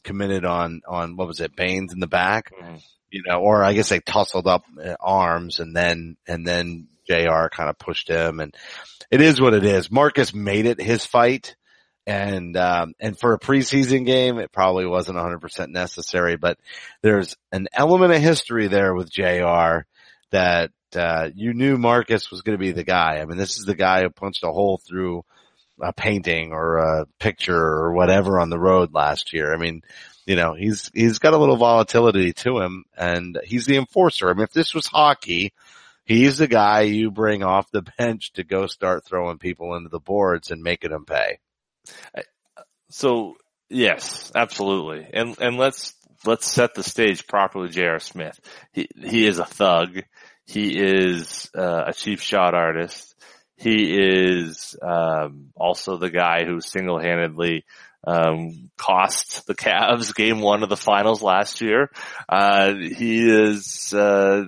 committed 0.04 0.44
on, 0.44 0.82
on 0.88 1.16
what 1.16 1.28
was 1.28 1.40
it, 1.40 1.56
Baynes 1.56 1.92
in 1.92 2.00
the 2.00 2.06
back, 2.06 2.52
mm-hmm. 2.52 2.76
you 3.10 3.22
know, 3.26 3.40
or 3.40 3.64
I 3.64 3.72
guess 3.72 3.88
they 3.88 4.00
tussled 4.00 4.46
up 4.46 4.64
uh, 4.82 4.94
arms 5.00 5.60
and 5.60 5.74
then, 5.74 6.16
and 6.26 6.46
then 6.46 6.88
JR 7.08 7.48
kind 7.50 7.68
of 7.70 7.78
pushed 7.78 8.08
him 8.08 8.40
and 8.40 8.54
it 9.10 9.20
is 9.20 9.40
what 9.40 9.54
it 9.54 9.64
is. 9.64 9.90
Marcus 9.90 10.32
made 10.32 10.66
it 10.66 10.80
his 10.80 11.04
fight 11.04 11.56
and 12.06 12.56
um, 12.56 12.94
and 12.98 13.18
for 13.18 13.34
a 13.34 13.38
preseason 13.38 14.06
game, 14.06 14.38
it 14.38 14.52
probably 14.52 14.86
wasn't 14.86 15.18
100% 15.18 15.68
necessary. 15.68 16.36
But 16.36 16.58
there's 17.02 17.36
an 17.52 17.68
element 17.72 18.12
of 18.12 18.20
history 18.20 18.68
there 18.68 18.94
with 18.94 19.10
Jr. 19.10 19.82
that 20.32 20.70
uh, 20.96 21.30
you 21.34 21.54
knew 21.54 21.76
Marcus 21.76 22.30
was 22.30 22.42
going 22.42 22.58
to 22.58 22.60
be 22.60 22.72
the 22.72 22.84
guy. 22.84 23.18
I 23.18 23.24
mean, 23.26 23.38
this 23.38 23.58
is 23.58 23.64
the 23.64 23.74
guy 23.74 24.02
who 24.02 24.10
punched 24.10 24.42
a 24.42 24.50
hole 24.50 24.80
through 24.88 25.24
a 25.80 25.92
painting 25.92 26.52
or 26.52 26.78
a 26.78 27.06
picture 27.18 27.56
or 27.56 27.92
whatever 27.92 28.38
on 28.38 28.50
the 28.50 28.58
road 28.58 28.92
last 28.94 29.32
year. 29.32 29.52
I 29.52 29.56
mean, 29.56 29.82
you 30.26 30.36
know, 30.36 30.54
he's 30.54 30.90
he's 30.94 31.18
got 31.18 31.34
a 31.34 31.38
little 31.38 31.56
volatility 31.56 32.32
to 32.34 32.60
him, 32.60 32.84
and 32.96 33.38
he's 33.44 33.66
the 33.66 33.76
enforcer. 33.76 34.30
I 34.30 34.34
mean, 34.34 34.44
if 34.44 34.52
this 34.52 34.74
was 34.74 34.86
hockey. 34.86 35.52
He's 36.10 36.38
the 36.38 36.48
guy 36.48 36.80
you 36.80 37.12
bring 37.12 37.44
off 37.44 37.70
the 37.70 37.82
bench 37.98 38.32
to 38.32 38.42
go 38.42 38.66
start 38.66 39.04
throwing 39.04 39.38
people 39.38 39.76
into 39.76 39.90
the 39.90 40.00
boards 40.00 40.50
and 40.50 40.60
making 40.60 40.90
them 40.90 41.04
pay. 41.04 41.38
So 42.88 43.36
yes, 43.68 44.32
absolutely. 44.34 45.06
And, 45.12 45.36
and 45.40 45.56
let's, 45.56 45.94
let's 46.24 46.50
set 46.50 46.74
the 46.74 46.82
stage 46.82 47.26
properly. 47.26 47.68
J.R. 47.68 48.00
Smith. 48.00 48.38
He, 48.72 48.88
he 48.96 49.26
is 49.26 49.38
a 49.38 49.44
thug. 49.44 50.02
He 50.46 50.76
is 50.76 51.48
uh, 51.56 51.84
a 51.86 51.92
cheap 51.92 52.18
shot 52.18 52.54
artist. 52.54 53.09
He 53.60 53.94
is 53.94 54.74
um, 54.80 55.50
also 55.54 55.98
the 55.98 56.08
guy 56.08 56.44
who 56.46 56.62
single-handedly 56.62 57.66
um, 58.06 58.70
cost 58.78 59.46
the 59.46 59.54
Cavs 59.54 60.14
game 60.14 60.40
one 60.40 60.62
of 60.62 60.70
the 60.70 60.78
finals 60.78 61.22
last 61.22 61.60
year. 61.60 61.90
Uh, 62.26 62.72
he 62.74 63.28
is 63.28 63.92
uh, 63.92 64.44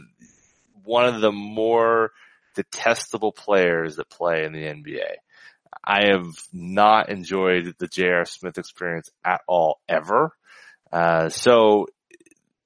one 0.84 1.14
of 1.14 1.20
the 1.20 1.30
more 1.30 2.12
detestable 2.54 3.32
players 3.32 3.96
that 3.96 4.08
play 4.08 4.44
in 4.44 4.52
the 4.52 4.64
NBA. 4.64 5.16
I 5.84 6.06
have 6.12 6.32
not 6.50 7.10
enjoyed 7.10 7.74
the 7.78 7.88
J.R. 7.88 8.24
Smith 8.24 8.56
experience 8.56 9.10
at 9.22 9.42
all 9.46 9.80
ever. 9.86 10.32
Uh, 10.90 11.28
so 11.28 11.86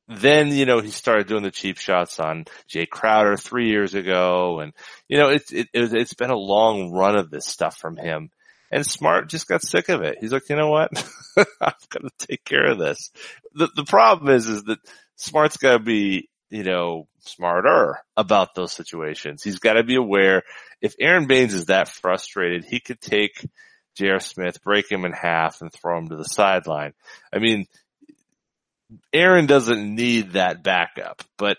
then, 0.09 0.49
you 0.49 0.67
know, 0.67 0.81
he 0.81 0.91
started 0.91 1.27
doing 1.27 1.43
the 1.43 1.51
cheap 1.51 1.79
shots 1.79 2.21
on 2.21 2.45
Jae 2.69 2.89
Crowder 2.89 3.37
three 3.37 3.69
years 3.69 3.95
ago. 3.95 4.61
And, 4.61 4.73
you 5.09 5.19
know, 5.19 5.29
it's, 5.29 5.53
it, 5.53 5.69
it's 5.73 6.15
been 6.15 6.31
a 6.31 6.37
long 6.37 6.93
run 6.93 7.17
of 7.17 7.31
this 7.31 7.47
stuff 7.47 7.77
from 7.77 7.97
him. 7.97 8.31
And 8.71 8.87
Smart 8.87 9.29
just 9.29 9.49
got 9.49 9.63
sick 9.63 9.89
of 9.89 10.03
it. 10.03 10.19
He's 10.21 10.33
like, 10.33 10.49
you 10.49 10.57
know 10.57 10.71
what? 10.71 10.91
I'm 11.37 11.73
going 11.89 12.09
to 12.09 12.27
take 12.27 12.45
care 12.45 12.71
of 12.71 12.79
this. 12.79 13.11
The, 13.55 13.69
the 13.75 13.85
problem 13.85 14.35
is, 14.35 14.49
is 14.49 14.65
that 14.65 14.79
Smart's 15.17 15.57
got 15.57 15.73
to 15.73 15.79
be 15.79 16.29
you 16.51 16.63
know, 16.63 17.09
smarter 17.21 17.99
about 18.17 18.55
those 18.55 18.73
situations. 18.73 19.43
He's 19.43 19.59
got 19.59 19.75
to 19.75 19.83
be 19.83 19.97
aware 19.97 20.43
if 20.81 20.95
Aron 21.01 21.27
Baynes 21.27 21.55
is 21.55 21.67
that 21.67 21.89
frustrated, 21.89 22.65
he 22.65 22.81
could 22.81 23.01
take 23.01 23.45
J.R. 23.97 24.21
Smith, 24.21 24.63
break 24.63 24.91
him 24.91 25.05
in 25.05 25.13
half 25.13 25.61
and 25.61 25.73
throw 25.73 25.99
him 25.99 26.09
to 26.09 26.17
the 26.17 26.25
sideline. 26.25 26.93
I 27.33 27.39
mean, 27.39 27.67
Aron 29.13 29.47
doesn't 29.47 29.95
need 29.95 30.33
that 30.33 30.63
backup, 30.63 31.23
but 31.39 31.59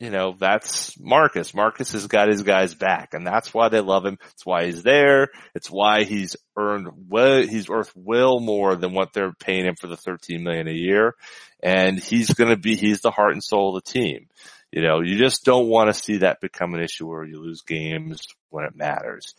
you 0.00 0.10
know, 0.10 0.36
that's 0.38 0.98
Marcus. 0.98 1.52
Marcus 1.52 1.90
has 1.90 2.06
got 2.06 2.28
his 2.28 2.44
guys 2.44 2.72
back 2.72 3.14
and 3.14 3.26
that's 3.26 3.52
why 3.52 3.68
they 3.68 3.80
love 3.80 4.06
him. 4.06 4.18
It's 4.32 4.46
why 4.46 4.66
he's 4.66 4.84
there. 4.84 5.28
It's 5.56 5.70
why 5.70 6.04
he's 6.04 6.36
earned 6.56 6.88
well, 7.08 7.42
he's 7.42 7.68
worth 7.68 7.90
well 7.96 8.38
more 8.38 8.76
than 8.76 8.94
what 8.94 9.12
they're 9.12 9.32
paying 9.32 9.66
him 9.66 9.74
for 9.74 9.88
the 9.88 9.96
13 9.96 10.42
million 10.44 10.68
a 10.68 10.72
year. 10.72 11.14
And 11.60 11.98
he's 11.98 12.32
going 12.32 12.50
to 12.50 12.56
be, 12.56 12.76
he's 12.76 13.00
the 13.00 13.10
heart 13.10 13.32
and 13.32 13.42
soul 13.42 13.76
of 13.76 13.82
the 13.82 13.90
team. 13.90 14.28
You 14.70 14.82
know, 14.82 15.00
you 15.00 15.18
just 15.18 15.44
don't 15.44 15.66
want 15.66 15.92
to 15.92 16.00
see 16.00 16.18
that 16.18 16.40
become 16.40 16.74
an 16.74 16.82
issue 16.82 17.08
where 17.08 17.24
you 17.24 17.40
lose 17.40 17.62
games 17.62 18.22
when 18.50 18.66
it 18.66 18.76
matters. 18.76 19.34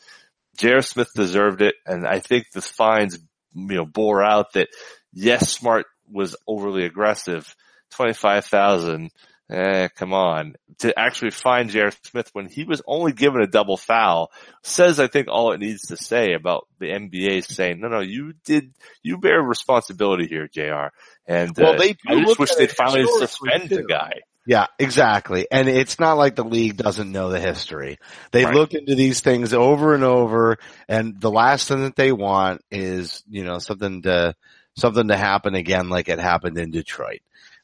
J.R. 0.57 0.81
Smith 0.81 1.09
deserved 1.15 1.61
it. 1.61 1.75
And 1.85 2.05
I 2.05 2.19
think 2.19 2.51
the 2.51 2.61
fines, 2.61 3.17
you 3.53 3.77
know, 3.77 3.85
bore 3.85 4.23
out 4.23 4.53
that 4.53 4.67
yes, 5.13 5.51
Smart 5.51 5.85
was 6.11 6.35
overly 6.47 6.85
aggressive. 6.85 7.55
25,000 7.91 9.11
Eh, 9.49 9.87
come 9.95 10.13
on. 10.13 10.53
To 10.79 10.97
actually 10.97 11.31
find 11.31 11.71
J.R. 11.71 11.91
Smith 12.03 12.29
when 12.33 12.47
he 12.47 12.65
was 12.65 12.83
only 12.85 13.13
given 13.13 13.41
a 13.41 13.47
double 13.47 13.77
foul 13.77 14.31
says, 14.61 14.99
I 14.99 15.07
think, 15.07 15.27
all 15.27 15.53
it 15.53 15.59
needs 15.59 15.87
to 15.87 15.97
say 15.97 16.33
about 16.33 16.67
the 16.79 16.87
NBA 16.87 17.45
saying, 17.45 17.79
no, 17.79 17.87
no, 17.87 17.99
you 17.99 18.33
did, 18.45 18.73
you 19.01 19.17
bear 19.17 19.41
responsibility 19.41 20.27
here, 20.27 20.47
JR. 20.47 20.93
And 21.25 21.51
well, 21.57 21.73
uh, 21.73 21.77
they 21.77 21.95
I 22.07 22.23
just 22.23 22.37
wish 22.37 22.53
they'd 22.55 22.71
finally 22.71 23.07
suspend 23.07 23.69
the 23.69 23.83
guy. 23.83 24.21
Yeah, 24.45 24.67
exactly. 24.77 25.47
And 25.51 25.67
it's 25.67 25.99
not 25.99 26.17
like 26.17 26.35
the 26.35 26.43
league 26.43 26.77
doesn't 26.77 27.11
know 27.11 27.29
the 27.29 27.39
history. 27.39 27.97
They 28.31 28.45
right. 28.45 28.53
look 28.53 28.73
into 28.73 28.95
these 28.95 29.21
things 29.21 29.53
over 29.53 29.95
and 29.95 30.03
over 30.03 30.57
and 30.87 31.19
the 31.19 31.31
last 31.31 31.67
thing 31.67 31.81
that 31.81 31.95
they 31.95 32.11
want 32.11 32.61
is, 32.71 33.23
you 33.27 33.43
know, 33.43 33.57
something 33.59 34.03
to, 34.03 34.35
something 34.75 35.07
to 35.09 35.17
happen 35.17 35.55
again 35.55 35.89
like 35.89 36.09
it 36.09 36.19
happened 36.19 36.57
in 36.57 36.71
Detroit 36.71 37.21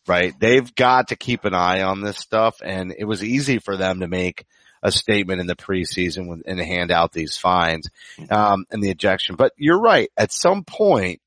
right? 0.07 0.39
They've 0.39 0.75
got 0.75 1.07
to 1.07 1.15
keep 1.15 1.45
an 1.45 1.55
eye 1.55 1.81
on 1.81 2.01
this 2.01 2.17
stuff 2.17 2.61
and 2.63 2.93
it 2.95 3.05
was 3.05 3.23
easy 3.23 3.59
for 3.59 3.75
them 3.75 4.01
to 4.01 4.07
make 4.07 4.45
a 4.83 4.91
statement 4.91 5.41
in 5.41 5.47
the 5.47 5.55
preseason 5.55 6.41
and 6.45 6.59
hand 6.59 6.91
out 6.91 7.11
these 7.11 7.37
fines, 7.37 7.89
um, 8.29 8.65
and 8.69 8.83
the 8.83 8.91
ejection. 8.91 9.35
But 9.35 9.51
you're 9.57 9.81
right. 9.81 10.11
At 10.15 10.31
some 10.31 10.63
point, 10.63 11.21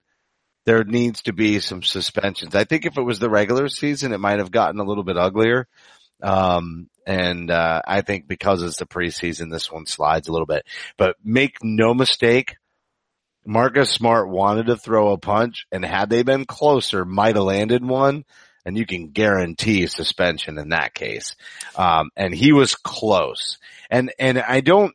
there 0.64 0.85
needs 0.85 1.23
to 1.23 1.33
be 1.33 1.59
some 1.59 1.83
suspensions. 1.83 2.55
I 2.55 2.64
think 2.64 2.87
if 2.87 2.97
it 2.97 3.03
was 3.03 3.19
the 3.19 3.29
regular 3.29 3.69
season, 3.69 4.12
it 4.12 4.21
might 4.21 4.38
have 4.38 4.53
gotten 4.53 4.79
a 4.79 4.85
little 4.85 5.03
bit 5.03 5.17
uglier. 5.17 5.67
Um, 6.23 6.88
and, 7.05 7.50
uh, 7.50 7.83
I 7.85 8.02
think 8.02 8.29
because 8.29 8.63
it's 8.63 8.79
the 8.79 8.87
preseason, 8.87 9.50
this 9.50 9.73
one 9.73 9.87
slides 9.87 10.29
a 10.29 10.33
little 10.33 10.46
bit, 10.46 10.65
but 10.96 11.17
make 11.25 11.57
no 11.63 11.94
mistake. 11.94 12.57
Marcus 13.49 13.90
Smart 13.90 14.29
wanted 14.29 14.67
to 14.67 14.77
throw 14.77 15.13
a 15.13 15.19
punch 15.19 15.67
and 15.73 15.83
had 15.83 16.11
they 16.11 16.23
been 16.23 16.44
closer, 16.44 17.07
might 17.07 17.35
have 17.35 17.44
landed 17.44 17.83
one 17.83 18.27
and 18.67 18.77
you 18.77 18.85
can 18.85 19.09
guarantee 19.09 19.87
suspension 19.87 20.59
in 20.59 20.69
that 20.69 20.92
case. 20.92 21.35
Um, 21.75 22.11
and 22.15 22.35
he 22.35 22.53
was 22.53 22.75
close. 22.75 23.57
And, 23.90 24.13
and 24.19 24.38
I 24.38 24.61
don't, 24.61 24.94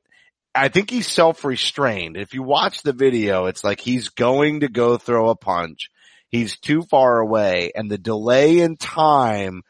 I 0.53 0.67
think 0.67 0.91
he's 0.91 1.07
self-restrained. 1.07 2.15
If 2.15 2.35
you 2.35 2.43
watch 2.43 2.83
the 2.83 2.93
video, 2.93 3.47
it's 3.47 3.63
like 3.63 3.79
he's 3.79 4.09
going 4.09 4.59
to 4.59 4.67
go 4.67 4.99
throw 4.99 5.29
a 5.29 5.35
punch. 5.35 5.89
He's 6.29 6.59
too 6.59 6.83
far 6.83 7.17
away 7.17 7.71
and 7.73 7.89
the 7.89 7.97
delay 7.97 8.59
in 8.59 8.77
time 8.77 9.63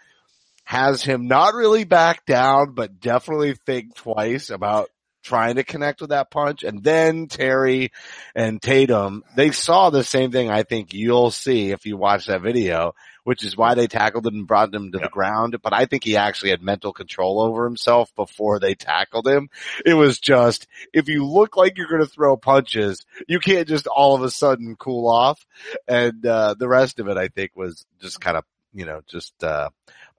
has 0.66 1.02
him 1.02 1.30
not 1.30 1.54
really 1.54 1.86
back 1.86 2.26
down, 2.26 2.74
but 2.74 3.00
definitely 3.00 3.54
think 3.66 3.96
twice 3.96 4.50
about 4.50 4.90
trying 5.24 5.56
to 5.56 5.64
connect 5.64 6.02
with 6.02 6.12
that 6.12 6.30
punch. 6.30 6.64
And 6.64 6.84
then 6.84 7.28
Terry 7.28 7.92
and 8.36 8.62
Tatum, 8.62 9.24
they 9.36 9.52
saw 9.52 9.90
the 9.90 10.04
same 10.04 10.32
thing 10.32 10.52
I 10.52 10.64
think 10.64 10.94
you'll 10.94 11.32
see 11.32 11.72
if 11.72 11.86
you 11.86 11.98
watch 11.98 12.28
that 12.28 12.42
video, 12.42 12.94
which 13.24 13.44
is 13.44 13.58
why 13.58 13.74
they 13.74 13.88
tackled 13.88 14.28
him 14.28 14.36
and 14.36 14.48
brought 14.48 14.74
him 14.74 14.92
to 14.92 15.00
yep. 15.00 15.08
the 15.08 15.10
ground. 15.10 15.58
But 15.64 15.74
I 15.74 15.86
think 15.86 16.04
he 16.04 16.18
actually 16.18 16.52
had 16.52 16.62
mental 16.62 16.94
control 16.94 17.42
over 17.42 17.64
himself 17.64 18.14
before 18.16 18.60
they 18.60 18.76
tackled 18.76 19.28
him. 19.28 19.50
It 19.86 19.94
was 19.94 20.20
just, 20.20 20.68
if 20.94 21.08
you 21.08 21.26
look 21.26 21.56
like 21.56 21.78
you're 21.78 21.90
going 21.90 22.02
to 22.02 22.08
throw 22.08 22.38
punches, 22.38 23.06
you 23.28 23.40
can't 23.40 23.68
just 23.68 23.88
all 23.88 24.16
of 24.16 24.24
a 24.24 24.30
sudden 24.30 24.76
cool 24.76 25.10
off. 25.10 25.46
And, 25.88 26.26
uh, 26.26 26.56
the 26.60 26.68
rest 26.68 27.00
of 27.00 27.08
it 27.08 27.18
I 27.18 27.30
think 27.30 27.52
was 27.56 27.86
just 28.02 28.20
kind 28.22 28.38
of, 28.38 28.44
you 28.74 28.86
know, 28.86 29.02
just, 29.08 29.42
uh, 29.44 29.70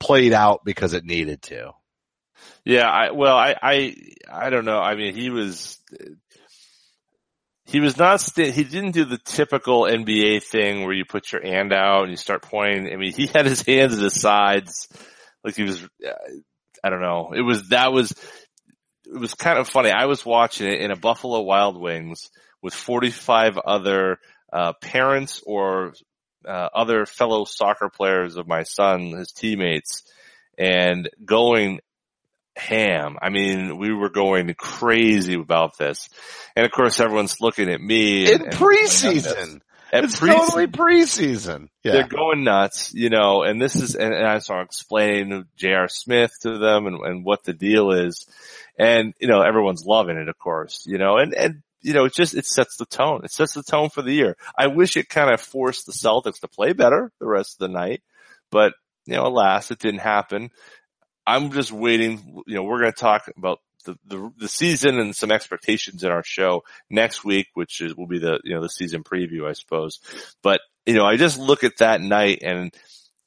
played 0.01 0.33
out 0.33 0.65
because 0.65 0.93
it 0.95 1.05
needed 1.05 1.43
to. 1.43 1.73
Yeah, 2.65 2.89
I, 2.89 3.11
well, 3.11 3.37
I, 3.37 3.55
I, 3.61 3.97
I 4.31 4.51
don't 4.51 4.65
know. 4.65 4.79
I 4.79 4.95
mean, 4.95 5.15
he 5.15 5.31
was, 5.31 5.79
he 7.67 7.81
was 7.81 7.99
not, 7.99 8.21
st- 8.21 8.55
he 8.55 8.65
didn't 8.65 8.93
do 8.93 9.05
the 9.05 9.19
typical 9.19 9.83
NBA 9.83 10.43
thing 10.43 10.85
where 10.85 10.95
you 10.95 11.05
put 11.05 11.31
your 11.33 11.43
hand 11.43 11.73
out 11.73 12.03
and 12.03 12.11
you 12.11 12.17
start 12.17 12.43
pointing. 12.43 12.93
I 12.93 12.97
mean, 12.97 13.13
he 13.13 13.27
had 13.27 13.47
his 13.47 13.63
hands 13.63 13.95
at 13.95 14.03
his 14.03 14.21
sides, 14.21 14.89
like 15.43 15.57
he 15.57 15.63
was, 15.65 15.87
I 16.83 16.91
don't 16.91 17.03
know. 17.03 17.33
It 17.35 17.43
was, 17.43 17.69
that 17.69 17.93
was, 17.93 18.13
it 19.07 19.19
was 19.19 19.35
kind 19.35 19.59
of 19.59 19.69
funny. 19.69 19.91
I 19.91 20.07
was 20.07 20.25
watching 20.25 20.67
it 20.67 20.81
in 20.81 20.91
a 20.91 20.97
Buffalo 20.97 21.43
Wild 21.43 21.79
Wings 21.79 22.31
with 22.63 22.75
45 22.75 23.59
other, 23.59 24.19
uh, 24.53 24.73
parents 24.81 25.43
or, 25.47 25.93
uh, 26.47 26.69
other 26.75 27.07
fellow 27.07 27.45
soccer 27.45 27.91
players 27.91 28.37
of 28.37 28.47
my 28.47 28.63
son, 28.63 29.11
his 29.13 29.33
teammates, 29.33 30.03
and 30.59 31.09
going 31.25 31.81
ham. 32.57 33.17
I 33.21 33.31
mean, 33.31 33.79
we 33.79 33.93
were 33.93 34.11
going 34.11 34.53
crazy 34.55 35.35
about 35.35 35.77
this. 35.79 36.09
And 36.57 36.65
of 36.65 36.73
course 36.73 37.01
everyone's 37.01 37.41
looking 37.41 37.71
at 37.71 37.81
me. 37.81 38.33
In 38.33 38.43
and, 38.43 38.53
preseason. 38.53 39.61
And 39.93 40.07
it's 40.07 40.19
pre- 40.19 40.31
totally 40.31 40.67
preseason. 40.67 41.69
Yeah. 41.85 41.93
They're 41.93 42.09
going 42.09 42.43
nuts, 42.43 42.93
you 42.95 43.11
know, 43.11 43.43
and 43.43 43.63
this 43.63 43.77
is, 43.77 43.95
and, 43.95 44.13
and 44.13 44.27
I 44.27 44.39
started 44.39 44.67
explaining 44.67 45.45
J.R. 45.57 45.89
Smith 45.89 46.33
to 46.43 46.59
them 46.59 46.87
and, 46.87 47.01
and 47.01 47.25
what 47.25 47.45
the 47.45 47.53
deal 47.53 47.93
is. 47.93 48.27
And, 48.77 49.15
you 49.21 49.29
know, 49.29 49.43
everyone's 49.43 49.85
loving 49.85 50.17
it, 50.17 50.29
of 50.29 50.37
course, 50.37 50.85
you 50.87 50.99
know, 50.99 51.19
and, 51.19 51.33
and, 51.33 51.63
you 51.81 51.93
know, 51.93 52.07
it 52.07 52.15
just, 52.15 52.35
it 52.35 52.47
sets 52.47 52.77
the 52.77 52.87
tone. 52.87 53.21
It 53.25 53.31
sets 53.31 53.53
the 53.53 53.63
tone 53.63 53.91
for 53.91 54.03
the 54.03 54.13
year. 54.13 54.37
I 54.59 54.69
wish 54.69 54.97
it 54.97 55.09
kind 55.09 55.33
of 55.33 55.41
forced 55.41 55.87
the 55.87 55.93
Celtics 55.93 56.41
to 56.41 56.49
play 56.49 56.73
better 56.73 57.13
the 57.21 57.27
rest 57.29 57.61
of 57.61 57.69
the 57.69 57.73
night, 57.73 58.03
but, 58.51 58.73
you 59.07 59.15
know, 59.15 59.27
alas, 59.27 59.71
it 59.71 59.79
didn't 59.79 60.01
happen. 60.01 60.51
I'm 61.27 61.51
just 61.51 61.73
waiting. 61.73 62.43
You 62.47 62.57
know, 62.57 62.63
we're 62.63 62.81
going 62.81 62.93
to 62.93 62.99
talk 62.99 63.31
about 63.37 63.61
the, 63.85 63.97
the, 64.07 64.33
the 64.39 64.49
season 64.49 64.99
and 64.99 65.15
some 65.15 65.31
expectations 65.31 66.03
in 66.03 66.11
our 66.11 66.25
show 66.25 66.63
next 66.91 67.25
week, 67.25 67.49
which 67.55 67.81
is, 67.81 67.95
will 67.95 68.07
be 68.07 68.19
the, 68.19 68.41
you 68.45 68.55
know, 68.55 68.63
the 68.63 68.69
season 68.69 69.03
preview, 69.03 69.49
I 69.49 69.53
suppose. 69.53 70.01
But, 70.43 70.61
you 70.87 70.95
know, 70.95 71.05
I 71.05 71.17
just 71.17 71.39
look 71.39 71.65
at 71.65 71.79
that 71.79 72.01
night 72.01 72.41
and 72.43 72.75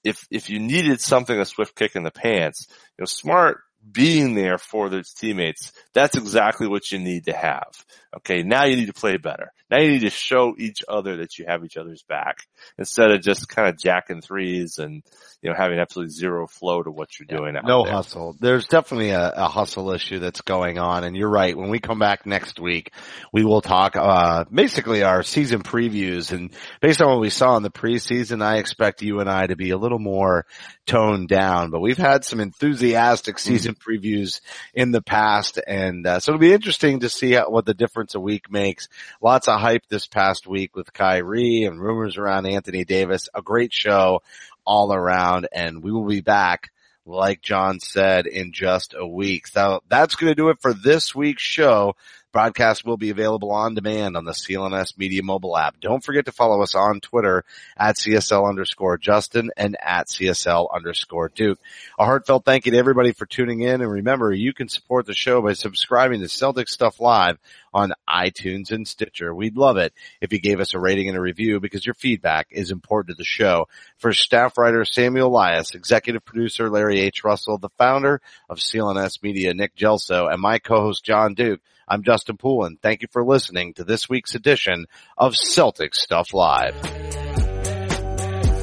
if, 0.03 0.25
if 0.31 0.49
you 0.49 0.59
needed 0.59 1.01
something, 1.01 1.37
a 1.37 1.45
swift 1.45 1.75
kick 1.75 1.95
in 1.95 2.03
the 2.03 2.11
pants, 2.11 2.67
you 2.69 3.01
know, 3.01 3.05
smart 3.05 3.59
being 3.91 4.35
there 4.35 4.57
for 4.57 4.89
those 4.89 5.13
teammates, 5.13 5.71
that's 5.93 6.17
exactly 6.17 6.67
what 6.67 6.91
you 6.91 6.99
need 6.99 7.25
to 7.25 7.33
have. 7.33 7.85
Okay. 8.17 8.43
Now 8.43 8.65
you 8.65 8.75
need 8.75 8.87
to 8.87 8.93
play 8.93 9.17
better. 9.17 9.51
Now 9.69 9.79
you 9.79 9.91
need 9.91 10.01
to 10.01 10.09
show 10.09 10.55
each 10.57 10.81
other 10.87 11.17
that 11.17 11.37
you 11.37 11.45
have 11.45 11.65
each 11.65 11.75
other's 11.75 12.03
back 12.03 12.37
instead 12.77 13.11
of 13.11 13.21
just 13.21 13.49
kind 13.49 13.67
of 13.67 13.77
jacking 13.77 14.21
threes 14.21 14.77
and, 14.77 15.03
you 15.41 15.49
know, 15.49 15.55
having 15.57 15.77
absolutely 15.77 16.13
zero 16.13 16.47
flow 16.47 16.81
to 16.81 16.89
what 16.89 17.09
you're 17.19 17.27
doing. 17.27 17.55
no 17.65 17.83
there. 17.83 17.93
hustle. 17.93 18.35
There's 18.39 18.65
definitely 18.67 19.09
a, 19.09 19.33
a, 19.35 19.47
hustle 19.49 19.91
issue 19.91 20.19
that's 20.19 20.41
going 20.41 20.79
on. 20.79 21.03
And 21.03 21.17
you're 21.17 21.29
right. 21.29 21.55
When 21.55 21.69
we 21.69 21.79
come 21.79 21.99
back 21.99 22.25
next 22.25 22.61
week, 22.61 22.93
we 23.33 23.43
will 23.43 23.61
talk, 23.61 23.97
uh, 23.97 24.45
basically 24.51 25.03
our 25.03 25.21
season 25.21 25.61
previews 25.61 26.31
and 26.31 26.51
based 26.81 27.01
on 27.01 27.09
what 27.09 27.19
we 27.19 27.29
saw 27.29 27.57
in 27.57 27.63
the 27.63 27.69
preseason, 27.69 28.41
I 28.41 28.57
expect 28.57 29.01
you 29.01 29.19
and 29.19 29.29
I 29.29 29.47
to 29.47 29.57
be 29.57 29.71
a 29.71 29.77
little 29.77 29.99
more 29.99 30.45
toned 30.85 31.27
down, 31.27 31.71
but 31.71 31.81
we've 31.81 31.97
had 31.97 32.23
some 32.23 32.39
enthusiastic 32.39 33.35
mm-hmm. 33.35 33.49
season 33.49 33.75
previews 33.77 34.41
in 34.73 34.91
the 34.91 35.01
past. 35.01 35.59
And, 35.65 36.05
uh, 36.05 36.19
so 36.19 36.31
it'll 36.31 36.39
be 36.39 36.53
interesting 36.53 37.01
to 37.01 37.09
see 37.09 37.33
how, 37.33 37.49
what 37.49 37.65
the 37.65 37.73
difference 37.73 38.15
a 38.15 38.19
week 38.19 38.51
makes. 38.51 38.87
Lots 39.21 39.47
of 39.47 39.59
hype 39.59 39.87
this 39.87 40.07
past 40.07 40.47
week 40.47 40.75
with 40.75 40.93
Kyrie 40.93 41.63
and 41.63 41.81
rumors 41.81 42.17
around 42.17 42.45
Anthony 42.45 42.85
Davis. 42.85 43.29
A 43.33 43.41
great 43.41 43.73
show 43.73 44.21
all 44.65 44.93
around 44.93 45.47
and 45.51 45.81
we 45.81 45.91
will 45.91 46.05
be 46.05 46.21
back 46.21 46.71
like 47.05 47.41
Jon 47.41 47.79
said 47.79 48.27
in 48.27 48.51
just 48.51 48.93
a 48.93 49.07
week. 49.07 49.47
So 49.47 49.81
that's 49.89 50.15
going 50.15 50.31
to 50.31 50.35
do 50.35 50.49
it 50.49 50.61
for 50.61 50.73
this 50.73 51.15
week's 51.15 51.43
show. 51.43 51.95
Broadcast 52.37 52.85
will 52.85 52.97
be 52.97 53.09
available 53.09 53.49
on 53.49 53.73
demand 53.73 54.15
on 54.15 54.23
the 54.23 54.31
CLNS 54.31 54.95
Media 54.95 55.23
mobile 55.23 55.57
app. 55.57 55.79
Don't 55.81 56.03
forget 56.03 56.25
to 56.25 56.31
follow 56.31 56.61
us 56.61 56.75
on 56.75 56.99
Twitter 56.99 57.43
at 57.75 57.95
CSL 57.95 58.47
underscore 58.47 58.99
Justin 58.99 59.49
and 59.57 59.75
at 59.81 60.05
CSL 60.05 60.67
underscore 60.71 61.29
Duke. 61.29 61.57
A 61.97 62.05
heartfelt 62.05 62.45
thank 62.45 62.67
you 62.67 62.73
to 62.73 62.77
everybody 62.77 63.11
for 63.11 63.25
tuning 63.25 63.61
in. 63.61 63.81
And 63.81 63.91
remember, 63.91 64.31
you 64.31 64.53
can 64.53 64.69
support 64.69 65.07
the 65.07 65.15
show 65.15 65.41
by 65.41 65.53
subscribing 65.53 66.21
to 66.21 66.29
Celtic 66.29 66.69
Stuff 66.69 66.99
Live 66.99 67.39
on 67.73 67.93
iTunes 68.09 68.71
and 68.71 68.87
Stitcher. 68.87 69.33
We'd 69.33 69.57
love 69.57 69.77
it 69.77 69.93
if 70.21 70.33
you 70.33 70.39
gave 70.39 70.59
us 70.59 70.73
a 70.73 70.79
rating 70.79 71.09
and 71.09 71.17
a 71.17 71.21
review 71.21 71.59
because 71.59 71.85
your 71.85 71.95
feedback 71.95 72.47
is 72.51 72.71
important 72.71 73.15
to 73.15 73.19
the 73.19 73.25
show. 73.25 73.67
For 73.97 74.13
staff 74.13 74.57
writer 74.57 74.85
Samuel 74.85 75.27
Elias, 75.27 75.75
executive 75.75 76.25
producer 76.25 76.69
Larry 76.69 76.99
H. 77.01 77.23
Russell, 77.23 77.57
the 77.57 77.69
founder 77.77 78.21
of 78.49 78.57
CLNS 78.57 79.23
Media, 79.23 79.53
Nick 79.53 79.75
Gelso, 79.75 80.31
and 80.31 80.41
my 80.41 80.59
co-host 80.59 81.03
Jon 81.03 81.33
Duke, 81.33 81.61
I'm 81.87 82.03
Justin 82.03 82.37
Poulin. 82.37 82.77
Thank 82.81 83.01
you 83.01 83.07
for 83.11 83.23
listening 83.23 83.73
to 83.75 83.83
this 83.83 84.09
week's 84.09 84.35
edition 84.35 84.87
of 85.17 85.35
Celtic 85.35 85.95
Stuff 85.95 86.33
Live. 86.33 86.75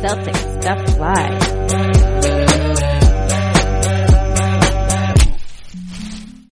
Celtic 0.00 0.36
Stuff 0.36 0.98
Live. 0.98 1.64